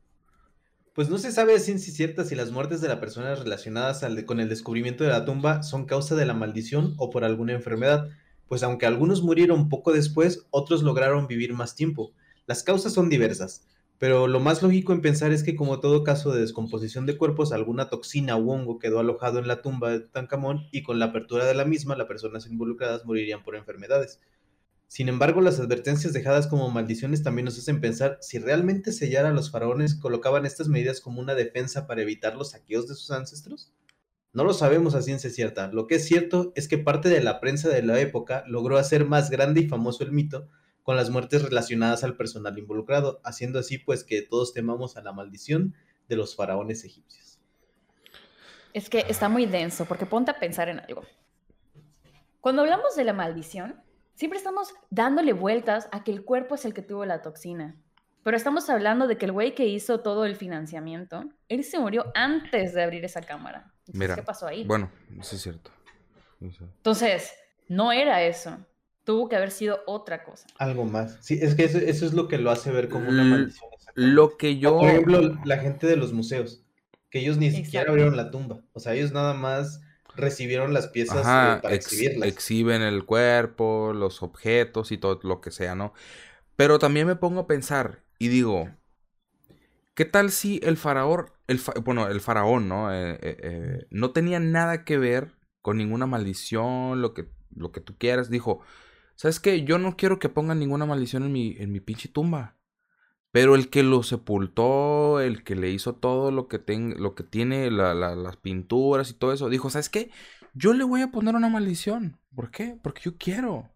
Pues 0.93 1.09
no 1.09 1.17
se 1.17 1.31
sabe 1.31 1.57
si 1.57 1.65
ciencia 1.65 1.93
cierta 1.93 2.23
si 2.23 2.35
las 2.35 2.51
muertes 2.51 2.81
de 2.81 2.87
las 2.87 2.99
personas 2.99 3.39
relacionadas 3.39 4.05
con 4.25 4.39
el 4.39 4.47
descubrimiento 4.47 5.03
de 5.03 5.09
la 5.09 5.25
tumba 5.25 5.63
son 5.63 5.85
causa 5.85 6.13
de 6.13 6.25
la 6.25 6.35
maldición 6.35 6.93
o 6.97 7.09
por 7.09 7.23
alguna 7.23 7.53
enfermedad, 7.53 8.09
pues 8.47 8.61
aunque 8.61 8.85
algunos 8.85 9.23
murieron 9.23 9.69
poco 9.69 9.91
después, 9.91 10.45
otros 10.51 10.83
lograron 10.83 11.25
vivir 11.25 11.53
más 11.53 11.75
tiempo. 11.75 12.13
Las 12.45 12.61
causas 12.61 12.93
son 12.93 13.09
diversas. 13.09 13.67
Pero 14.05 14.27
lo 14.27 14.39
más 14.39 14.61
lógico 14.61 14.93
en 14.93 15.01
pensar 15.01 15.31
es 15.31 15.41
que 15.41 15.55
como 15.55 15.79
todo 15.79 16.03
caso 16.03 16.31
de 16.31 16.39
descomposición 16.39 17.07
de 17.07 17.17
cuerpos, 17.17 17.51
alguna 17.51 17.89
toxina 17.89 18.37
u 18.37 18.51
hongo 18.51 18.77
quedó 18.77 18.99
alojado 18.99 19.39
en 19.39 19.47
la 19.47 19.63
tumba 19.63 19.89
de 19.89 20.01
Tutankamón 20.01 20.67
y 20.71 20.83
con 20.83 20.99
la 20.99 21.05
apertura 21.05 21.43
de 21.43 21.55
la 21.55 21.65
misma, 21.65 21.95
las 21.95 22.05
personas 22.05 22.45
involucradas 22.45 23.03
morirían 23.03 23.41
por 23.41 23.55
enfermedades. 23.55 24.19
Sin 24.87 25.09
embargo, 25.09 25.41
las 25.41 25.59
advertencias 25.59 26.13
dejadas 26.13 26.45
como 26.45 26.69
maldiciones 26.69 27.23
también 27.23 27.45
nos 27.45 27.57
hacen 27.57 27.81
pensar 27.81 28.19
si 28.21 28.37
realmente 28.37 28.91
sellar 28.91 29.25
a 29.25 29.33
los 29.33 29.49
faraones 29.49 29.95
colocaban 29.95 30.45
estas 30.45 30.67
medidas 30.67 31.01
como 31.01 31.19
una 31.19 31.33
defensa 31.33 31.87
para 31.87 32.03
evitar 32.03 32.35
los 32.35 32.51
saqueos 32.51 32.87
de 32.87 32.93
sus 32.93 33.09
ancestros. 33.09 33.73
No 34.33 34.43
lo 34.43 34.53
sabemos 34.53 34.93
a 34.93 35.01
ciencia 35.01 35.31
cierta. 35.31 35.71
Lo 35.71 35.87
que 35.87 35.95
es 35.95 36.05
cierto 36.05 36.53
es 36.55 36.67
que 36.67 36.77
parte 36.77 37.09
de 37.09 37.23
la 37.23 37.39
prensa 37.39 37.69
de 37.69 37.81
la 37.81 37.99
época 37.99 38.43
logró 38.45 38.77
hacer 38.77 39.03
más 39.03 39.31
grande 39.31 39.61
y 39.61 39.67
famoso 39.67 40.03
el 40.03 40.11
mito 40.11 40.47
con 40.85 40.95
las 40.95 41.09
muertes 41.09 41.41
relacionadas 41.41 42.03
al 42.03 42.15
personal 42.15 42.55
involucrado, 42.59 43.19
haciendo 43.23 43.57
así 43.57 43.79
pues 43.79 44.03
que 44.03 44.21
todos 44.21 44.53
temamos 44.53 44.97
a 44.97 45.01
la 45.01 45.13
maldición 45.13 45.73
de 46.07 46.15
los 46.15 46.35
faraones 46.35 46.85
egipcios. 46.85 47.39
Es 48.71 48.87
que 48.87 49.03
está 49.09 49.27
muy 49.27 49.47
denso, 49.47 49.85
porque 49.85 50.05
ponte 50.05 50.29
a 50.29 50.39
pensar 50.39 50.69
en 50.69 50.79
algo. 50.79 51.03
Cuando 52.39 52.61
hablamos 52.61 52.95
de 52.95 53.03
la 53.03 53.13
maldición, 53.13 53.81
siempre 54.13 54.37
estamos 54.37 54.75
dándole 54.91 55.33
vueltas 55.33 55.89
a 55.91 56.03
que 56.03 56.11
el 56.11 56.23
cuerpo 56.23 56.53
es 56.53 56.65
el 56.65 56.75
que 56.75 56.83
tuvo 56.83 57.03
la 57.03 57.23
toxina. 57.23 57.75
Pero 58.21 58.37
estamos 58.37 58.69
hablando 58.69 59.07
de 59.07 59.17
que 59.17 59.25
el 59.25 59.31
güey 59.31 59.55
que 59.55 59.65
hizo 59.65 60.01
todo 60.01 60.23
el 60.23 60.35
financiamiento, 60.35 61.23
él 61.49 61.63
se 61.63 61.79
murió 61.79 62.11
antes 62.13 62.75
de 62.75 62.83
abrir 62.83 63.03
esa 63.05 63.21
cámara. 63.21 63.73
Mira, 63.91 64.13
¿Qué 64.13 64.21
pasó 64.21 64.45
ahí? 64.45 64.63
Bueno, 64.65 64.91
eso 65.19 65.35
es 65.35 65.41
cierto. 65.41 65.71
Entonces, 66.39 67.33
no 67.67 67.91
era 67.91 68.21
eso. 68.21 68.55
Tuvo 69.05 69.29
que 69.29 69.35
haber 69.35 69.51
sido 69.51 69.81
otra 69.85 70.23
cosa. 70.23 70.47
Algo 70.57 70.83
más. 70.83 71.17
Sí, 71.21 71.39
es 71.41 71.55
que 71.55 71.63
eso, 71.63 71.77
es 71.77 72.13
lo 72.13 72.27
que 72.27 72.39
lo 72.39 72.51
hace 72.51 72.71
ver 72.71 72.89
como 72.89 73.07
una 73.07 73.23
maldición. 73.23 73.69
Lo 73.93 74.35
que 74.35 74.57
yo. 74.57 74.79
por 74.79 74.89
ejemplo, 74.89 75.37
la 75.45 75.59
gente 75.59 75.87
de 75.87 75.95
los 75.95 76.11
museos, 76.11 76.65
que 77.09 77.19
ellos 77.19 77.37
ni 77.37 77.51
siquiera 77.51 77.89
abrieron 77.89 78.17
la 78.17 78.31
tumba. 78.31 78.61
O 78.73 78.79
sea, 78.79 78.93
ellos 78.93 79.13
nada 79.13 79.33
más 79.33 79.79
recibieron 80.15 80.73
las 80.73 80.87
piezas 80.87 81.19
eh, 81.19 81.61
para 81.61 81.75
exhibirlas. 81.75 82.27
Exhiben 82.27 82.81
el 82.81 83.05
cuerpo, 83.05 83.93
los 83.93 84.23
objetos 84.23 84.91
y 84.91 84.97
todo 84.97 85.19
lo 85.23 85.39
que 85.39 85.51
sea, 85.51 85.75
¿no? 85.75 85.93
Pero 86.55 86.79
también 86.79 87.07
me 87.07 87.15
pongo 87.15 87.41
a 87.41 87.47
pensar 87.47 88.03
y 88.17 88.29
digo, 88.29 88.69
¿qué 89.93 90.05
tal 90.05 90.31
si 90.31 90.59
el 90.63 90.77
faraón, 90.77 91.27
el 91.47 91.61
bueno, 91.83 92.07
el 92.07 92.21
faraón, 92.21 92.67
¿no? 92.67 92.93
Eh, 92.93 93.17
eh, 93.21 93.85
no 93.89 94.11
tenía 94.11 94.39
nada 94.39 94.83
que 94.83 94.97
ver 94.97 95.35
con 95.61 95.77
ninguna 95.77 96.05
maldición, 96.05 97.01
lo 97.01 97.13
que, 97.13 97.27
lo 97.55 97.71
que 97.71 97.81
tú 97.81 97.97
quieras. 97.97 98.29
Dijo, 98.29 98.61
¿Sabes 99.15 99.39
qué? 99.39 99.63
Yo 99.63 99.77
no 99.77 99.95
quiero 99.95 100.19
que 100.19 100.29
pongan 100.29 100.59
ninguna 100.59 100.85
maldición 100.85 101.23
en 101.23 101.31
mi, 101.31 101.55
en 101.57 101.71
mi 101.71 101.79
pinche 101.79 102.09
tumba. 102.09 102.57
Pero 103.31 103.55
el 103.55 103.69
que 103.69 103.83
lo 103.83 104.03
sepultó, 104.03 105.19
el 105.19 105.43
que 105.43 105.55
le 105.55 105.69
hizo 105.69 105.95
todo 105.95 106.31
lo 106.31 106.47
que, 106.47 106.61
lo 106.97 107.15
que 107.15 107.23
tiene, 107.23 107.69
las 107.69 108.37
pinturas 108.37 109.09
y 109.09 109.13
todo 109.13 109.33
eso, 109.33 109.49
dijo, 109.49 109.69
¿sabes 109.69 109.89
qué? 109.89 110.09
Yo 110.53 110.73
le 110.73 110.85
voy 110.85 111.01
a 111.01 111.11
poner 111.11 111.35
una 111.35 111.49
maldición. 111.49 112.17
¿Por 112.33 112.49
qué? 112.49 112.77
Porque 112.81 113.01
yo 113.03 113.17
quiero. 113.17 113.69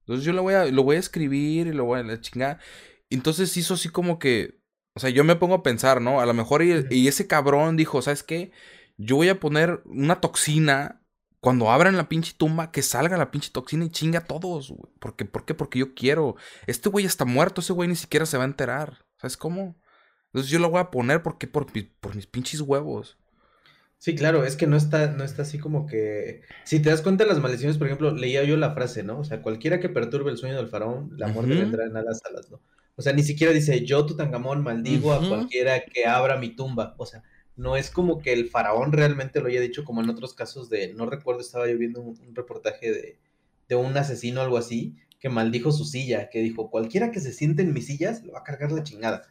Entonces 0.00 0.24
yo 0.24 0.32
lo 0.32 0.42
voy 0.42 0.54
a, 0.54 0.64
lo 0.66 0.82
voy 0.82 0.96
a 0.96 1.00
escribir 1.00 1.68
y 1.68 1.72
lo 1.72 1.84
voy 1.84 2.00
a 2.00 2.20
chingar. 2.20 2.58
Entonces 3.08 3.56
hizo 3.56 3.74
así 3.74 3.88
como 3.88 4.18
que, 4.18 4.60
o 4.94 5.00
sea, 5.00 5.10
yo 5.10 5.22
me 5.22 5.36
pongo 5.36 5.54
a 5.54 5.62
pensar, 5.62 6.00
¿no? 6.00 6.20
A 6.20 6.26
lo 6.26 6.34
mejor 6.34 6.62
y 6.64 7.06
ese 7.06 7.28
cabrón 7.28 7.76
dijo, 7.76 8.02
¿sabes 8.02 8.24
qué? 8.24 8.50
Yo 8.96 9.16
voy 9.16 9.28
a 9.28 9.38
poner 9.38 9.82
una 9.84 10.20
toxina 10.20 11.05
cuando 11.46 11.70
abran 11.70 11.96
la 11.96 12.08
pinche 12.08 12.34
tumba, 12.36 12.72
que 12.72 12.82
salga 12.82 13.16
la 13.16 13.30
pinche 13.30 13.52
toxina 13.52 13.84
y 13.84 13.90
chinga 13.90 14.18
a 14.18 14.24
todos, 14.24 14.70
güey. 14.70 14.92
¿Por 14.98 15.14
qué? 15.14 15.24
¿Por 15.26 15.44
qué? 15.44 15.54
Porque 15.54 15.78
yo 15.78 15.94
quiero. 15.94 16.34
Este 16.66 16.88
güey 16.88 17.06
está 17.06 17.24
muerto, 17.24 17.60
ese 17.60 17.72
güey 17.72 17.88
ni 17.88 17.94
siquiera 17.94 18.26
se 18.26 18.36
va 18.36 18.42
a 18.42 18.48
enterar. 18.48 19.04
¿Sabes 19.16 19.36
cómo? 19.36 19.80
Entonces 20.24 20.50
yo 20.50 20.58
lo 20.58 20.70
voy 20.70 20.80
a 20.80 20.90
poner 20.90 21.22
porque 21.22 21.46
por, 21.46 21.68
por 22.00 22.16
mis 22.16 22.26
pinches 22.26 22.62
huevos. 22.62 23.16
Sí, 23.98 24.16
claro, 24.16 24.44
es 24.44 24.56
que 24.56 24.66
no 24.66 24.76
está, 24.76 25.12
no 25.12 25.22
está 25.22 25.42
así 25.42 25.60
como 25.60 25.86
que. 25.86 26.42
Si 26.64 26.80
te 26.80 26.90
das 26.90 27.00
cuenta 27.00 27.22
de 27.22 27.30
las 27.30 27.38
maldiciones, 27.38 27.78
por 27.78 27.86
ejemplo, 27.86 28.10
leía 28.10 28.42
yo 28.42 28.56
la 28.56 28.74
frase, 28.74 29.04
¿no? 29.04 29.20
O 29.20 29.24
sea, 29.24 29.40
cualquiera 29.40 29.78
que 29.78 29.88
perturbe 29.88 30.32
el 30.32 30.38
sueño 30.38 30.56
del 30.56 30.66
faraón, 30.66 31.12
la 31.16 31.28
muerte 31.28 31.54
vendrá 31.54 31.86
en 31.86 31.96
alas 31.96 32.22
alas, 32.28 32.50
¿no? 32.50 32.60
O 32.96 33.02
sea, 33.02 33.12
ni 33.12 33.22
siquiera 33.22 33.52
dice, 33.52 33.84
yo, 33.84 34.04
Tutankamón, 34.04 34.64
maldigo 34.64 35.12
a 35.12 35.20
cualquiera 35.20 35.84
que 35.84 36.06
abra 36.06 36.38
mi 36.38 36.56
tumba. 36.56 36.96
O 36.98 37.06
sea, 37.06 37.22
no 37.56 37.76
es 37.76 37.90
como 37.90 38.20
que 38.20 38.32
el 38.32 38.48
faraón 38.48 38.92
realmente 38.92 39.40
lo 39.40 39.48
haya 39.48 39.60
dicho 39.60 39.84
como 39.84 40.02
en 40.02 40.10
otros 40.10 40.34
casos 40.34 40.68
de, 40.68 40.92
no 40.94 41.06
recuerdo, 41.06 41.40
estaba 41.40 41.68
yo 41.68 41.78
viendo 41.78 42.00
un, 42.00 42.34
reportaje 42.34 43.18
de, 43.68 43.74
un 43.74 43.96
asesino 43.96 44.40
o 44.40 44.44
algo 44.44 44.58
así, 44.58 44.96
que 45.18 45.28
maldijo 45.28 45.72
su 45.72 45.84
silla, 45.84 46.28
que 46.28 46.40
dijo, 46.40 46.70
cualquiera 46.70 47.10
que 47.10 47.20
se 47.20 47.32
siente 47.32 47.62
en 47.62 47.72
mis 47.72 47.86
sillas, 47.86 48.22
lo 48.22 48.32
va 48.32 48.40
a 48.40 48.44
cargar 48.44 48.72
la 48.72 48.82
chingada. 48.82 49.22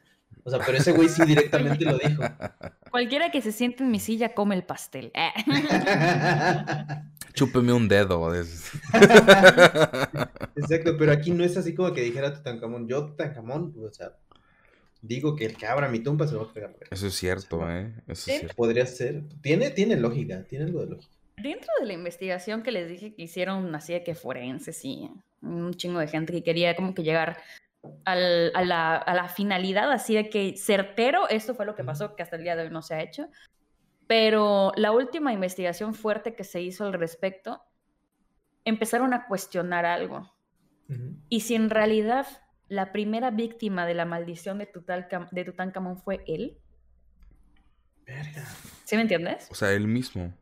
O 0.44 0.50
sea, 0.50 0.60
pero 0.66 0.78
ese 0.78 0.92
güey 0.92 1.10
sí 1.10 1.24
directamente 1.26 1.86
lo 1.86 1.98
dijo. 1.98 2.22
Cualquiera 2.92 3.32
que 3.32 3.42
se 3.42 3.52
siente 3.52 3.84
en 3.84 3.90
mi 3.90 4.00
silla 4.00 4.34
come 4.34 4.56
el 4.56 4.64
pastel. 4.64 5.12
Chúpeme 7.34 7.74
un 7.74 7.88
dedo. 7.88 8.34
Exacto, 10.56 10.96
pero 10.98 11.12
aquí 11.12 11.32
no 11.32 11.44
es 11.44 11.58
así 11.58 11.74
como 11.74 11.94
que 11.94 12.02
dijera 12.02 12.34
Tutankamón, 12.34 12.88
yo 12.88 13.08
Tutankamón, 13.08 13.74
o 13.84 13.92
sea, 13.92 14.16
digo 15.08 15.36
que 15.36 15.46
el 15.46 15.58
que 15.58 15.66
abra 15.66 15.90
mi 15.90 16.00
tumba 16.00 16.28
se 16.28 16.34
lo 16.34 16.46
va 16.46 16.52
a 16.52 16.54
pegar. 16.54 16.76
Eso 16.90 17.08
es 17.08 17.14
cierto, 17.14 17.70
¿eh? 17.70 17.94
Eso 18.08 18.32
es 18.32 18.40
cierto. 18.40 18.56
Podría 18.56 18.86
ser. 18.86 19.24
Tiene, 19.42 19.70
tiene 19.70 19.96
lógica, 19.96 20.44
tiene 20.44 20.66
algo 20.66 20.82
de 20.82 20.88
lógica. 20.88 21.14
Dentro 21.38 21.72
de 21.80 21.86
la 21.86 21.94
investigación 21.94 22.64
que 22.64 22.72
les 22.72 22.90
dije 22.90 23.14
que 23.14 23.24
hicieron 23.24 23.74
así 23.76 23.94
de 23.94 24.04
que 24.04 24.16
forenses 24.16 24.84
y 24.86 25.10
un 25.42 25.74
chingo 25.74 26.00
de 26.00 26.08
gente 26.08 26.32
que 26.34 26.44
quería 26.44 26.76
como 26.76 26.94
que 26.94 27.04
llegar 27.04 27.38
al, 28.06 28.52
a, 28.56 28.64
la, 28.64 28.96
a, 28.96 29.14
la, 29.14 29.28
finalidad, 29.30 29.92
así 29.92 30.16
de 30.16 30.30
que 30.30 30.56
certero, 30.58 31.28
esto 31.30 31.54
fue 31.54 31.66
lo 31.66 31.76
que 31.76 31.84
pasó, 31.84 32.16
que 32.16 32.24
hasta 32.24 32.38
el 32.38 32.44
día 32.44 32.56
de 32.56 32.64
hoy 32.64 32.70
no 32.70 32.82
se 32.82 32.96
ha 32.96 33.02
hecho. 33.02 33.28
Pero 34.08 34.72
la 34.76 34.92
última 34.92 35.34
investigación 35.34 35.94
fuerte 35.94 36.36
que 36.36 36.44
se 36.44 36.62
hizo 36.62 36.86
al 36.86 36.94
respecto, 36.94 37.62
empezaron 38.64 39.14
a 39.14 39.28
cuestionar 39.28 39.86
algo. 39.86 40.32
Y 41.30 41.42
si 41.42 41.56
en 41.56 41.72
realidad 41.72 42.28
la 42.68 42.92
primera 42.92 43.32
víctima 43.32 43.86
de 43.86 43.94
la 43.94 44.06
maldición 44.06 44.58
de, 44.58 44.70
de 45.32 45.46
Tutankamón 45.46 45.98
fue 45.98 46.24
él. 46.28 46.58
Verga. 48.06 48.46
¿Sí 48.84 48.96
me 48.96 49.04
entiendes? 49.04 49.48
O 49.52 49.56
sea, 49.56 49.72
él 49.72 49.88
mismo. 49.88 50.34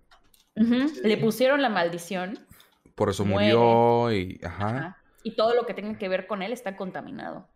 Le 0.56 1.18
pusieron 1.18 1.62
la 1.62 1.70
maldición. 1.70 2.40
Por 2.96 3.10
eso 3.10 3.26
murió 3.26 4.12
y... 4.12 4.40
Ajá. 4.44 4.98
Y 5.24 5.36
todo 5.36 5.56
lo 5.56 5.66
que 5.66 5.74
tenga 5.74 5.98
que 5.98 6.10
ver 6.10 6.28
con 6.28 6.42
él 6.42 6.52
está 6.52 6.76
contaminado. 6.76 7.48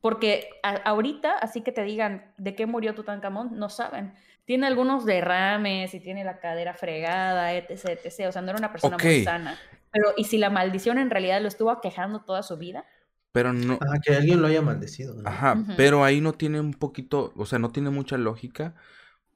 Porque 0.00 0.48
ahorita, 0.62 1.38
así 1.38 1.60
que 1.60 1.70
te 1.70 1.84
digan 1.84 2.32
de 2.36 2.56
qué 2.56 2.66
murió 2.66 2.94
Tutankamón, 2.94 3.58
no 3.58 3.68
saben. 3.68 4.14
Tiene 4.44 4.66
algunos 4.66 5.04
derrames 5.04 5.94
y 5.94 6.00
tiene 6.00 6.24
la 6.24 6.40
cadera 6.40 6.74
fregada, 6.74 7.54
etc, 7.54 8.00
etc. 8.02 8.28
O 8.28 8.32
sea, 8.32 8.42
no 8.42 8.50
era 8.50 8.58
una 8.58 8.72
persona 8.72 8.96
muy 9.00 9.22
sana. 9.22 9.56
Pero, 9.92 10.12
¿y 10.16 10.24
si 10.24 10.38
la 10.38 10.50
maldición 10.50 10.98
en 10.98 11.10
realidad 11.10 11.40
lo 11.40 11.48
estuvo 11.48 11.70
aquejando 11.70 12.22
toda 12.22 12.42
su 12.42 12.56
vida? 12.56 12.84
Pero 13.32 13.52
no. 13.52 13.78
Ah, 13.80 13.98
que 14.02 14.14
alguien 14.14 14.40
lo 14.40 14.48
haya 14.48 14.62
maldecido. 14.62 15.16
Ajá, 15.24 15.64
pero 15.76 16.04
ahí 16.04 16.20
no 16.20 16.34
tiene 16.34 16.60
un 16.60 16.74
poquito, 16.74 17.32
o 17.36 17.46
sea, 17.46 17.58
no 17.58 17.70
tiene 17.70 17.90
mucha 17.90 18.18
lógica 18.18 18.74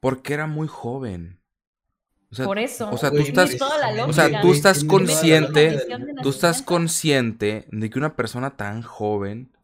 porque 0.01 0.35
era 0.35 0.47
muy 0.47 0.69
joven. 0.69 1.41
Por 2.45 2.59
eso. 2.59 2.91
O 2.91 2.99
sea, 2.99 3.11
tú 3.11 3.19
estás, 3.19 3.57
o 4.07 4.13
sea, 4.13 4.41
tú 4.43 4.53
estás 4.53 4.85
consciente, 4.85 5.81
tú 6.23 6.31
estás 6.31 6.63
consciente 6.63 7.67
de 7.71 7.91
que 7.91 7.99
una 7.99 8.17
persona 8.17 8.57
tan 8.57 8.83
joven 8.83 9.57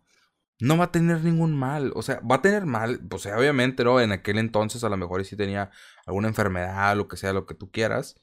no 0.61 0.79
va 0.79 0.85
a 0.85 0.93
tener 0.93 1.25
ningún 1.25 1.57
mal. 1.57 1.93
O 1.95 2.03
sea, 2.03 2.21
va 2.21 2.37
a 2.37 2.43
tener 2.43 2.65
mal, 2.67 3.01
pues 3.09 3.27
obviamente, 3.27 3.85
¿no? 3.85 4.01
En 4.01 4.13
aquel 4.13 4.39
entonces 4.39 4.85
a 4.85 4.89
lo 4.89 4.97
mejor 4.97 5.25
sí 5.25 5.37
tenía 5.37 5.71
alguna 6.07 6.29
enfermedad, 6.29 6.97
lo 6.97 7.09
que 7.09 7.17
sea, 7.17 7.33
lo 7.33 7.47
que 7.47 7.55
tú 7.55 7.71
quieras. 7.71 8.15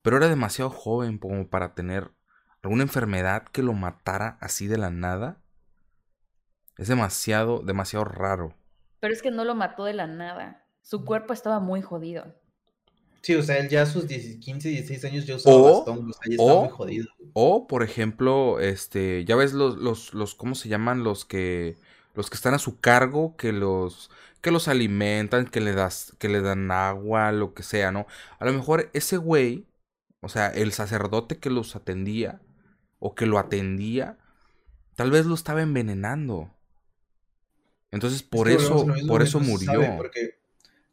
Pero 0.00 0.16
era 0.16 0.28
demasiado 0.28 0.70
joven 0.70 1.18
como 1.18 1.48
para 1.48 1.74
tener 1.74 2.12
alguna 2.62 2.84
enfermedad 2.84 3.44
que 3.44 3.62
lo 3.62 3.72
matara 3.72 4.38
así 4.40 4.68
de 4.68 4.78
la 4.78 4.90
nada. 4.90 5.41
Es 6.82 6.88
demasiado, 6.88 7.60
demasiado 7.60 8.04
raro. 8.04 8.56
Pero 8.98 9.14
es 9.14 9.22
que 9.22 9.30
no 9.30 9.44
lo 9.44 9.54
mató 9.54 9.84
de 9.84 9.92
la 9.92 10.08
nada. 10.08 10.66
Su 10.80 11.04
cuerpo 11.04 11.32
estaba 11.32 11.60
muy 11.60 11.80
jodido. 11.80 12.34
Sí, 13.20 13.36
o 13.36 13.42
sea, 13.44 13.58
él 13.58 13.68
ya 13.68 13.82
a 13.82 13.86
sus 13.86 14.06
15, 14.06 14.68
16 14.68 15.04
años 15.04 15.24
ya 15.24 15.36
usaba 15.36 15.54
o, 15.54 15.62
bastón, 15.62 16.10
o 16.10 16.12
sea, 16.12 16.22
ya 16.26 16.34
estaba 16.34 16.60
muy 16.62 16.70
jodido. 16.70 17.06
O, 17.34 17.68
por 17.68 17.84
ejemplo, 17.84 18.58
este, 18.58 19.24
ya 19.24 19.36
ves 19.36 19.52
los, 19.52 19.76
los, 19.76 20.12
los, 20.12 20.34
¿cómo 20.34 20.56
se 20.56 20.68
llaman? 20.68 21.04
Los 21.04 21.24
que, 21.24 21.76
los 22.16 22.30
que 22.30 22.34
están 22.34 22.54
a 22.54 22.58
su 22.58 22.80
cargo, 22.80 23.36
que 23.36 23.52
los, 23.52 24.10
que 24.40 24.50
los 24.50 24.66
alimentan, 24.66 25.46
que 25.46 25.60
le 25.60 25.74
das, 25.74 26.16
que 26.18 26.28
le 26.28 26.40
dan 26.40 26.68
agua, 26.72 27.30
lo 27.30 27.54
que 27.54 27.62
sea, 27.62 27.92
¿no? 27.92 28.08
A 28.40 28.44
lo 28.44 28.52
mejor 28.52 28.90
ese 28.92 29.18
güey, 29.18 29.68
o 30.20 30.28
sea, 30.28 30.48
el 30.48 30.72
sacerdote 30.72 31.38
que 31.38 31.48
los 31.48 31.76
atendía, 31.76 32.40
o 32.98 33.14
que 33.14 33.26
lo 33.26 33.38
atendía, 33.38 34.18
tal 34.96 35.12
vez 35.12 35.26
lo 35.26 35.36
estaba 35.36 35.62
envenenando. 35.62 36.50
Entonces, 37.92 38.22
por 38.22 38.48
eso, 38.48 38.86
por 39.06 39.22
eso 39.22 39.38
murió. 39.38 39.96
porque 39.96 40.38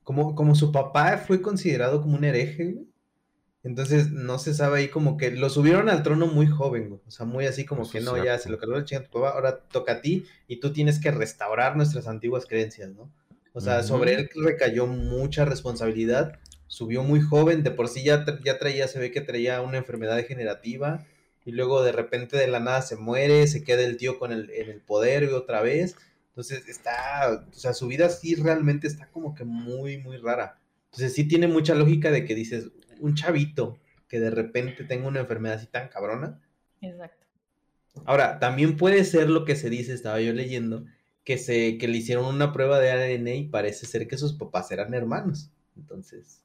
como, 0.03 0.35
como 0.35 0.53
su 0.53 0.71
papá 0.71 1.17
fue 1.17 1.41
considerado 1.41 2.01
como 2.01 2.17
un 2.17 2.23
hereje, 2.23 2.77
Entonces 3.63 4.11
no 4.11 4.39
se 4.39 4.53
sabe 4.53 4.79
ahí 4.79 4.87
como 4.87 5.17
que 5.17 5.31
lo 5.31 5.49
subieron 5.49 5.89
al 5.89 6.01
trono 6.03 6.27
muy 6.27 6.47
joven, 6.47 6.99
O 7.05 7.11
sea, 7.11 7.25
muy 7.25 7.45
así 7.45 7.65
como 7.65 7.89
que 7.89 7.99
no, 7.99 8.23
ya 8.23 8.37
se 8.37 8.49
lo 8.49 8.57
cargó 8.57 8.77
el 8.77 8.85
chinga 8.85 9.03
tu 9.03 9.11
papá, 9.11 9.31
ahora 9.31 9.59
toca 9.59 9.93
a 9.93 10.01
ti 10.01 10.25
y 10.47 10.57
tú 10.57 10.71
tienes 10.71 10.99
que 10.99 11.11
restaurar 11.11 11.75
nuestras 11.75 12.07
antiguas 12.07 12.45
creencias, 12.45 12.91
¿no? 12.91 13.11
O 13.53 13.61
sea, 13.61 13.83
sobre 13.83 14.13
él 14.13 14.29
recayó 14.35 14.87
mucha 14.87 15.43
responsabilidad. 15.43 16.39
Subió 16.67 17.03
muy 17.03 17.19
joven, 17.19 17.63
de 17.63 17.71
por 17.71 17.87
sí 17.87 18.03
ya, 18.03 18.25
ya 18.45 18.59
traía, 18.59 18.87
se 18.87 18.99
ve 18.99 19.11
que 19.11 19.21
traía 19.21 19.61
una 19.61 19.77
enfermedad 19.77 20.15
degenerativa. 20.15 21.05
Y 21.45 21.51
luego 21.51 21.83
de 21.83 21.91
repente 21.91 22.37
de 22.37 22.47
la 22.47 22.59
nada 22.59 22.81
se 22.81 22.95
muere, 22.95 23.47
se 23.47 23.63
queda 23.63 23.83
el 23.83 23.97
tío 23.97 24.19
con 24.19 24.31
el, 24.31 24.49
en 24.51 24.69
el 24.69 24.81
poder 24.81 25.23
y 25.23 25.27
otra 25.27 25.61
vez. 25.61 25.95
Entonces 26.39 26.69
está, 26.69 27.45
o 27.51 27.53
sea, 27.53 27.73
su 27.73 27.87
vida 27.87 28.07
sí 28.07 28.33
realmente 28.33 28.87
está 28.87 29.07
como 29.07 29.35
que 29.35 29.43
muy, 29.43 29.97
muy 29.97 30.15
rara. 30.15 30.57
Entonces 30.85 31.13
sí 31.13 31.27
tiene 31.27 31.49
mucha 31.49 31.75
lógica 31.75 32.11
de 32.11 32.23
que 32.23 32.33
dices, 32.33 32.71
un 33.01 33.13
chavito 33.13 33.77
que 34.07 34.21
de 34.21 34.29
repente 34.29 34.85
tenga 34.85 35.09
una 35.09 35.19
enfermedad 35.19 35.57
así 35.57 35.67
tan 35.67 35.89
cabrona. 35.89 36.39
Exacto. 36.79 37.25
Ahora, 38.05 38.39
también 38.39 38.77
puede 38.77 39.03
ser 39.03 39.29
lo 39.29 39.43
que 39.43 39.57
se 39.57 39.69
dice, 39.69 39.93
estaba 39.93 40.21
yo 40.21 40.31
leyendo, 40.31 40.85
que, 41.25 41.37
se, 41.37 41.77
que 41.77 41.89
le 41.89 41.97
hicieron 41.97 42.23
una 42.23 42.53
prueba 42.53 42.79
de 42.79 42.91
ADN 42.91 43.27
y 43.27 43.43
parece 43.49 43.85
ser 43.85 44.07
que 44.07 44.17
sus 44.17 44.31
papás 44.31 44.71
eran 44.71 44.93
hermanos. 44.93 45.51
Entonces, 45.75 46.41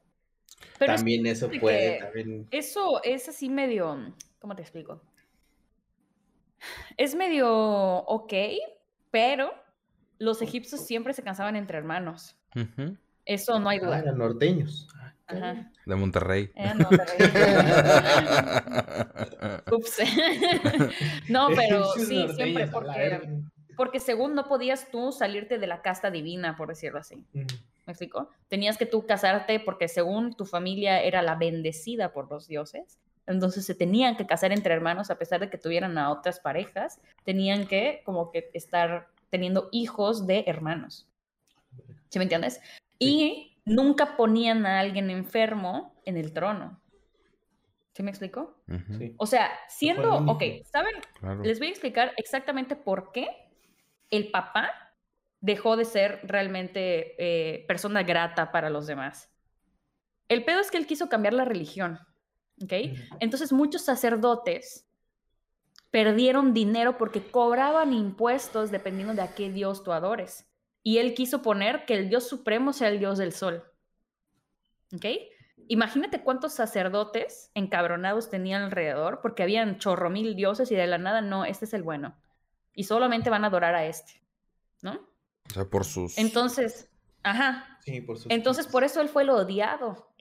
también 0.77 1.25
eso 1.25 1.49
puede. 1.61 1.99
También... 1.99 2.47
Eso 2.51 3.01
es 3.01 3.29
así 3.29 3.47
medio, 3.47 4.13
¿cómo 4.39 4.57
te 4.57 4.61
explico? 4.61 5.01
Es 6.97 7.15
medio 7.15 7.47
ok, 7.47 8.33
pero 9.09 9.63
los 10.19 10.41
egipcios 10.41 10.85
siempre 10.85 11.13
se 11.13 11.23
cansaban 11.23 11.55
entre 11.55 11.77
hermanos. 11.77 12.35
Eso 13.25 13.59
no 13.59 13.69
hay 13.69 13.79
duda. 13.79 13.97
Ah, 13.97 13.99
eran 13.99 14.17
norteños. 14.17 14.87
Ajá. 15.27 15.71
De 15.85 15.95
Monterrey. 15.95 16.51
Ups. 19.71 19.97
no, 21.29 21.47
pero 21.55 21.91
sí, 21.93 22.27
siempre 22.35 22.67
porque, 22.67 23.41
porque 23.75 23.99
según 23.99 24.35
no 24.35 24.47
podías 24.47 24.89
tú 24.91 25.11
salirte 25.11 25.57
de 25.57 25.67
la 25.67 25.81
casta 25.81 26.11
divina, 26.11 26.55
por 26.55 26.69
decirlo 26.69 26.99
así. 26.99 27.25
¿Me 27.33 27.45
explico? 27.87 28.29
Tenías 28.47 28.77
que 28.77 28.85
tú 28.85 29.05
casarte 29.05 29.59
porque 29.59 29.87
según 29.87 30.35
tu 30.35 30.45
familia 30.45 31.01
era 31.01 31.21
la 31.21 31.35
bendecida 31.35 32.13
por 32.13 32.29
los 32.29 32.47
dioses. 32.47 32.99
Entonces 33.27 33.65
se 33.65 33.73
tenían 33.73 34.17
que 34.17 34.27
casar 34.27 34.51
entre 34.51 34.73
hermanos 34.73 35.09
a 35.09 35.17
pesar 35.17 35.39
de 35.39 35.49
que 35.49 35.57
tuvieran 35.57 35.97
a 35.97 36.11
otras 36.11 36.39
parejas. 36.39 37.01
Tenían 37.23 37.65
que 37.65 38.01
como 38.05 38.31
que 38.31 38.49
estar 38.53 39.07
teniendo 39.35 39.67
hijos 39.73 40.27
de 40.27 40.45
hermanos. 40.47 41.09
¿Sí 42.07 42.19
me 42.19 42.23
entiendes? 42.23 42.61
Y 42.99 43.59
nunca 43.65 44.15
ponían 44.15 44.65
a 44.65 44.79
alguien 44.79 45.09
enfermo 45.09 45.93
en 46.05 46.15
el 46.15 46.31
trono. 46.31 46.79
¿Sí 47.93 48.01
me 48.01 48.11
explico? 48.11 48.63
O 49.17 49.25
sea, 49.25 49.51
siendo, 49.67 50.15
ok, 50.15 50.41
¿saben? 50.71 50.95
Les 51.43 51.59
voy 51.59 51.67
a 51.67 51.71
explicar 51.71 52.13
exactamente 52.15 52.77
por 52.77 53.11
qué 53.11 53.27
el 54.09 54.31
papá 54.31 54.71
dejó 55.41 55.75
de 55.75 55.83
ser 55.83 56.21
realmente 56.23 57.15
eh, 57.19 57.65
persona 57.67 58.03
grata 58.03 58.53
para 58.53 58.69
los 58.69 58.87
demás. 58.87 59.29
El 60.29 60.45
pedo 60.45 60.61
es 60.61 60.71
que 60.71 60.77
él 60.77 60.87
quiso 60.87 61.09
cambiar 61.09 61.33
la 61.33 61.43
religión, 61.43 61.99
¿ok? 62.63 62.73
Entonces 63.19 63.51
muchos 63.51 63.81
sacerdotes 63.83 64.87
perdieron 65.95 66.53
dinero 66.53 66.97
porque 66.97 67.23
cobraban 67.23 67.93
impuestos 67.93 68.69
dependiendo 68.69 69.13
de 69.13 69.21
a 69.21 69.33
qué 69.33 69.49
dios 69.49 69.83
tú 69.83 69.93
adores. 69.93 70.45
Y 70.83 70.97
él 70.97 71.13
quiso 71.13 71.41
poner 71.41 71.85
que 71.85 71.93
el 71.93 72.09
dios 72.09 72.27
supremo 72.27 72.73
sea 72.73 72.89
el 72.89 72.99
dios 72.99 73.17
del 73.17 73.31
sol. 73.31 73.63
¿Ok? 74.93 75.05
Imagínate 75.67 76.21
cuántos 76.21 76.53
sacerdotes 76.53 77.49
encabronados 77.55 78.29
tenían 78.29 78.63
alrededor 78.63 79.21
porque 79.21 79.43
habían 79.43 79.79
chorro 79.79 80.09
mil 80.09 80.35
dioses 80.35 80.69
y 80.69 80.75
de 80.75 80.85
la 80.85 80.97
nada 80.97 81.21
no, 81.21 81.45
este 81.45 81.65
es 81.65 81.73
el 81.73 81.81
bueno. 81.81 82.15
Y 82.73 82.83
solamente 82.83 83.29
van 83.29 83.45
a 83.45 83.47
adorar 83.47 83.73
a 83.73 83.85
este. 83.85 84.21
¿No? 84.81 84.99
O 85.49 85.53
sea, 85.53 85.65
por 85.65 85.85
sus... 85.85 86.17
Entonces, 86.17 86.89
ajá. 87.23 87.79
Sí, 87.85 88.01
por 88.01 88.17
sus... 88.17 88.31
Entonces, 88.31 88.67
por 88.67 88.83
eso 88.83 89.01
él 89.01 89.09
fue 89.09 89.23
el 89.23 89.29
odiado 89.29 90.11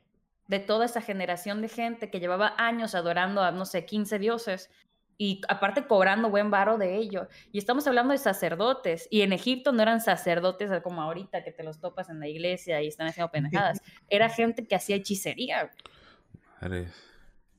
de 0.47 0.61
toda 0.61 0.85
esa 0.85 1.01
generación 1.01 1.63
de 1.63 1.69
gente 1.69 2.11
que 2.11 2.21
llevaba 2.21 2.55
años 2.59 2.95
adorando 2.95 3.43
a, 3.43 3.51
no 3.51 3.65
sé, 3.65 3.85
15 3.85 4.19
dioses 4.19 4.71
y 5.17 5.41
aparte 5.49 5.87
cobrando 5.87 6.31
buen 6.31 6.51
varo 6.51 6.79
de 6.79 6.97
ello. 6.97 7.29
Y 7.53 7.59
estamos 7.59 7.87
hablando 7.87 8.13
de 8.13 8.19
sacerdotes, 8.19 9.09
y 9.11 9.23
en 9.23 9.33
Egipto 9.33 9.73
no 9.73 9.83
eran 9.83 10.01
sacerdotes 10.01 10.71
como 10.83 11.03
ahorita 11.03 11.45
que 11.45 11.53
te 11.53 11.63
los 11.63 11.81
topas 11.81 12.09
en 12.09 12.21
la 12.21 12.29
iglesia 12.29 12.83
y 12.83 12.89
están 12.89 13.07
haciendo 13.07 13.31
penajadas, 13.31 13.81
era 14.09 14.29
gente 14.29 14.67
que 14.67 14.75
hacía 14.75 14.97
hechicería. 14.97 15.71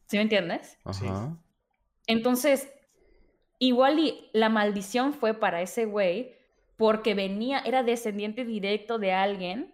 ¿Sí 0.08 0.18
me 0.18 0.24
entiendes? 0.24 0.78
Ajá. 0.84 1.38
Entonces, 2.08 2.72
igual 3.60 4.00
y 4.00 4.30
la 4.34 4.50
maldición 4.50 5.14
fue 5.14 5.34
para 5.34 5.62
ese 5.62 5.86
güey 5.86 6.36
porque 6.78 7.14
venía, 7.14 7.60
era 7.60 7.84
descendiente 7.84 8.44
directo 8.44 9.00
de 9.00 9.14
alguien 9.14 9.74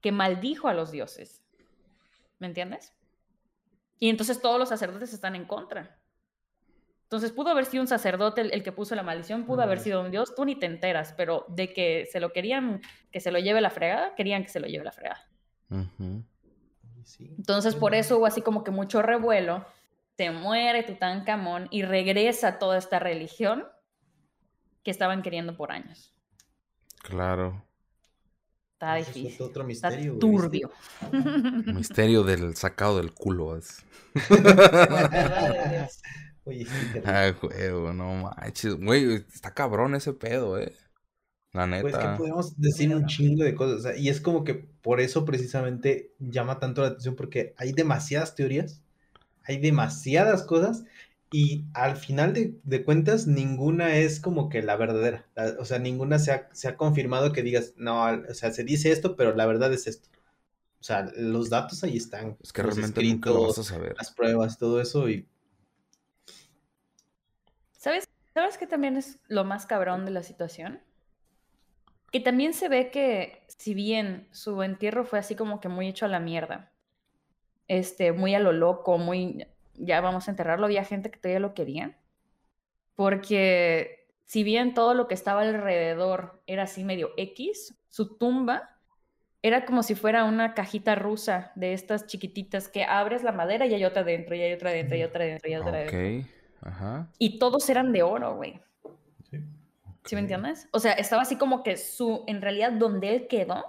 que 0.00 0.12
maldijo 0.12 0.68
a 0.68 0.74
los 0.74 0.92
dioses. 0.92 1.42
¿Me 2.38 2.46
entiendes? 2.46 2.94
Y 3.98 4.08
entonces 4.08 4.40
todos 4.40 4.58
los 4.58 4.68
sacerdotes 4.68 5.12
están 5.12 5.34
en 5.34 5.44
contra. 5.44 5.97
Entonces 7.08 7.32
pudo 7.32 7.48
haber 7.48 7.64
sido 7.64 7.80
un 7.80 7.88
sacerdote 7.88 8.42
el, 8.42 8.62
que 8.62 8.70
puso 8.70 8.94
la 8.94 9.02
maldición, 9.02 9.46
pudo 9.46 9.62
haber 9.62 9.80
sido 9.80 10.02
un 10.02 10.10
dios, 10.10 10.34
tú 10.34 10.44
ni 10.44 10.56
te 10.56 10.66
enteras, 10.66 11.14
pero 11.16 11.46
de 11.48 11.72
que 11.72 12.06
se 12.12 12.20
lo 12.20 12.34
querían, 12.34 12.82
que 13.10 13.20
se 13.20 13.32
lo 13.32 13.38
lleve 13.38 13.62
la 13.62 13.70
fregada, 13.70 14.14
querían 14.14 14.42
que 14.42 14.50
se 14.50 14.60
lo 14.60 14.66
lleve 14.66 14.84
la 14.84 14.92
fregada. 14.92 15.26
Entonces 17.18 17.76
por 17.76 17.94
eso 17.94 18.18
hubo 18.18 18.26
así 18.26 18.42
como 18.42 18.62
que 18.62 18.70
mucho 18.70 19.00
revuelo, 19.00 19.64
se 20.18 20.30
muere 20.30 20.82
Tutankamón 20.82 21.68
y 21.70 21.80
regresa 21.80 22.58
toda 22.58 22.76
esta 22.76 22.98
religión 22.98 23.64
que 24.82 24.90
estaban 24.90 25.22
queriendo 25.22 25.56
por 25.56 25.72
años. 25.72 26.14
Claro. 26.98 27.64
Está 28.74 28.96
difícil. 28.96 29.34
otro 29.40 29.64
misterio. 29.64 30.12
Está 30.12 30.20
turbio. 30.20 30.70
misterio 31.72 32.22
del 32.22 32.54
sacado 32.54 32.98
del 32.98 33.14
culo. 33.14 33.56
Es. 33.56 33.82
Oye, 36.48 36.66
Ay, 37.04 37.34
juego, 37.38 37.92
no 37.92 38.14
manches. 38.14 38.74
Güey, 38.74 39.16
está 39.34 39.52
cabrón 39.52 39.94
ese 39.94 40.14
pedo, 40.14 40.58
eh. 40.58 40.72
La 41.52 41.66
neta. 41.66 41.82
Pues 41.82 41.96
que 41.96 42.08
podemos 42.16 42.58
decir 42.58 42.94
un 42.94 43.06
chingo 43.06 43.44
de 43.44 43.54
cosas. 43.54 43.98
y 43.98 44.08
es 44.08 44.20
como 44.20 44.44
que 44.44 44.54
por 44.54 45.00
eso 45.00 45.24
precisamente 45.26 46.12
llama 46.18 46.58
tanto 46.58 46.80
la 46.82 46.88
atención, 46.88 47.16
porque 47.16 47.54
hay 47.58 47.72
demasiadas 47.72 48.34
teorías, 48.34 48.82
hay 49.44 49.58
demasiadas 49.58 50.42
cosas, 50.42 50.84
y 51.30 51.66
al 51.74 51.96
final 51.96 52.32
de, 52.32 52.84
cuentas, 52.84 53.26
ninguna 53.26 53.96
es 53.96 54.18
como 54.18 54.48
que 54.48 54.62
la 54.62 54.76
verdadera. 54.76 55.26
o 55.58 55.66
sea, 55.66 55.78
ninguna 55.78 56.18
se 56.18 56.32
ha, 56.32 56.48
se 56.52 56.68
ha, 56.68 56.76
confirmado 56.76 57.32
que 57.32 57.42
digas, 57.42 57.74
no, 57.76 58.04
o 58.04 58.34
sea, 58.34 58.52
se 58.52 58.64
dice 58.64 58.90
esto, 58.90 59.16
pero 59.16 59.34
la 59.34 59.44
verdad 59.44 59.70
es 59.74 59.86
esto. 59.86 60.08
O 60.80 60.84
sea, 60.84 61.10
los 61.16 61.50
datos 61.50 61.84
ahí 61.84 61.98
están. 61.98 62.38
Es 62.42 62.52
que 62.52 62.62
realmente 62.62 63.02
nunca 63.02 63.30
lo 63.30 63.48
vas 63.48 63.58
a 63.58 63.64
saber. 63.64 63.94
Las 63.98 64.12
pruebas, 64.12 64.58
todo 64.58 64.80
eso, 64.80 65.10
y 65.10 65.26
¿Sabes, 67.78 68.08
¿Sabes 68.34 68.58
qué 68.58 68.66
también 68.66 68.96
es 68.96 69.18
lo 69.28 69.44
más 69.44 69.64
cabrón 69.64 70.04
de 70.04 70.10
la 70.10 70.22
situación? 70.22 70.80
Que 72.12 72.20
también 72.20 72.52
se 72.52 72.68
ve 72.68 72.90
que, 72.90 73.44
si 73.46 73.72
bien 73.72 74.28
su 74.32 74.62
entierro 74.62 75.04
fue 75.04 75.18
así 75.18 75.36
como 75.36 75.60
que 75.60 75.68
muy 75.68 75.88
hecho 75.88 76.04
a 76.04 76.08
la 76.08 76.20
mierda, 76.20 76.72
este, 77.68 78.12
muy 78.12 78.34
a 78.34 78.40
lo 78.40 78.52
loco, 78.52 78.98
muy, 78.98 79.46
ya 79.74 80.00
vamos 80.00 80.26
a 80.26 80.32
enterrarlo, 80.32 80.66
había 80.66 80.84
gente 80.84 81.10
que 81.10 81.18
todavía 81.18 81.40
lo 81.40 81.54
quería. 81.54 81.96
Porque 82.96 84.08
si 84.24 84.42
bien 84.42 84.74
todo 84.74 84.94
lo 84.94 85.06
que 85.06 85.14
estaba 85.14 85.42
alrededor 85.42 86.42
era 86.46 86.64
así 86.64 86.82
medio 86.82 87.12
X, 87.16 87.76
su 87.88 88.16
tumba 88.18 88.76
era 89.40 89.64
como 89.64 89.84
si 89.84 89.94
fuera 89.94 90.24
una 90.24 90.54
cajita 90.54 90.96
rusa 90.96 91.52
de 91.54 91.74
estas 91.74 92.06
chiquititas 92.06 92.68
que 92.68 92.82
abres 92.82 93.22
la 93.22 93.32
madera 93.32 93.66
y 93.66 93.74
hay 93.74 93.84
otra 93.84 94.02
dentro, 94.02 94.34
y 94.34 94.42
hay 94.42 94.52
otra 94.52 94.72
dentro, 94.72 94.96
y 94.96 95.00
hay 95.00 95.06
otra 95.06 95.24
dentro, 95.24 95.48
y 95.48 95.54
hay 95.54 95.60
otra 95.60 95.78
dentro. 95.78 96.37
Y 97.18 97.38
todos 97.38 97.68
eran 97.68 97.92
de 97.92 98.02
oro, 98.02 98.36
güey. 98.36 98.60
Sí. 99.30 99.38
¿Sí 100.04 100.14
me 100.14 100.22
entiendes? 100.22 100.68
O 100.72 100.80
sea, 100.80 100.92
estaba 100.92 101.22
así 101.22 101.36
como 101.36 101.62
que 101.62 101.76
su, 101.76 102.24
en 102.26 102.42
realidad, 102.42 102.72
donde 102.72 103.14
él 103.14 103.26
quedó, 103.28 103.64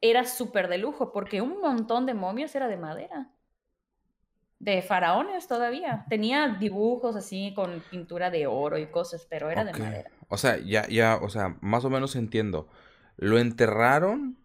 era 0.00 0.26
súper 0.26 0.68
de 0.68 0.78
lujo, 0.78 1.12
porque 1.12 1.40
un 1.40 1.60
montón 1.60 2.06
de 2.06 2.14
momias 2.14 2.54
era 2.54 2.68
de 2.68 2.76
madera. 2.76 3.30
De 4.58 4.82
faraones 4.82 5.48
todavía. 5.48 6.04
Tenía 6.08 6.48
dibujos 6.48 7.16
así 7.16 7.52
con 7.54 7.82
pintura 7.90 8.30
de 8.30 8.46
oro 8.46 8.78
y 8.78 8.86
cosas, 8.86 9.26
pero 9.28 9.50
era 9.50 9.64
de 9.64 9.72
madera. 9.72 10.10
O 10.28 10.36
sea, 10.36 10.58
ya, 10.58 10.86
ya, 10.88 11.18
o 11.20 11.28
sea, 11.28 11.56
más 11.60 11.84
o 11.84 11.90
menos 11.90 12.16
entiendo. 12.16 12.68
Lo 13.16 13.38
enterraron 13.38 14.36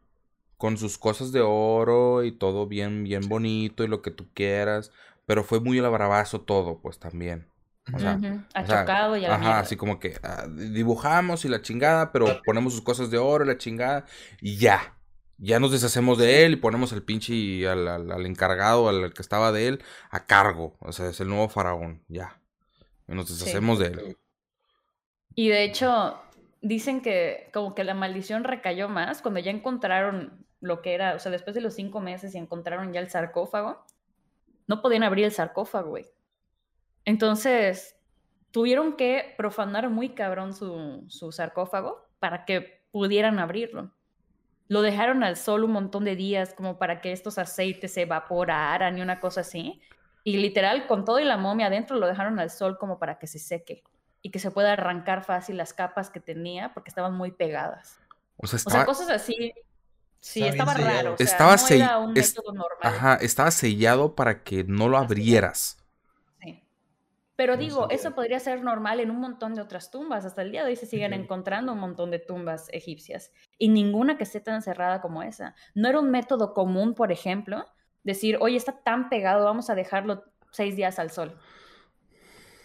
con 0.60 0.78
sus 0.78 0.98
cosas 0.98 1.32
de 1.32 1.40
oro 1.42 2.24
y 2.24 2.34
todo 2.34 2.68
bien, 2.68 3.06
bien 3.06 3.30
bonito 3.30 3.84
y 3.84 3.88
lo 3.88 4.02
que 4.02 4.12
tú 4.12 4.28
quieras, 4.34 4.92
pero 5.30 5.44
fue 5.44 5.60
muy 5.60 5.80
bravazo 5.80 6.42
todo, 6.42 6.82
pues 6.82 6.98
también. 6.98 7.48
O 7.94 8.00
sea, 8.00 8.20
Achocado 8.56 9.16
y 9.16 9.26
a 9.26 9.36
Ajá, 9.36 9.60
así 9.60 9.76
como 9.76 10.00
que 10.00 10.16
ah, 10.24 10.48
dibujamos 10.48 11.46
y 11.46 11.50
la 11.50 11.62
chingada, 11.62 12.12
pero 12.12 12.42
ponemos 12.44 12.74
sus 12.74 12.82
cosas 12.82 13.12
de 13.12 13.20
oro 13.20 13.46
y 13.46 13.48
la 13.48 13.60
chingada 13.60 14.06
y 14.42 14.58
ya. 14.58 14.98
Ya 15.38 15.60
nos 15.60 15.72
deshacemos 15.72 16.18
de 16.18 16.46
él 16.46 16.54
y 16.54 16.56
ponemos 16.56 16.94
al 16.94 17.04
pinche 17.04 17.70
al, 17.70 17.88
al, 17.88 18.26
encargado, 18.26 18.90
al 18.90 19.14
que 19.14 19.22
estaba 19.22 19.52
de 19.52 19.68
él, 19.68 19.84
a 20.10 20.26
cargo. 20.26 20.76
O 20.80 20.92
sea, 20.94 21.10
es 21.10 21.20
el 21.20 21.28
nuevo 21.28 21.48
faraón, 21.48 22.04
ya. 22.08 22.42
Y 23.08 23.14
nos 23.14 23.30
deshacemos 23.30 23.78
de 23.78 23.86
él. 23.86 24.18
Y 25.36 25.50
de 25.50 25.64
hecho, 25.64 26.20
dicen 26.64 27.02
que 27.02 27.52
como 27.54 27.76
que 27.76 27.84
la 27.84 27.94
maldición 27.94 28.46
recayó 28.46 28.90
más 28.90 29.22
cuando 29.22 29.42
ya 29.42 29.52
encontraron 29.52 30.44
lo 30.60 30.82
que 30.82 30.96
era, 30.96 31.14
o 31.14 31.20
sea, 31.20 31.32
después 31.32 31.54
de 31.54 31.62
los 31.62 31.76
cinco 31.76 32.00
meses 32.00 32.34
y 32.34 32.40
encontraron 32.40 32.94
ya 32.94 33.00
el 33.00 33.12
sarcófago 33.12 33.86
no 34.70 34.84
podían 34.84 35.02
abrir 35.02 35.26
el 35.26 35.32
sarcófago, 35.32 35.90
güey. 35.90 36.06
Entonces, 37.04 37.98
tuvieron 38.52 38.96
que 38.96 39.34
profanar 39.36 39.90
muy 39.90 40.10
cabrón 40.10 40.54
su, 40.54 41.06
su 41.08 41.32
sarcófago 41.32 42.08
para 42.20 42.46
que 42.46 42.86
pudieran 42.92 43.40
abrirlo. 43.40 43.92
Lo 44.68 44.84
dejaron 44.84 45.24
al 45.24 45.38
sol 45.38 45.64
un 45.64 45.72
montón 45.72 46.06
de 46.06 46.16
días 46.16 46.54
como 46.54 46.78
para 46.78 47.02
que 47.02 47.12
estos 47.12 47.40
aceites 47.40 47.94
se 47.94 48.04
evaporaran 48.04 48.96
y 48.96 49.02
una 49.02 49.20
cosa 49.20 49.42
así. 49.42 49.82
Y 50.24 50.38
literal, 50.38 50.86
con 50.86 51.04
todo 51.04 51.20
y 51.20 51.26
la 51.26 51.38
momia 51.38 51.66
adentro, 51.66 51.98
lo 51.98 52.06
dejaron 52.06 52.40
al 52.40 52.52
sol 52.52 52.78
como 52.78 53.00
para 53.00 53.18
que 53.18 53.26
se 53.26 53.40
seque 53.40 53.84
y 54.22 54.30
que 54.30 54.38
se 54.38 54.52
pueda 54.52 54.74
arrancar 54.74 55.24
fácil 55.24 55.58
las 55.58 55.74
capas 55.74 56.12
que 56.12 56.20
tenía 56.20 56.76
porque 56.76 56.90
estaban 56.90 57.16
muy 57.16 57.32
pegadas. 57.32 58.00
O 58.38 58.46
sea, 58.46 58.60
o 58.64 58.70
sea 58.70 58.86
cosas 58.86 59.10
así 59.10 59.52
Sí, 60.20 60.44
estaba 60.44 60.74
raro. 60.74 61.16
estaba 61.18 61.56
no 61.56 62.66
Ajá, 62.82 63.16
estaba 63.16 63.52
sellado 63.52 64.16
para 64.16 64.44
que 64.44 64.64
no 64.64 64.90
lo 64.90 64.98
abrieras. 64.98 65.78
Sí. 66.42 66.64
Pero 67.36 67.56
digo, 67.56 67.90
eso 67.90 68.14
podría 68.14 68.40
ser 68.40 68.62
normal 68.62 69.00
en 69.00 69.12
un 69.12 69.20
montón 69.20 69.56
de 69.56 69.62
otras 69.62 69.92
tumbas. 69.92 70.26
Hasta 70.26 70.42
el 70.42 70.52
día 70.52 70.64
de 70.64 70.72
hoy 70.72 70.76
se 70.76 70.86
siguen 70.86 71.14
encontrando 71.14 71.72
un 71.72 71.80
montón 71.80 72.12
de 72.12 72.20
tumbas 72.20 72.68
egipcias 72.74 73.32
y 73.58 73.70
ninguna 73.70 74.18
que 74.18 74.26
esté 74.26 74.42
tan 74.42 74.62
cerrada 74.62 75.02
como 75.02 75.24
esa. 75.24 75.56
No 75.74 75.88
era 75.88 76.00
un 76.00 76.12
método 76.12 76.54
común, 76.54 76.96
por 76.96 77.12
ejemplo, 77.14 77.66
decir, 78.04 78.38
oye, 78.42 78.58
está 78.58 78.82
tan 78.84 79.10
pegado, 79.10 79.46
vamos 79.46 79.70
a 79.70 79.76
dejarlo 79.76 80.26
seis 80.52 80.76
días 80.76 81.00
al 81.00 81.12
sol. 81.12 81.40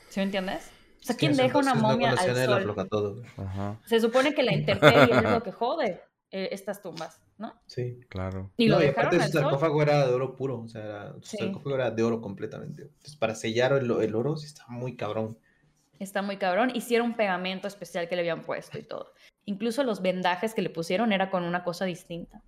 ¿Sí 0.09 0.20
me 0.20 0.24
entiendes? 0.24 0.70
O 1.02 1.07
sea, 1.07 1.16
¿quién 1.16 1.36
deja 1.36 1.59
una 1.59 1.74
momia 1.74 2.11
al 2.11 2.18
sol? 2.18 2.74
Se 3.84 4.00
supone 4.00 4.34
que 4.34 4.42
la 4.42 4.55
intemperie 4.55 5.14
es 5.14 5.22
lo 5.22 5.42
que 5.42 5.52
jode. 5.52 6.00
Eh, 6.37 6.49
estas 6.51 6.82
tumbas, 6.82 7.20
¿no? 7.39 7.55
Sí, 7.66 8.01
claro. 8.09 8.51
Y 8.57 8.66
lo 8.66 8.78
aparte 8.78 9.20
su 9.20 9.39
sarcófago 9.39 9.80
era 9.82 10.05
de 10.05 10.12
oro 10.12 10.35
puro, 10.35 10.62
o 10.62 10.66
sea, 10.66 11.14
su 11.20 11.37
sarcófago 11.37 11.76
era 11.76 11.93
de 11.93 12.03
oro 12.03 12.20
completamente. 12.20 12.82
Entonces, 12.82 13.14
para 13.14 13.37
sellar 13.37 13.72
el, 13.74 14.14
oro 14.16 14.37
sí 14.37 14.47
está 14.47 14.64
muy 14.66 14.97
cabrón. 14.97 15.39
Está 16.01 16.22
muy 16.22 16.37
cabrón. 16.37 16.72
Hicieron 16.74 17.11
un 17.11 17.16
pegamento 17.16 17.68
especial 17.68 18.09
que 18.09 18.16
le 18.16 18.22
habían 18.22 18.43
puesto 18.43 18.76
y 18.76 18.82
todo. 18.82 19.12
Incluso 19.45 19.85
los 19.85 20.03
vendajes 20.03 20.55
que 20.55 20.62
le 20.62 20.70
pusieron 20.70 21.12
era 21.12 21.30
con 21.30 21.45
una 21.45 21.62
cosa 21.62 21.85
distinta. 21.85 22.43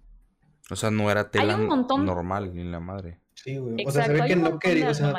O 0.69 0.75
sea, 0.75 0.91
no 0.91 1.09
era 1.09 1.31
tela 1.31 1.57
normal 1.57 2.57
ni 2.57 2.65
la 2.65 2.81
madre. 2.81 3.21
Sí, 3.37 3.59
güey. 3.59 3.85
o 3.87 3.91
sea, 3.91 4.07
se 4.07 4.13
ve 4.13 4.25
que 4.27 4.35
no 4.35 4.59
querían. 4.59 4.89
O 4.89 4.95
sea, 4.95 5.15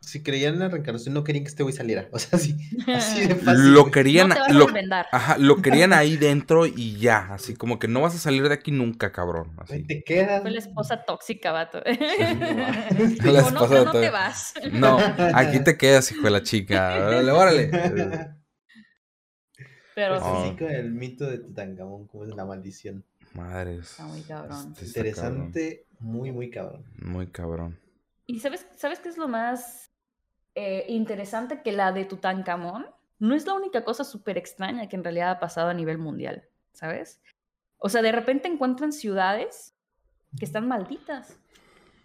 si 0.00 0.22
creían 0.22 0.54
en 0.54 0.60
la 0.60 0.68
reencarnación, 0.68 1.14
no 1.14 1.22
querían 1.22 1.44
que 1.44 1.50
este 1.50 1.62
güey 1.62 1.74
saliera. 1.74 2.08
O 2.12 2.18
sea, 2.18 2.38
sí. 2.38 2.56
Así 2.88 3.26
de 3.26 3.34
fácil. 3.36 3.72
Lo 3.72 3.90
querían. 3.90 4.30
lo, 4.50 4.66
ajá, 5.12 5.36
lo 5.38 5.56
querían 5.62 5.92
ahí 5.92 6.16
dentro 6.16 6.66
y 6.66 6.98
ya. 6.98 7.34
Así 7.34 7.54
como 7.54 7.78
que 7.78 7.86
no 7.86 8.00
vas 8.00 8.14
a 8.14 8.18
salir 8.18 8.48
de 8.48 8.54
aquí 8.54 8.72
nunca, 8.72 9.12
cabrón. 9.12 9.54
Así. 9.58 9.84
Te 9.84 10.02
quedas. 10.02 10.42
Fue 10.42 10.50
la 10.50 10.58
esposa 10.58 11.04
tóxica, 11.04 11.52
vato. 11.52 11.82
no, 11.84 13.32
la 13.32 13.40
esposa 13.40 13.84
no, 13.84 13.92
te 13.92 14.10
vas. 14.10 14.54
No, 14.72 14.98
aquí 15.34 15.60
te 15.60 15.76
quedas, 15.76 16.10
hijo 16.10 16.22
de 16.22 16.30
la 16.30 16.42
chica. 16.42 17.06
Órale, 17.06 17.30
órale. 17.30 17.70
Pero 19.94 20.16
sí. 20.16 20.56
con 20.56 20.70
el 20.70 20.92
mito 20.92 21.26
de 21.26 21.38
Tutankamón, 21.38 22.06
como 22.06 22.24
es 22.24 22.30
la 22.34 22.44
maldición. 22.44 23.04
Madres. 23.34 23.90
Está 23.90 24.04
muy 24.04 24.22
cabrón. 24.22 24.74
Interesante, 24.80 25.86
muy, 25.98 26.32
muy 26.32 26.50
cabrón. 26.50 26.84
Muy 26.96 27.26
cabrón. 27.28 27.78
¿Y 28.26 28.40
sabes, 28.40 28.66
sabes 28.76 29.00
qué 29.00 29.08
es 29.08 29.16
lo 29.16 29.28
más 29.28 29.90
eh, 30.54 30.84
interesante? 30.88 31.62
Que 31.62 31.72
la 31.72 31.92
de 31.92 32.04
Tutankamón 32.04 32.86
no 33.18 33.34
es 33.34 33.46
la 33.46 33.54
única 33.54 33.84
cosa 33.84 34.04
súper 34.04 34.38
extraña 34.38 34.88
que 34.88 34.96
en 34.96 35.04
realidad 35.04 35.30
ha 35.30 35.40
pasado 35.40 35.70
a 35.70 35.74
nivel 35.74 35.98
mundial, 35.98 36.44
¿sabes? 36.72 37.20
O 37.78 37.88
sea, 37.88 38.02
de 38.02 38.12
repente 38.12 38.48
encuentran 38.48 38.92
ciudades 38.92 39.74
que 40.38 40.44
están 40.44 40.68
malditas. 40.68 41.38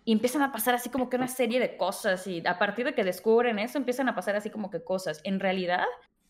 Y 0.06 0.12
empiezan 0.12 0.42
a 0.42 0.52
pasar 0.52 0.76
así 0.76 0.90
como 0.90 1.10
que 1.10 1.16
una 1.16 1.30
serie 1.30 1.62
de 1.62 1.78
cosas. 1.78 2.28
Y 2.28 2.46
a 2.46 2.60
partir 2.60 2.86
de 2.86 2.94
que 2.94 3.06
descubren 3.06 3.58
eso, 3.58 3.78
empiezan 3.78 4.10
a 4.10 4.16
pasar 4.16 4.36
así 4.36 4.50
como 4.50 4.70
que 4.70 4.84
cosas. 4.84 5.22
En 5.24 5.40
realidad, 5.40 5.86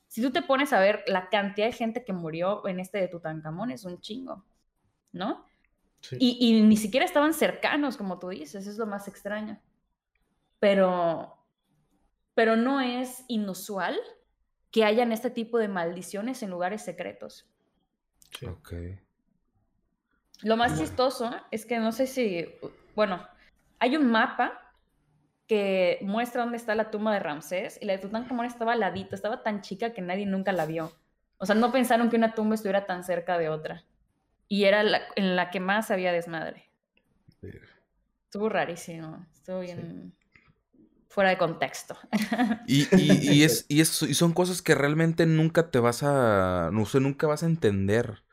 si 0.07 0.22
tú 0.22 0.32
te 0.32 0.43
pones 0.43 0.74
a 0.74 0.80
ver 0.80 1.03
la 1.07 1.30
cantidad 1.30 1.68
de 1.68 1.74
gente 1.74 2.05
que 2.05 2.14
murió 2.14 2.68
en 2.68 2.80
este 2.80 2.99
de 2.99 3.07
Tutankamón, 3.07 3.72
es 3.72 3.84
un 3.84 3.99
chingo. 3.99 4.45
¿no? 5.14 5.45
Y, 6.12 6.62
ni 6.62 6.78
siquiera 6.78 7.06
estaban 7.06 7.34
cercanos, 7.34 7.97
como 7.97 8.20
tú 8.20 8.30
dices, 8.30 8.68
es 8.68 8.78
lo 8.78 8.86
más 8.86 9.08
extraño. 9.08 9.60
Pero, 10.60 11.38
pero 12.34 12.56
no 12.56 12.82
es 12.82 13.24
inusual 13.28 13.97
que 14.72 14.84
hayan 14.84 15.12
este 15.12 15.30
tipo 15.30 15.58
de 15.58 15.68
maldiciones 15.68 16.43
en 16.43 16.49
lugares 16.49 16.82
secretos. 16.82 17.47
Ok. 18.45 18.74
Lo 20.41 20.58
más 20.58 20.78
chistoso 20.78 21.32
es 21.51 21.66
que 21.66 21.80
no 21.80 21.91
sé 21.91 22.08
si, 22.08 22.47
bueno, 22.95 23.26
hay 23.80 23.95
un 23.95 24.12
mapa 24.12 24.60
que 25.47 25.99
muestra 26.01 26.41
dónde 26.41 26.58
está 26.58 26.76
la 26.76 26.91
tumba 26.91 27.14
de 27.14 27.20
Ramsés 27.20 27.78
y 27.82 27.86
la 27.86 27.93
de 27.93 27.99
Tutankamón 27.99 28.45
estaba 28.45 28.74
al 28.74 28.80
ladito, 28.80 29.16
estaba 29.16 29.43
tan 29.43 29.62
chica 29.62 29.93
que 29.93 30.01
nadie 30.01 30.26
nunca 30.26 30.51
la 30.51 30.66
vio. 30.66 30.91
O 31.38 31.45
sea, 31.45 31.56
no 31.56 31.72
pensaron 31.72 32.10
que 32.10 32.16
una 32.16 32.34
tumba 32.34 32.56
estuviera 32.56 32.86
tan 32.86 33.04
cerca 33.04 33.38
de 33.38 33.49
otra. 33.49 33.84
Y 34.48 34.66
era 34.66 34.84
la, 34.84 35.02
en 35.16 35.36
la 35.36 35.50
que 35.50 35.60
más 35.60 35.91
había 35.91 36.12
desmadre. 36.12 36.70
Estuvo 38.26 38.50
rarísimo. 38.50 39.26
Estuvo 39.34 39.60
bien 39.62 40.14
fuera 41.14 41.30
de 41.30 41.38
contexto. 41.38 41.96
Y, 42.68 42.88
y, 42.96 43.44
es, 43.44 43.66
y, 43.68 43.84
son 43.86 44.34
cosas 44.34 44.62
que 44.62 44.74
realmente 44.74 45.26
nunca 45.26 45.70
te 45.70 45.80
vas 45.80 46.02
a. 46.02 46.70
No 46.74 46.86
sé, 46.86 47.00
nunca 47.00 47.28
vas 47.28 47.44
a 47.44 47.46
entender. 47.46 48.24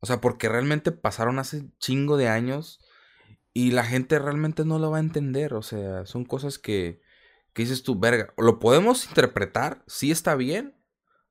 O 0.00 0.06
sea, 0.06 0.20
porque 0.20 0.48
realmente 0.48 0.92
pasaron 0.92 1.38
hace 1.38 1.70
chingo 1.78 2.16
de 2.16 2.28
años 2.28 2.80
y 3.54 3.70
la 3.70 3.84
gente 3.84 4.18
realmente 4.18 4.64
no 4.64 4.78
lo 4.78 4.90
va 4.90 4.98
a 4.98 5.00
entender. 5.00 5.54
O 5.54 5.62
sea, 5.62 6.04
son 6.04 6.24
cosas 6.24 6.58
que, 6.58 7.00
que 7.54 7.62
dices 7.62 7.82
tú, 7.82 7.98
verga. 7.98 8.34
Lo 8.36 8.58
podemos 8.58 9.06
interpretar, 9.06 9.82
sí 9.86 10.10
está 10.10 10.34
bien. 10.34 10.76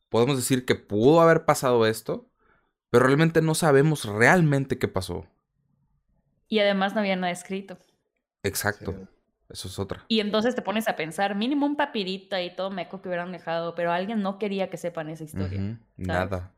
Podemos 0.09 0.37
decir 0.37 0.65
que 0.65 0.75
pudo 0.75 1.21
haber 1.21 1.45
pasado 1.45 1.85
esto, 1.85 2.31
pero 2.95 3.07
realmente 3.07 3.41
no 3.41 3.55
sabemos 3.55 4.05
realmente 4.05 4.77
qué 4.77 4.87
pasó. 4.87 5.27
Y 6.47 6.59
además 6.59 6.93
no 6.93 7.01
había 7.01 7.17
nada 7.17 7.29
escrito. 7.29 7.77
Exacto. 8.41 8.95
Eso 9.49 9.67
es 9.67 9.77
otra. 9.77 10.05
Y 10.07 10.21
entonces 10.21 10.55
te 10.55 10.61
pones 10.61 10.87
a 10.87 10.95
pensar, 10.95 11.35
mínimo 11.35 11.65
un 11.65 11.75
papirito 11.75 12.39
y 12.39 12.55
todo 12.55 12.69
meco 12.69 13.01
que 13.01 13.09
hubieran 13.09 13.33
dejado, 13.33 13.75
pero 13.75 13.91
alguien 13.91 14.21
no 14.21 14.39
quería 14.39 14.69
que 14.69 14.77
sepan 14.77 15.09
esa 15.09 15.25
historia. 15.25 15.77
Nada. 15.97 16.53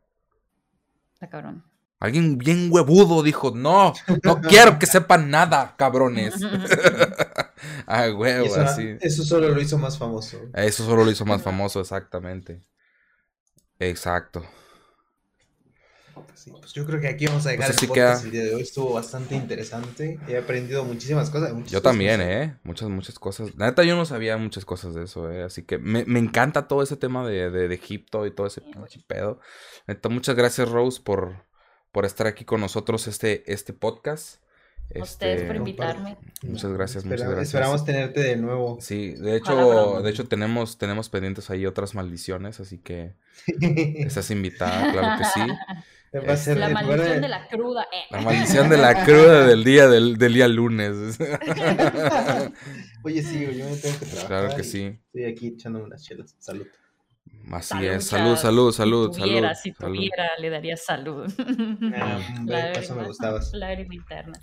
Está 1.16 1.28
cabrón. 1.28 1.64
Alguien 2.00 2.38
bien 2.38 2.68
huevudo 2.72 3.24
dijo, 3.24 3.50
no, 3.56 3.94
no 4.22 4.42
quiero 4.42 4.78
que 4.78 4.86
sepan 4.86 5.32
nada, 5.32 5.74
cabrones. 5.76 6.36
ah, 7.88 8.10
huevo, 8.16 8.46
eso, 8.46 8.62
así. 8.62 8.96
Eso 9.02 9.24
solo 9.24 9.50
lo 9.50 9.60
hizo 9.60 9.80
más 9.80 9.98
famoso. 9.98 10.38
Eso 10.54 10.86
solo 10.86 11.04
lo 11.04 11.10
hizo 11.10 11.26
más 11.26 11.42
famoso, 11.42 11.82
exactamente. 11.82 12.62
Exacto. 13.80 14.46
Pues 16.28 16.74
yo 16.74 16.86
creo 16.86 17.00
que 17.00 17.08
aquí 17.08 17.26
vamos 17.28 17.46
a 17.46 17.50
dejar 17.50 17.68
pues 17.68 17.82
el 17.82 17.88
podcast 17.90 18.26
el 18.26 18.32
día 18.32 18.44
de 18.44 18.56
hoy. 18.56 18.62
Estuvo 18.62 18.94
bastante 18.94 19.36
interesante. 19.36 20.20
He 20.28 20.38
aprendido 20.38 20.84
muchísimas 20.84 21.30
cosas. 21.30 21.54
yo 21.70 21.82
también, 21.82 22.22
¿eh? 22.22 22.58
Muchas, 22.64 22.90
muchas 22.90 23.20
cosas. 23.20 23.56
La 23.56 23.68
neta, 23.68 23.84
yo 23.84 23.96
no 23.96 24.06
sabía 24.06 24.38
muchas 24.38 24.66
cosas 24.66 24.94
de 24.96 25.04
eso, 25.04 25.32
¿eh? 25.32 25.44
Así 25.44 25.64
que 25.64 25.78
me, 25.78 26.02
encanta 26.20 26.68
todo 26.68 26.84
ese 26.84 26.98
tema 26.98 27.28
de, 27.28 27.50
de, 27.50 27.74
Egipto 27.74 28.26
y 28.26 28.32
todo 28.32 28.48
ese 28.48 28.62
pedo. 29.08 29.40
Neta, 29.88 30.10
muchas 30.10 30.36
gracias, 30.36 30.70
Rose, 30.70 31.02
por, 31.02 31.44
por 31.92 32.06
estar 32.06 32.28
aquí 32.28 32.46
con 32.46 32.62
nosotros 32.62 33.08
este, 33.08 33.52
este 33.52 33.74
podcast. 33.74 34.40
A 34.96 35.04
ustedes 35.04 35.42
por 35.42 35.56
este, 35.56 35.58
invitarme. 35.58 36.18
Muchas 36.44 36.72
gracias, 36.72 37.04
muchas 37.04 37.28
gracias. 37.28 37.48
Esperamos 37.48 37.84
tenerte 37.84 38.22
de 38.22 38.38
nuevo. 38.38 38.78
Sí, 38.80 39.12
de 39.16 39.36
hecho, 39.36 40.02
de 40.02 40.10
hecho 40.10 40.28
tenemos, 40.28 40.78
tenemos 40.78 41.10
pendientes 41.10 41.50
ahí 41.50 41.66
otras 41.66 41.94
maldiciones, 41.94 42.62
así 42.62 42.78
que 42.78 43.14
estás 43.98 44.32
invitada, 44.32 44.92
claro 44.94 45.18
que 45.18 45.26
sí. 45.26 45.42
Este, 46.12 46.56
la 46.56 46.70
maldición 46.70 47.22
de 47.22 47.28
la 47.28 47.48
cruda. 47.48 47.88
Eh. 47.92 48.06
La 48.12 48.22
maldición 48.22 48.70
de 48.70 48.78
la 48.78 49.04
cruda 49.04 49.46
del 49.46 49.64
día 49.64 49.88
del, 49.88 50.18
del 50.18 50.34
día 50.34 50.48
lunes. 50.48 51.20
Oye, 53.04 53.22
sí, 53.22 53.42
yo 53.42 53.70
me 53.70 53.76
tengo 53.76 54.00
que 54.00 54.06
trabajar. 54.06 54.28
Claro 54.28 54.56
que 54.56 54.64
sí. 54.64 55.00
Estoy 55.08 55.26
aquí 55.26 55.48
echando 55.48 55.84
unas 55.84 56.04
chelas. 56.04 56.36
Salud. 56.40 56.66
Así 57.52 57.86
es, 57.86 58.06
salud, 58.06 58.36
salud, 58.36 58.72
salud, 58.74 59.14
si 59.14 59.22
tuviera, 59.22 59.56
salud. 59.56 59.62
Si 59.64 59.72
tuviera, 59.74 60.30
le 60.40 60.50
daría 60.50 60.76
salud. 60.76 61.32
Ah, 61.94 62.20
eso 62.76 62.96
me 63.00 63.06
gustaba. 63.06 63.40
Lágrima 63.54 63.96
interna. 63.96 64.34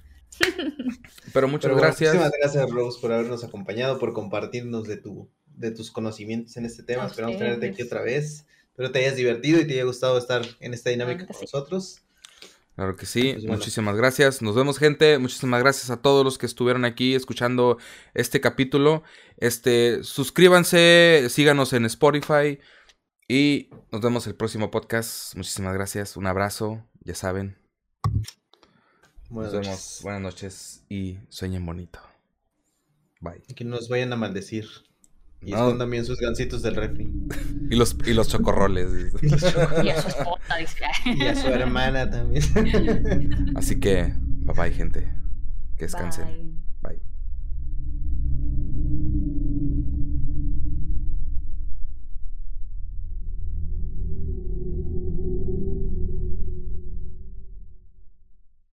Pero 1.33 1.49
muchas 1.49 1.77
gracias. 1.77 2.15
Muchísimas 2.15 2.33
gracias, 2.41 2.71
Rose, 2.71 2.99
por 3.01 3.13
habernos 3.13 3.45
acompañado, 3.45 3.99
por 3.99 4.13
compartirnos 4.15 4.85
de, 4.85 4.97
tu, 4.97 5.31
de 5.47 5.71
tus 5.71 5.91
conocimientos 5.91 6.57
en 6.57 6.65
este 6.65 6.83
tema. 6.83 7.07
Esperamos 7.07 7.37
tenerte 7.37 7.69
aquí 7.69 7.83
otra 7.83 8.03
vez. 8.03 8.47
Espero 8.75 8.91
te 8.91 8.99
hayas 8.99 9.15
divertido 9.15 9.61
y 9.61 9.69
te 9.69 9.75
haya 9.75 9.85
gustado 9.85 10.19
estar 10.19 10.45
en 10.59 10.75
esta 10.75 10.91
dinámica 10.91 11.29
con 11.29 11.37
nosotros. 11.41 12.03
Claro 12.75 12.97
que 12.97 13.07
sí, 13.07 13.35
pues 13.35 13.45
muchísimas 13.45 13.95
gracias. 13.95 14.43
Nos 14.43 14.57
vemos, 14.57 14.81
gente. 14.81 15.17
Muchísimas 15.19 15.63
gracias 15.63 15.91
a 15.91 16.03
todos 16.03 16.25
los 16.25 16.39
que 16.39 16.47
estuvieron 16.47 16.85
aquí 16.85 17.15
escuchando 17.15 17.79
este 18.15 18.41
capítulo. 18.41 19.05
Este, 19.37 20.03
suscríbanse, 20.03 21.29
síganos 21.31 21.73
en 21.73 21.85
Spotify. 21.85 22.59
Y 23.29 23.71
nos 23.93 24.01
vemos 24.01 24.27
el 24.27 24.35
próximo 24.35 24.73
podcast. 24.73 25.37
Muchísimas 25.37 25.73
gracias. 25.73 26.17
Un 26.17 26.27
abrazo. 26.27 26.85
Ya 27.05 27.15
saben. 27.15 27.57
Buenas 29.31 29.53
nos 29.53 29.63
vemos. 29.63 30.01
Buenas 30.03 30.21
noches 30.21 30.85
y 30.89 31.21
sueñen 31.29 31.65
bonito. 31.65 32.01
Bye. 33.21 33.41
Y 33.47 33.55
que 33.55 33.63
nos 33.63 33.89
vayan 33.89 34.13
a 34.13 34.17
maldecir. 34.17 34.67
Y 35.45 35.53
no. 35.53 35.77
también 35.77 36.05
sus 36.05 36.19
gancitos 36.19 36.63
del 36.63 36.75
refri. 36.77 37.11
y 37.71 37.77
los, 37.77 37.97
y 38.07 38.15
los 38.15 38.29
chocorroles. 38.29 38.89
y, 39.23 39.89
a 39.91 40.01
su 40.01 40.09
esposa, 40.09 40.57
dice. 40.59 40.85
y 41.17 41.27
a 41.27 41.35
su 41.35 41.49
hermana 41.49 42.11
también. 42.11 42.43
Así 43.57 43.79
que, 43.79 44.15
bye 44.19 44.55
bye, 44.55 44.73
gente. 44.73 45.13
Que 45.77 45.85
descansen. 45.85 46.63